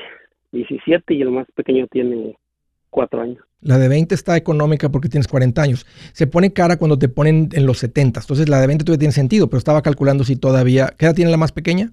17 0.53 1.15
y 1.15 1.23
el 1.23 1.31
más 1.31 1.47
pequeño 1.55 1.87
tiene 1.89 2.37
4 2.91 3.21
años. 3.21 3.39
La 3.61 3.79
de 3.79 3.89
20 3.89 4.15
está 4.15 4.37
económica 4.37 4.91
porque 4.91 5.09
tienes 5.09 5.29
40 5.29 5.63
años. 5.63 5.87
Se 6.13 6.27
pone 6.27 6.53
cara 6.53 6.77
cuando 6.77 6.99
te 6.99 7.09
ponen 7.09 7.49
en 7.53 7.67
los 7.67 7.79
70. 7.79 8.21
Entonces 8.21 8.49
la 8.49 8.61
de 8.61 8.67
20 8.67 8.85
todavía 8.85 9.01
tiene 9.01 9.13
sentido, 9.13 9.49
pero 9.49 9.59
estaba 9.59 9.83
calculando 9.83 10.25
si 10.25 10.37
todavía... 10.37 10.93
¿Qué 10.97 11.07
edad 11.07 11.15
tiene 11.15 11.31
la 11.31 11.37
más 11.37 11.53
pequeña? 11.53 11.93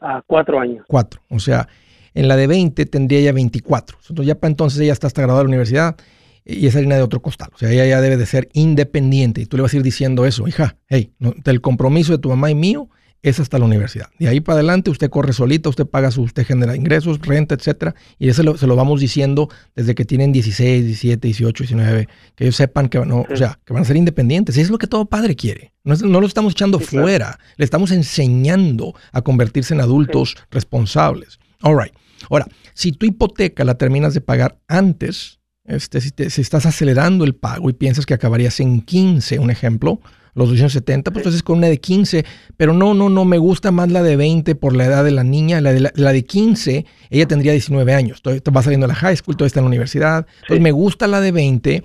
A 0.00 0.22
4 0.26 0.60
años. 0.60 0.84
4. 0.88 1.20
O 1.30 1.40
sea, 1.40 1.68
en 2.14 2.28
la 2.28 2.36
de 2.36 2.46
20 2.46 2.86
tendría 2.86 3.20
ya 3.20 3.32
24. 3.32 3.98
Entonces 4.08 4.26
ya 4.26 4.34
para 4.34 4.50
entonces 4.50 4.80
ella 4.80 4.92
está 4.92 5.06
hasta 5.06 5.22
graduada 5.22 5.40
de 5.40 5.44
la 5.44 5.48
universidad 5.48 5.96
y 6.44 6.66
esa 6.66 6.78
harina 6.78 6.96
de 6.96 7.02
otro 7.02 7.20
costal. 7.20 7.50
O 7.54 7.58
sea, 7.58 7.70
ella 7.70 7.86
ya 7.86 8.00
debe 8.00 8.16
de 8.16 8.26
ser 8.26 8.48
independiente. 8.52 9.40
Y 9.40 9.46
tú 9.46 9.56
le 9.56 9.62
vas 9.62 9.74
a 9.74 9.76
ir 9.76 9.82
diciendo 9.82 10.24
eso, 10.26 10.48
hija, 10.48 10.76
hey, 10.88 11.12
el 11.44 11.60
compromiso 11.60 12.12
de 12.12 12.18
tu 12.18 12.28
mamá 12.28 12.50
y 12.50 12.54
mío 12.54 12.88
es 13.22 13.40
hasta 13.40 13.58
la 13.58 13.64
universidad. 13.64 14.08
De 14.18 14.28
ahí 14.28 14.40
para 14.40 14.54
adelante 14.54 14.90
usted 14.90 15.10
corre 15.10 15.32
solita, 15.32 15.68
usted 15.68 15.86
paga 15.86 16.10
su, 16.10 16.22
usted 16.22 16.46
genera 16.46 16.76
ingresos, 16.76 17.18
renta, 17.20 17.54
etcétera, 17.54 17.94
y 18.18 18.28
eso 18.28 18.56
se 18.56 18.66
lo 18.66 18.76
vamos 18.76 19.00
diciendo 19.00 19.48
desde 19.74 19.94
que 19.94 20.04
tienen 20.04 20.32
16, 20.32 20.84
17, 20.84 21.26
18, 21.26 21.64
19, 21.64 22.08
que 22.36 22.44
ellos 22.44 22.56
sepan 22.56 22.88
que, 22.88 23.04
no, 23.04 23.26
o 23.28 23.36
sea, 23.36 23.58
que 23.64 23.72
van 23.72 23.82
a 23.82 23.86
ser 23.86 23.96
independientes. 23.96 24.56
Y 24.56 24.60
es 24.60 24.70
lo 24.70 24.78
que 24.78 24.86
todo 24.86 25.06
padre 25.06 25.34
quiere. 25.34 25.72
No, 25.84 25.94
no 25.96 26.20
lo 26.20 26.26
estamos 26.26 26.52
echando 26.52 26.78
fuera, 26.78 27.38
le 27.56 27.64
estamos 27.64 27.90
enseñando 27.90 28.94
a 29.12 29.22
convertirse 29.22 29.74
en 29.74 29.80
adultos 29.80 30.36
responsables. 30.50 31.38
All 31.62 31.76
right. 31.78 31.92
Ahora, 32.30 32.46
si 32.74 32.92
tu 32.92 33.06
hipoteca 33.06 33.64
la 33.64 33.76
terminas 33.76 34.14
de 34.14 34.20
pagar 34.20 34.58
antes, 34.68 35.40
este, 35.64 36.00
si, 36.00 36.10
si 36.30 36.40
estás 36.40 36.66
acelerando 36.66 37.24
el 37.24 37.34
pago 37.34 37.68
y 37.70 37.72
piensas 37.72 38.06
que 38.06 38.14
acabarías 38.14 38.60
en 38.60 38.80
15, 38.80 39.38
un 39.38 39.50
ejemplo, 39.50 40.00
los 40.38 40.48
270, 40.50 41.10
pues 41.10 41.22
entonces 41.22 41.42
con 41.42 41.58
una 41.58 41.66
de 41.66 41.78
15, 41.78 42.24
pero 42.56 42.72
no, 42.72 42.94
no, 42.94 43.08
no, 43.08 43.24
me 43.24 43.38
gusta 43.38 43.72
más 43.72 43.90
la 43.90 44.02
de 44.02 44.16
20 44.16 44.54
por 44.54 44.76
la 44.76 44.86
edad 44.86 45.04
de 45.04 45.10
la 45.10 45.24
niña, 45.24 45.60
la 45.60 45.72
de, 45.72 45.90
la, 45.92 46.12
de 46.12 46.24
15, 46.24 46.86
ella 47.10 47.26
tendría 47.26 47.52
19 47.52 47.92
años, 47.92 48.22
todavía 48.22 48.42
va 48.56 48.62
saliendo 48.62 48.84
a 48.86 48.88
la 48.88 48.94
high 48.94 49.16
school, 49.16 49.36
todavía 49.36 49.48
está 49.48 49.60
en 49.60 49.64
la 49.64 49.68
universidad, 49.68 50.26
entonces 50.42 50.62
me 50.62 50.70
gusta 50.70 51.08
la 51.08 51.20
de 51.20 51.32
20, 51.32 51.84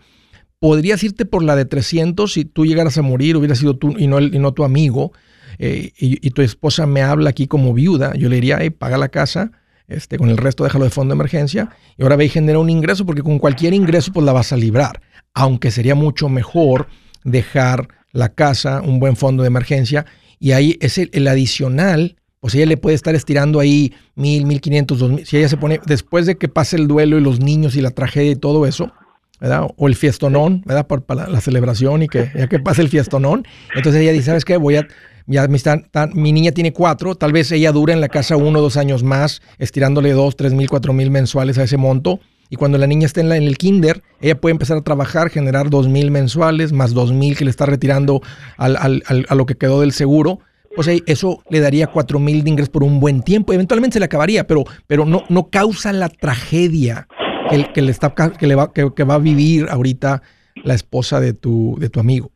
podrías 0.59 1.03
irte 1.03 1.25
por 1.25 1.43
la 1.43 1.55
de 1.55 1.65
300 1.65 2.31
si 2.31 2.45
tú 2.45 2.65
llegaras 2.65 2.97
a 2.97 3.01
morir, 3.01 3.35
hubiera 3.35 3.55
sido 3.55 3.75
tú 3.75 3.95
y 3.97 4.05
no, 4.05 4.21
y 4.21 4.37
no 4.37 4.53
tu 4.53 4.63
amigo, 4.63 5.11
eh, 5.57 5.91
y, 5.97 6.29
tu 6.29 6.41
esposa 6.41 6.85
me 6.85 7.01
habla 7.01 7.31
aquí 7.31 7.47
como 7.47 7.73
viuda, 7.73 8.13
yo 8.15 8.29
le 8.29 8.35
diría, 8.35 8.57
hey, 8.61 8.69
paga 8.69 8.97
la 8.97 9.09
casa, 9.09 9.51
este, 9.87 10.17
con 10.17 10.29
el 10.29 10.37
resto 10.37 10.63
déjalo 10.63 10.85
de 10.85 10.91
fondo 10.91 11.13
de 11.13 11.17
emergencia, 11.17 11.69
y 11.97 12.03
ahora 12.03 12.15
ve 12.15 12.25
y 12.25 12.29
genera 12.29 12.59
un 12.59 12.69
ingreso, 12.69 13.05
porque 13.05 13.23
con 13.23 13.39
cualquier 13.39 13.73
ingreso 13.73 14.13
pues 14.13 14.25
la 14.25 14.31
vas 14.31 14.53
a 14.53 14.57
librar, 14.57 15.01
aunque 15.33 15.71
sería 15.71 15.95
mucho 15.95 16.29
mejor 16.29 16.87
dejar 17.23 17.87
la 18.13 18.29
casa, 18.29 18.81
un 18.81 18.99
buen 18.99 19.17
fondo 19.17 19.43
de 19.43 19.47
emergencia, 19.47 20.05
y 20.39 20.53
ahí 20.53 20.77
es 20.81 20.97
el, 20.97 21.27
adicional, 21.27 22.15
pues 22.39 22.55
ella 22.55 22.65
le 22.65 22.77
puede 22.77 22.95
estar 22.95 23.15
estirando 23.15 23.59
ahí 23.59 23.93
mil, 24.15 24.45
mil 24.45 24.61
quinientos, 24.61 24.99
dos 24.99 25.11
mil, 25.11 25.25
si 25.25 25.37
ella 25.37 25.49
se 25.49 25.57
pone, 25.57 25.79
después 25.85 26.25
de 26.25 26.37
que 26.37 26.47
pase 26.47 26.77
el 26.77 26.87
duelo 26.87 27.17
y 27.17 27.21
los 27.21 27.39
niños 27.39 27.75
y 27.75 27.81
la 27.81 27.91
tragedia 27.91 28.31
y 28.31 28.35
todo 28.35 28.65
eso, 28.65 28.91
¿verdad? 29.39 29.67
O 29.75 29.87
el 29.87 29.95
fiestonón, 29.95 30.61
¿verdad? 30.65 30.87
Para, 30.87 31.27
la 31.27 31.41
celebración 31.41 32.03
y 32.03 32.07
que 32.07 32.31
ya 32.35 32.47
que 32.47 32.59
pase 32.59 32.81
el 32.81 32.89
fiestonón, 32.89 33.45
entonces 33.75 34.01
ella 34.01 34.11
dice, 34.11 34.27
¿sabes 34.27 34.45
qué? 34.45 34.57
Voy 34.57 34.75
a, 34.75 34.87
ya 35.25 35.47
me 35.47 35.57
están, 35.57 35.89
mi 36.13 36.31
niña 36.31 36.51
tiene 36.51 36.73
cuatro, 36.73 37.15
tal 37.15 37.31
vez 37.31 37.51
ella 37.51 37.71
dura 37.71 37.93
en 37.93 38.01
la 38.01 38.09
casa 38.09 38.35
uno 38.35 38.59
o 38.59 38.61
dos 38.61 38.77
años 38.77 39.03
más, 39.03 39.41
estirándole 39.57 40.11
dos, 40.11 40.35
tres 40.35 40.53
mil, 40.53 40.69
cuatro 40.69 40.93
mil 40.93 41.09
mensuales 41.09 41.57
a 41.57 41.63
ese 41.63 41.77
monto, 41.77 42.19
y 42.49 42.55
cuando 42.55 42.77
la 42.77 42.87
niña 42.87 43.05
esté 43.05 43.21
en, 43.21 43.31
el 43.31 43.57
kinder, 43.57 44.03
ella 44.21 44.39
puede 44.39 44.51
empezar 44.51 44.77
a 44.77 44.81
trabajar, 44.81 45.29
generar 45.29 45.69
dos 45.69 45.87
mil 45.87 46.11
mensuales, 46.11 46.71
más 46.71 46.93
dos 46.93 47.11
mil 47.11 47.35
que 47.35 47.45
le 47.45 47.51
está 47.51 47.65
retirando 47.65 48.21
al, 48.57 49.03
a 49.27 49.35
lo 49.35 49.45
que 49.45 49.55
quedó 49.55 49.81
del 49.81 49.91
seguro. 49.91 50.39
Pues 50.75 50.87
eso 51.05 51.43
le 51.49 51.59
daría 51.59 51.87
cuatro 51.87 52.19
mil 52.19 52.43
de 52.43 52.49
ingresos 52.49 52.69
por 52.69 52.83
un 52.83 52.99
buen 52.99 53.21
tiempo. 53.21 53.53
Eventualmente 53.53 53.95
se 53.95 53.99
le 53.99 54.05
acabaría, 54.05 54.47
pero, 54.47 54.63
pero 54.87 55.05
no, 55.05 55.23
no 55.29 55.49
causa 55.49 55.93
la 55.93 56.09
tragedia 56.09 57.07
que, 57.49 57.71
que 57.73 57.81
le 57.81 57.91
está, 57.91 58.13
que, 58.13 58.47
le 58.47 58.55
va, 58.55 58.73
que, 58.73 59.03
va 59.03 59.15
a 59.15 59.19
vivir 59.19 59.67
ahorita 59.69 60.21
la 60.63 60.73
esposa 60.73 61.19
de 61.19 61.33
tu, 61.33 61.75
de 61.79 61.89
tu 61.89 61.99
amigo. 61.99 62.31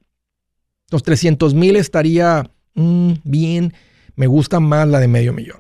Los 0.92 1.04
300 1.04 1.54
mil 1.54 1.76
estaría 1.76 2.50
mm, 2.76 3.14
bien. 3.24 3.74
Me 4.16 4.28
gusta 4.28 4.60
más 4.60 4.88
la 4.88 5.00
de 5.00 5.08
medio 5.08 5.34
millón. 5.34 5.60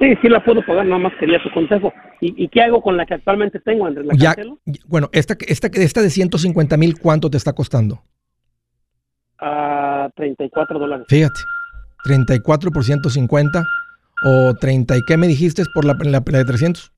Sí, 0.00 0.14
sí 0.22 0.28
la 0.30 0.42
puedo 0.42 0.64
pagar, 0.64 0.86
nada 0.86 0.98
más 0.98 1.12
quería 1.20 1.42
tu 1.42 1.50
consejo. 1.50 1.92
¿Y, 2.22 2.48
qué 2.48 2.62
hago 2.62 2.80
con 2.80 2.96
la 2.96 3.04
que 3.04 3.14
actualmente 3.14 3.60
tengo, 3.60 3.86
Andrés? 3.86 4.06
¿La 4.06 4.14
ya, 4.14 4.34
bueno, 4.86 5.10
esta, 5.12 5.36
esta, 5.46 5.68
esta 5.68 6.02
de 6.02 6.08
150 6.08 6.76
mil, 6.78 6.98
¿cuánto 6.98 7.30
te 7.30 7.36
está 7.36 7.52
costando? 7.52 8.02
A 9.38 10.08
uh, 10.08 10.12
34 10.16 10.78
dólares. 10.78 11.06
Fíjate, 11.08 11.40
34 12.04 12.70
por 12.70 12.82
150 12.82 13.62
o 14.24 14.54
30, 14.54 14.96
¿y 14.96 15.00
qué 15.06 15.16
me 15.18 15.28
dijiste 15.28 15.62
por 15.74 15.84
la, 15.84 15.94
la, 16.02 16.20
de 16.20 16.44
300? 16.44 16.92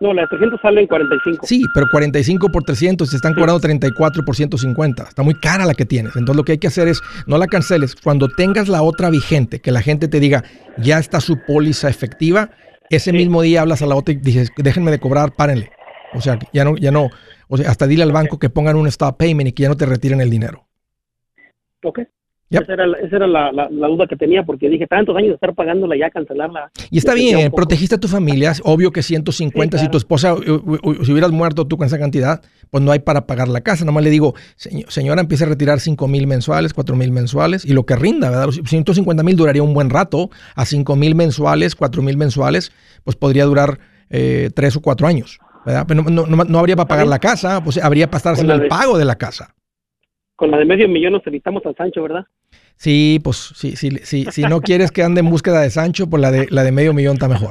No, 0.00 0.12
la 0.12 0.22
de 0.22 0.28
300 0.28 0.60
sale 0.60 0.82
en 0.82 0.86
45. 0.86 1.46
Sí, 1.46 1.62
pero 1.72 1.86
45 1.90 2.50
por 2.50 2.64
300 2.64 3.08
te 3.08 3.16
están 3.16 3.32
cobrando 3.34 3.60
34 3.60 4.24
por 4.24 4.36
150. 4.36 5.02
Está 5.04 5.22
muy 5.22 5.34
cara 5.34 5.64
la 5.64 5.74
que 5.74 5.86
tienes. 5.86 6.16
Entonces 6.16 6.36
lo 6.36 6.44
que 6.44 6.52
hay 6.52 6.58
que 6.58 6.66
hacer 6.66 6.88
es, 6.88 7.00
no 7.26 7.38
la 7.38 7.46
canceles. 7.46 7.94
Cuando 7.96 8.28
tengas 8.28 8.68
la 8.68 8.82
otra 8.82 9.08
vigente, 9.08 9.60
que 9.60 9.72
la 9.72 9.80
gente 9.80 10.08
te 10.08 10.20
diga, 10.20 10.44
ya 10.76 10.98
está 10.98 11.20
su 11.20 11.38
póliza 11.46 11.88
efectiva, 11.88 12.50
ese 12.90 13.12
mismo 13.12 13.40
día 13.42 13.62
hablas 13.62 13.82
a 13.82 13.86
la 13.86 13.96
otra 13.96 14.12
y 14.12 14.18
dices, 14.18 14.50
déjenme 14.58 14.90
de 14.90 15.00
cobrar, 15.00 15.32
párenle. 15.32 15.70
O 16.14 16.20
sea, 16.20 16.38
ya 16.52 16.64
no, 16.64 16.76
ya 16.76 16.90
no, 16.90 17.08
o 17.48 17.56
sea, 17.56 17.70
hasta 17.70 17.86
dile 17.86 18.02
al 18.02 18.12
banco 18.12 18.38
que 18.38 18.50
pongan 18.50 18.76
un 18.76 18.86
stop 18.86 19.16
payment 19.18 19.48
y 19.48 19.52
que 19.52 19.64
ya 19.64 19.68
no 19.68 19.76
te 19.76 19.86
retiren 19.86 20.20
el 20.20 20.30
dinero. 20.30 20.66
Ok. 21.82 22.00
Esa 22.48 22.74
era, 22.74 22.84
esa 23.02 23.16
era 23.16 23.26
la, 23.26 23.50
la, 23.50 23.88
duda 23.88 24.06
que 24.06 24.14
tenía 24.14 24.44
porque 24.44 24.68
dije, 24.68 24.86
tantos 24.86 25.16
años 25.16 25.30
de 25.30 25.34
estar 25.34 25.52
pagándola 25.54 25.96
ya, 25.96 26.10
cancelarla. 26.10 26.70
Y 26.90 26.98
está 26.98 27.12
bien, 27.14 27.50
protegiste 27.50 27.96
a 27.96 27.98
tu 27.98 28.06
familia, 28.06 28.52
obvio 28.62 28.92
que 28.92 29.02
150, 29.02 29.78
si 29.78 29.88
tu 29.88 29.98
esposa, 29.98 30.36
si 30.36 31.12
hubieras 31.12 31.32
muerto 31.32 31.66
tú 31.66 31.76
con 31.76 31.86
esa 31.86 31.98
cantidad, 31.98 32.40
pues 32.70 32.84
no 32.84 32.92
hay 32.92 33.00
para 33.00 33.26
pagar 33.26 33.48
la 33.48 33.62
casa. 33.62 33.84
Nomás 33.84 34.04
le 34.04 34.10
digo, 34.10 34.34
señora, 34.56 35.20
empieza 35.20 35.44
a 35.44 35.48
retirar 35.48 35.80
5 35.80 36.06
mil 36.06 36.28
mensuales, 36.28 36.72
4 36.72 36.94
mil 36.94 37.10
mensuales 37.10 37.64
y 37.64 37.72
lo 37.72 37.84
que 37.84 37.96
rinda, 37.96 38.30
¿verdad? 38.30 38.50
150 38.50 39.24
mil 39.24 39.36
duraría 39.36 39.64
un 39.64 39.74
buen 39.74 39.90
rato, 39.90 40.30
a 40.54 40.64
5 40.64 40.94
mil 40.94 41.16
mensuales, 41.16 41.74
4 41.74 42.00
mil 42.02 42.16
mensuales, 42.16 42.70
pues 43.02 43.16
podría 43.16 43.44
durar 43.44 43.80
eh, 44.08 44.50
3 44.54 44.76
o 44.76 44.82
4 44.82 45.08
años, 45.08 45.40
¿verdad? 45.64 45.84
Pero 45.88 46.04
no, 46.04 46.26
no, 46.26 46.44
no 46.44 46.58
habría 46.60 46.76
para 46.76 46.86
pagar 46.86 47.08
la 47.08 47.18
casa, 47.18 47.60
pues 47.64 47.82
habría 47.82 48.06
para 48.06 48.18
estar 48.18 48.32
haciendo 48.34 48.54
el 48.54 48.68
pago 48.68 48.98
de 48.98 49.04
la 49.04 49.16
casa 49.16 49.56
con 50.36 50.50
la 50.50 50.58
de 50.58 50.66
medio 50.66 50.88
millón 50.88 51.14
nos 51.14 51.26
evitamos 51.26 51.64
al 51.66 51.74
Sancho, 51.74 52.02
¿verdad? 52.02 52.26
Sí, 52.76 53.18
pues 53.24 53.36
sí, 53.56 53.74
sí, 53.74 53.90
sí, 54.02 54.26
si 54.30 54.42
no 54.42 54.60
quieres 54.60 54.92
que 54.92 55.02
ande 55.02 55.20
en 55.20 55.30
búsqueda 55.30 55.62
de 55.62 55.70
Sancho, 55.70 56.08
pues 56.08 56.20
la 56.20 56.30
de 56.30 56.46
la 56.50 56.62
de 56.62 56.72
medio 56.72 56.92
millón 56.92 57.14
está 57.14 57.26
mejor. 57.26 57.50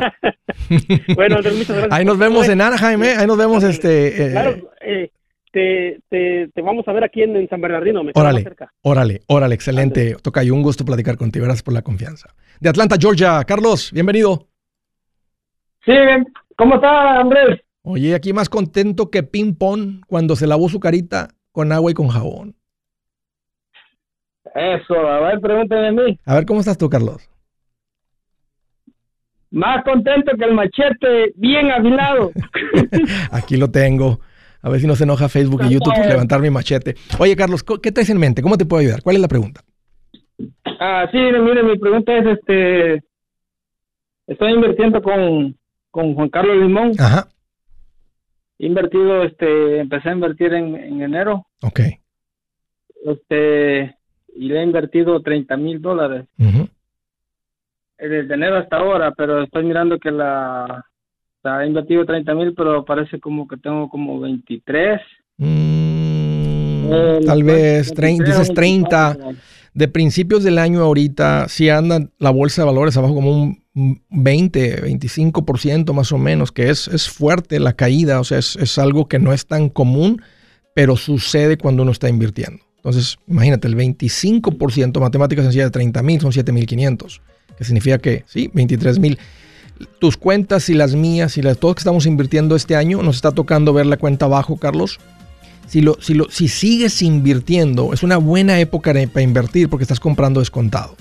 bueno, 1.15 1.37
muchas 1.37 1.67
gracias. 1.67 1.87
Ahí 1.91 2.05
nos 2.05 2.17
vemos 2.19 2.47
en 2.47 2.61
Anaheim, 2.61 3.03
¿eh? 3.03 3.15
Ahí 3.17 3.27
nos 3.27 3.37
vemos 3.37 3.63
este. 3.63 4.27
Eh, 4.27 4.31
claro, 4.31 4.71
eh, 4.81 5.09
te, 5.51 5.99
te, 6.09 6.49
te, 6.53 6.61
vamos 6.61 6.87
a 6.87 6.93
ver 6.93 7.03
aquí 7.03 7.23
en, 7.23 7.49
San 7.49 7.59
Bernardino. 7.59 8.03
Me 8.03 8.11
órale, 8.13 8.43
cerca. 8.43 8.71
órale, 8.81 9.21
órale, 9.27 9.55
excelente. 9.55 10.15
Toca 10.21 10.43
y 10.43 10.51
un 10.51 10.61
gusto 10.61 10.85
platicar 10.85 11.17
contigo. 11.17 11.45
Gracias 11.45 11.63
por 11.63 11.73
la 11.73 11.81
confianza. 11.81 12.29
De 12.59 12.69
Atlanta, 12.69 12.95
Georgia, 12.99 13.43
Carlos, 13.45 13.91
bienvenido. 13.91 14.47
Sí, 15.85 15.93
¿cómo 16.55 16.75
está, 16.75 17.19
Andrés? 17.19 17.61
Oye, 17.81 18.15
aquí 18.15 18.33
más 18.33 18.49
contento 18.49 19.09
que 19.09 19.23
ping 19.23 19.53
pong 19.53 20.01
cuando 20.07 20.35
se 20.35 20.47
lavó 20.47 20.69
su 20.69 20.79
carita 20.79 21.29
con 21.51 21.71
agua 21.71 21.91
y 21.91 21.93
con 21.93 22.09
jabón. 22.09 22.55
Eso, 24.55 24.95
a 24.95 25.19
ver, 25.19 25.41
pregúnteme 25.41 25.87
a 25.87 25.91
mí. 25.91 26.19
A 26.25 26.35
ver, 26.35 26.45
¿cómo 26.45 26.61
estás 26.61 26.77
tú, 26.77 26.89
Carlos? 26.89 27.29
Más 29.51 29.83
contento 29.83 30.31
que 30.37 30.45
el 30.45 30.53
machete 30.53 31.33
bien 31.35 31.71
afilado. 31.71 32.31
Aquí 33.31 33.57
lo 33.57 33.69
tengo. 33.69 34.21
A 34.61 34.69
ver 34.69 34.79
si 34.79 34.87
no 34.87 34.95
se 34.95 35.03
enoja 35.03 35.27
Facebook 35.29 35.61
y 35.65 35.73
YouTube 35.73 35.93
por 35.93 36.05
levantar 36.07 36.39
mi 36.39 36.49
machete. 36.49 36.95
Oye, 37.19 37.35
Carlos, 37.35 37.63
¿qué 37.83 37.91
traes 37.91 38.09
en 38.09 38.17
mente? 38.17 38.41
¿Cómo 38.41 38.57
te 38.57 38.65
puedo 38.65 38.81
ayudar? 38.81 39.03
¿Cuál 39.03 39.17
es 39.17 39.21
la 39.21 39.27
pregunta? 39.27 39.61
Ah, 40.79 41.05
sí, 41.11 41.17
mire, 41.17 41.61
mi 41.61 41.77
pregunta 41.77 42.17
es, 42.17 42.25
este, 42.37 43.03
estoy 44.25 44.53
invirtiendo 44.53 45.01
con, 45.01 45.57
con 45.91 46.15
Juan 46.15 46.29
Carlos 46.29 46.57
Limón. 46.57 46.93
Ajá. 46.97 47.27
Invertido, 48.57 49.23
este, 49.23 49.79
empecé 49.79 50.09
a 50.09 50.13
invertir 50.13 50.53
en, 50.53 50.75
en 50.75 51.01
enero. 51.01 51.45
Ok. 51.61 51.81
Este, 53.05 53.94
y 54.35 54.49
le 54.49 54.59
he 54.59 54.63
invertido 54.63 55.21
30 55.21 55.57
mil 55.57 55.81
dólares. 55.81 56.25
Desde 57.97 58.33
enero 58.33 58.57
hasta 58.57 58.77
ahora, 58.77 59.13
pero 59.15 59.43
estoy 59.43 59.63
mirando 59.63 59.97
que 59.97 60.11
la... 60.11 60.85
ha 61.43 61.65
invertido 61.65 62.05
30 62.05 62.35
mil, 62.35 62.53
pero 62.53 62.83
parece 62.83 63.19
como 63.19 63.47
que 63.47 63.57
tengo 63.57 63.89
como 63.89 64.19
23. 64.19 65.01
Mm, 65.37 66.89
tal 67.25 67.43
vez, 67.43 67.93
dices 67.95 68.53
30. 68.53 69.17
De 69.73 69.89
principios 69.89 70.43
del 70.43 70.57
año 70.57 70.81
ahorita, 70.81 71.49
si 71.49 71.69
anda 71.69 71.99
la 72.17 72.29
bolsa 72.29 72.61
de 72.61 72.67
valores 72.67 72.95
abajo 72.95 73.13
como 73.13 73.31
un 73.31 74.01
20, 74.09 74.83
25% 74.83 75.93
más 75.93 76.13
o 76.13 76.17
menos, 76.17 76.53
que 76.53 76.69
es, 76.69 76.87
es 76.87 77.09
fuerte 77.09 77.59
la 77.59 77.73
caída, 77.73 78.21
o 78.21 78.23
sea, 78.23 78.37
es, 78.37 78.55
es 78.55 78.77
algo 78.77 79.09
que 79.09 79.19
no 79.19 79.33
es 79.33 79.47
tan 79.47 79.67
común, 79.67 80.21
pero 80.73 80.95
sucede 80.95 81.57
cuando 81.57 81.83
uno 81.83 81.91
está 81.91 82.07
invirtiendo. 82.07 82.63
Entonces, 82.85 83.17
imagínate, 83.27 83.67
el 83.67 83.75
25%, 83.75 84.99
matemática 84.99 85.41
sencilla 85.41 85.63
de 85.63 85.71
30 85.71 86.03
mil 86.03 86.21
son 86.21 86.31
7.500, 86.31 87.19
que 87.57 87.63
significa 87.63 87.97
que, 87.97 88.23
sí, 88.27 88.51
23 88.53 88.99
mil. 88.99 89.17
Tus 89.97 90.17
cuentas 90.17 90.69
y 90.69 90.75
las 90.75 90.93
mías 90.93 91.35
y 91.39 91.41
las 91.41 91.57
todos 91.57 91.73
que 91.73 91.79
estamos 91.79 92.05
invirtiendo 92.05 92.55
este 92.55 92.75
año, 92.75 93.01
nos 93.01 93.15
está 93.15 93.31
tocando 93.31 93.73
ver 93.73 93.87
la 93.87 93.97
cuenta 93.97 94.25
abajo, 94.25 94.57
Carlos. 94.57 94.99
Si, 95.67 95.81
lo, 95.81 95.99
si, 95.99 96.13
lo, 96.13 96.29
si 96.29 96.47
sigues 96.47 97.01
invirtiendo, 97.01 97.91
es 97.91 98.03
una 98.03 98.17
buena 98.17 98.59
época 98.59 98.93
para 98.93 99.21
invertir 99.23 99.67
porque 99.67 99.83
estás 99.83 99.99
comprando 99.99 100.39
descontado. 100.39 100.95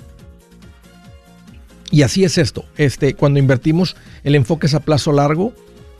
Y 1.90 2.00
así 2.00 2.24
es 2.24 2.38
esto. 2.38 2.64
Este, 2.78 3.12
cuando 3.12 3.38
invertimos, 3.38 3.94
el 4.22 4.36
enfoque 4.36 4.68
es 4.68 4.74
a 4.74 4.80
plazo 4.80 5.12
largo 5.12 5.52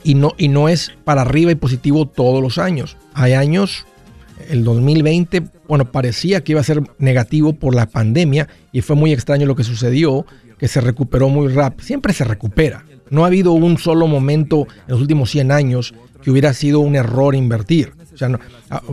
y 0.03 0.15
no, 0.15 0.33
y 0.35 0.47
no 0.47 0.67
es 0.67 0.91
para 1.03 1.21
arriba 1.21 1.51
y 1.51 1.55
positivo 1.55 2.07
todos 2.07 2.41
los 2.41 2.57
años. 2.57 2.97
Hay 3.13 3.33
años 3.33 3.85
el 4.49 4.63
2020, 4.63 5.43
bueno, 5.67 5.91
parecía 5.91 6.43
que 6.43 6.53
iba 6.53 6.61
a 6.61 6.65
ser 6.65 6.83
negativo 6.99 7.53
por 7.53 7.75
la 7.75 7.87
pandemia 7.87 8.47
y 8.71 8.81
fue 8.81 8.95
muy 8.95 9.11
extraño 9.11 9.45
lo 9.45 9.55
que 9.55 9.63
sucedió, 9.63 10.25
que 10.57 10.67
se 10.67 10.81
recuperó 10.81 11.29
muy 11.29 11.47
rápido. 11.47 11.85
Siempre 11.85 12.13
se 12.13 12.23
recupera. 12.23 12.85
No 13.09 13.23
ha 13.23 13.27
habido 13.27 13.53
un 13.53 13.77
solo 13.77 14.07
momento 14.07 14.67
en 14.87 14.93
los 14.93 15.01
últimos 15.01 15.29
100 15.31 15.51
años 15.51 15.93
que 16.23 16.31
hubiera 16.31 16.53
sido 16.53 16.79
un 16.79 16.95
error 16.95 17.35
invertir. 17.35 17.93
O 18.13 18.17
sea, 18.17 18.29
no, 18.29 18.39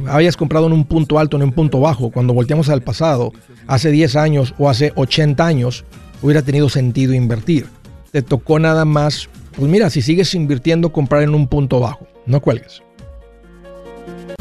habías 0.08 0.36
comprado 0.36 0.66
en 0.66 0.72
un 0.72 0.84
punto 0.84 1.18
alto, 1.18 1.36
en 1.36 1.44
un 1.44 1.52
punto 1.52 1.80
bajo. 1.80 2.10
Cuando 2.10 2.34
volteamos 2.34 2.68
al 2.68 2.82
pasado, 2.82 3.32
hace 3.66 3.90
10 3.90 4.16
años 4.16 4.54
o 4.58 4.68
hace 4.68 4.92
80 4.96 5.46
años, 5.46 5.84
hubiera 6.20 6.42
tenido 6.42 6.68
sentido 6.68 7.14
invertir. 7.14 7.66
Te 8.10 8.20
tocó 8.20 8.58
nada 8.58 8.84
más, 8.84 9.28
pues 9.56 9.70
mira, 9.70 9.88
si 9.90 10.02
sigues 10.02 10.34
invirtiendo, 10.34 10.92
comprar 10.92 11.22
en 11.22 11.34
un 11.34 11.46
punto 11.46 11.80
bajo. 11.80 12.06
No 12.26 12.40
cuelgues. 12.40 12.82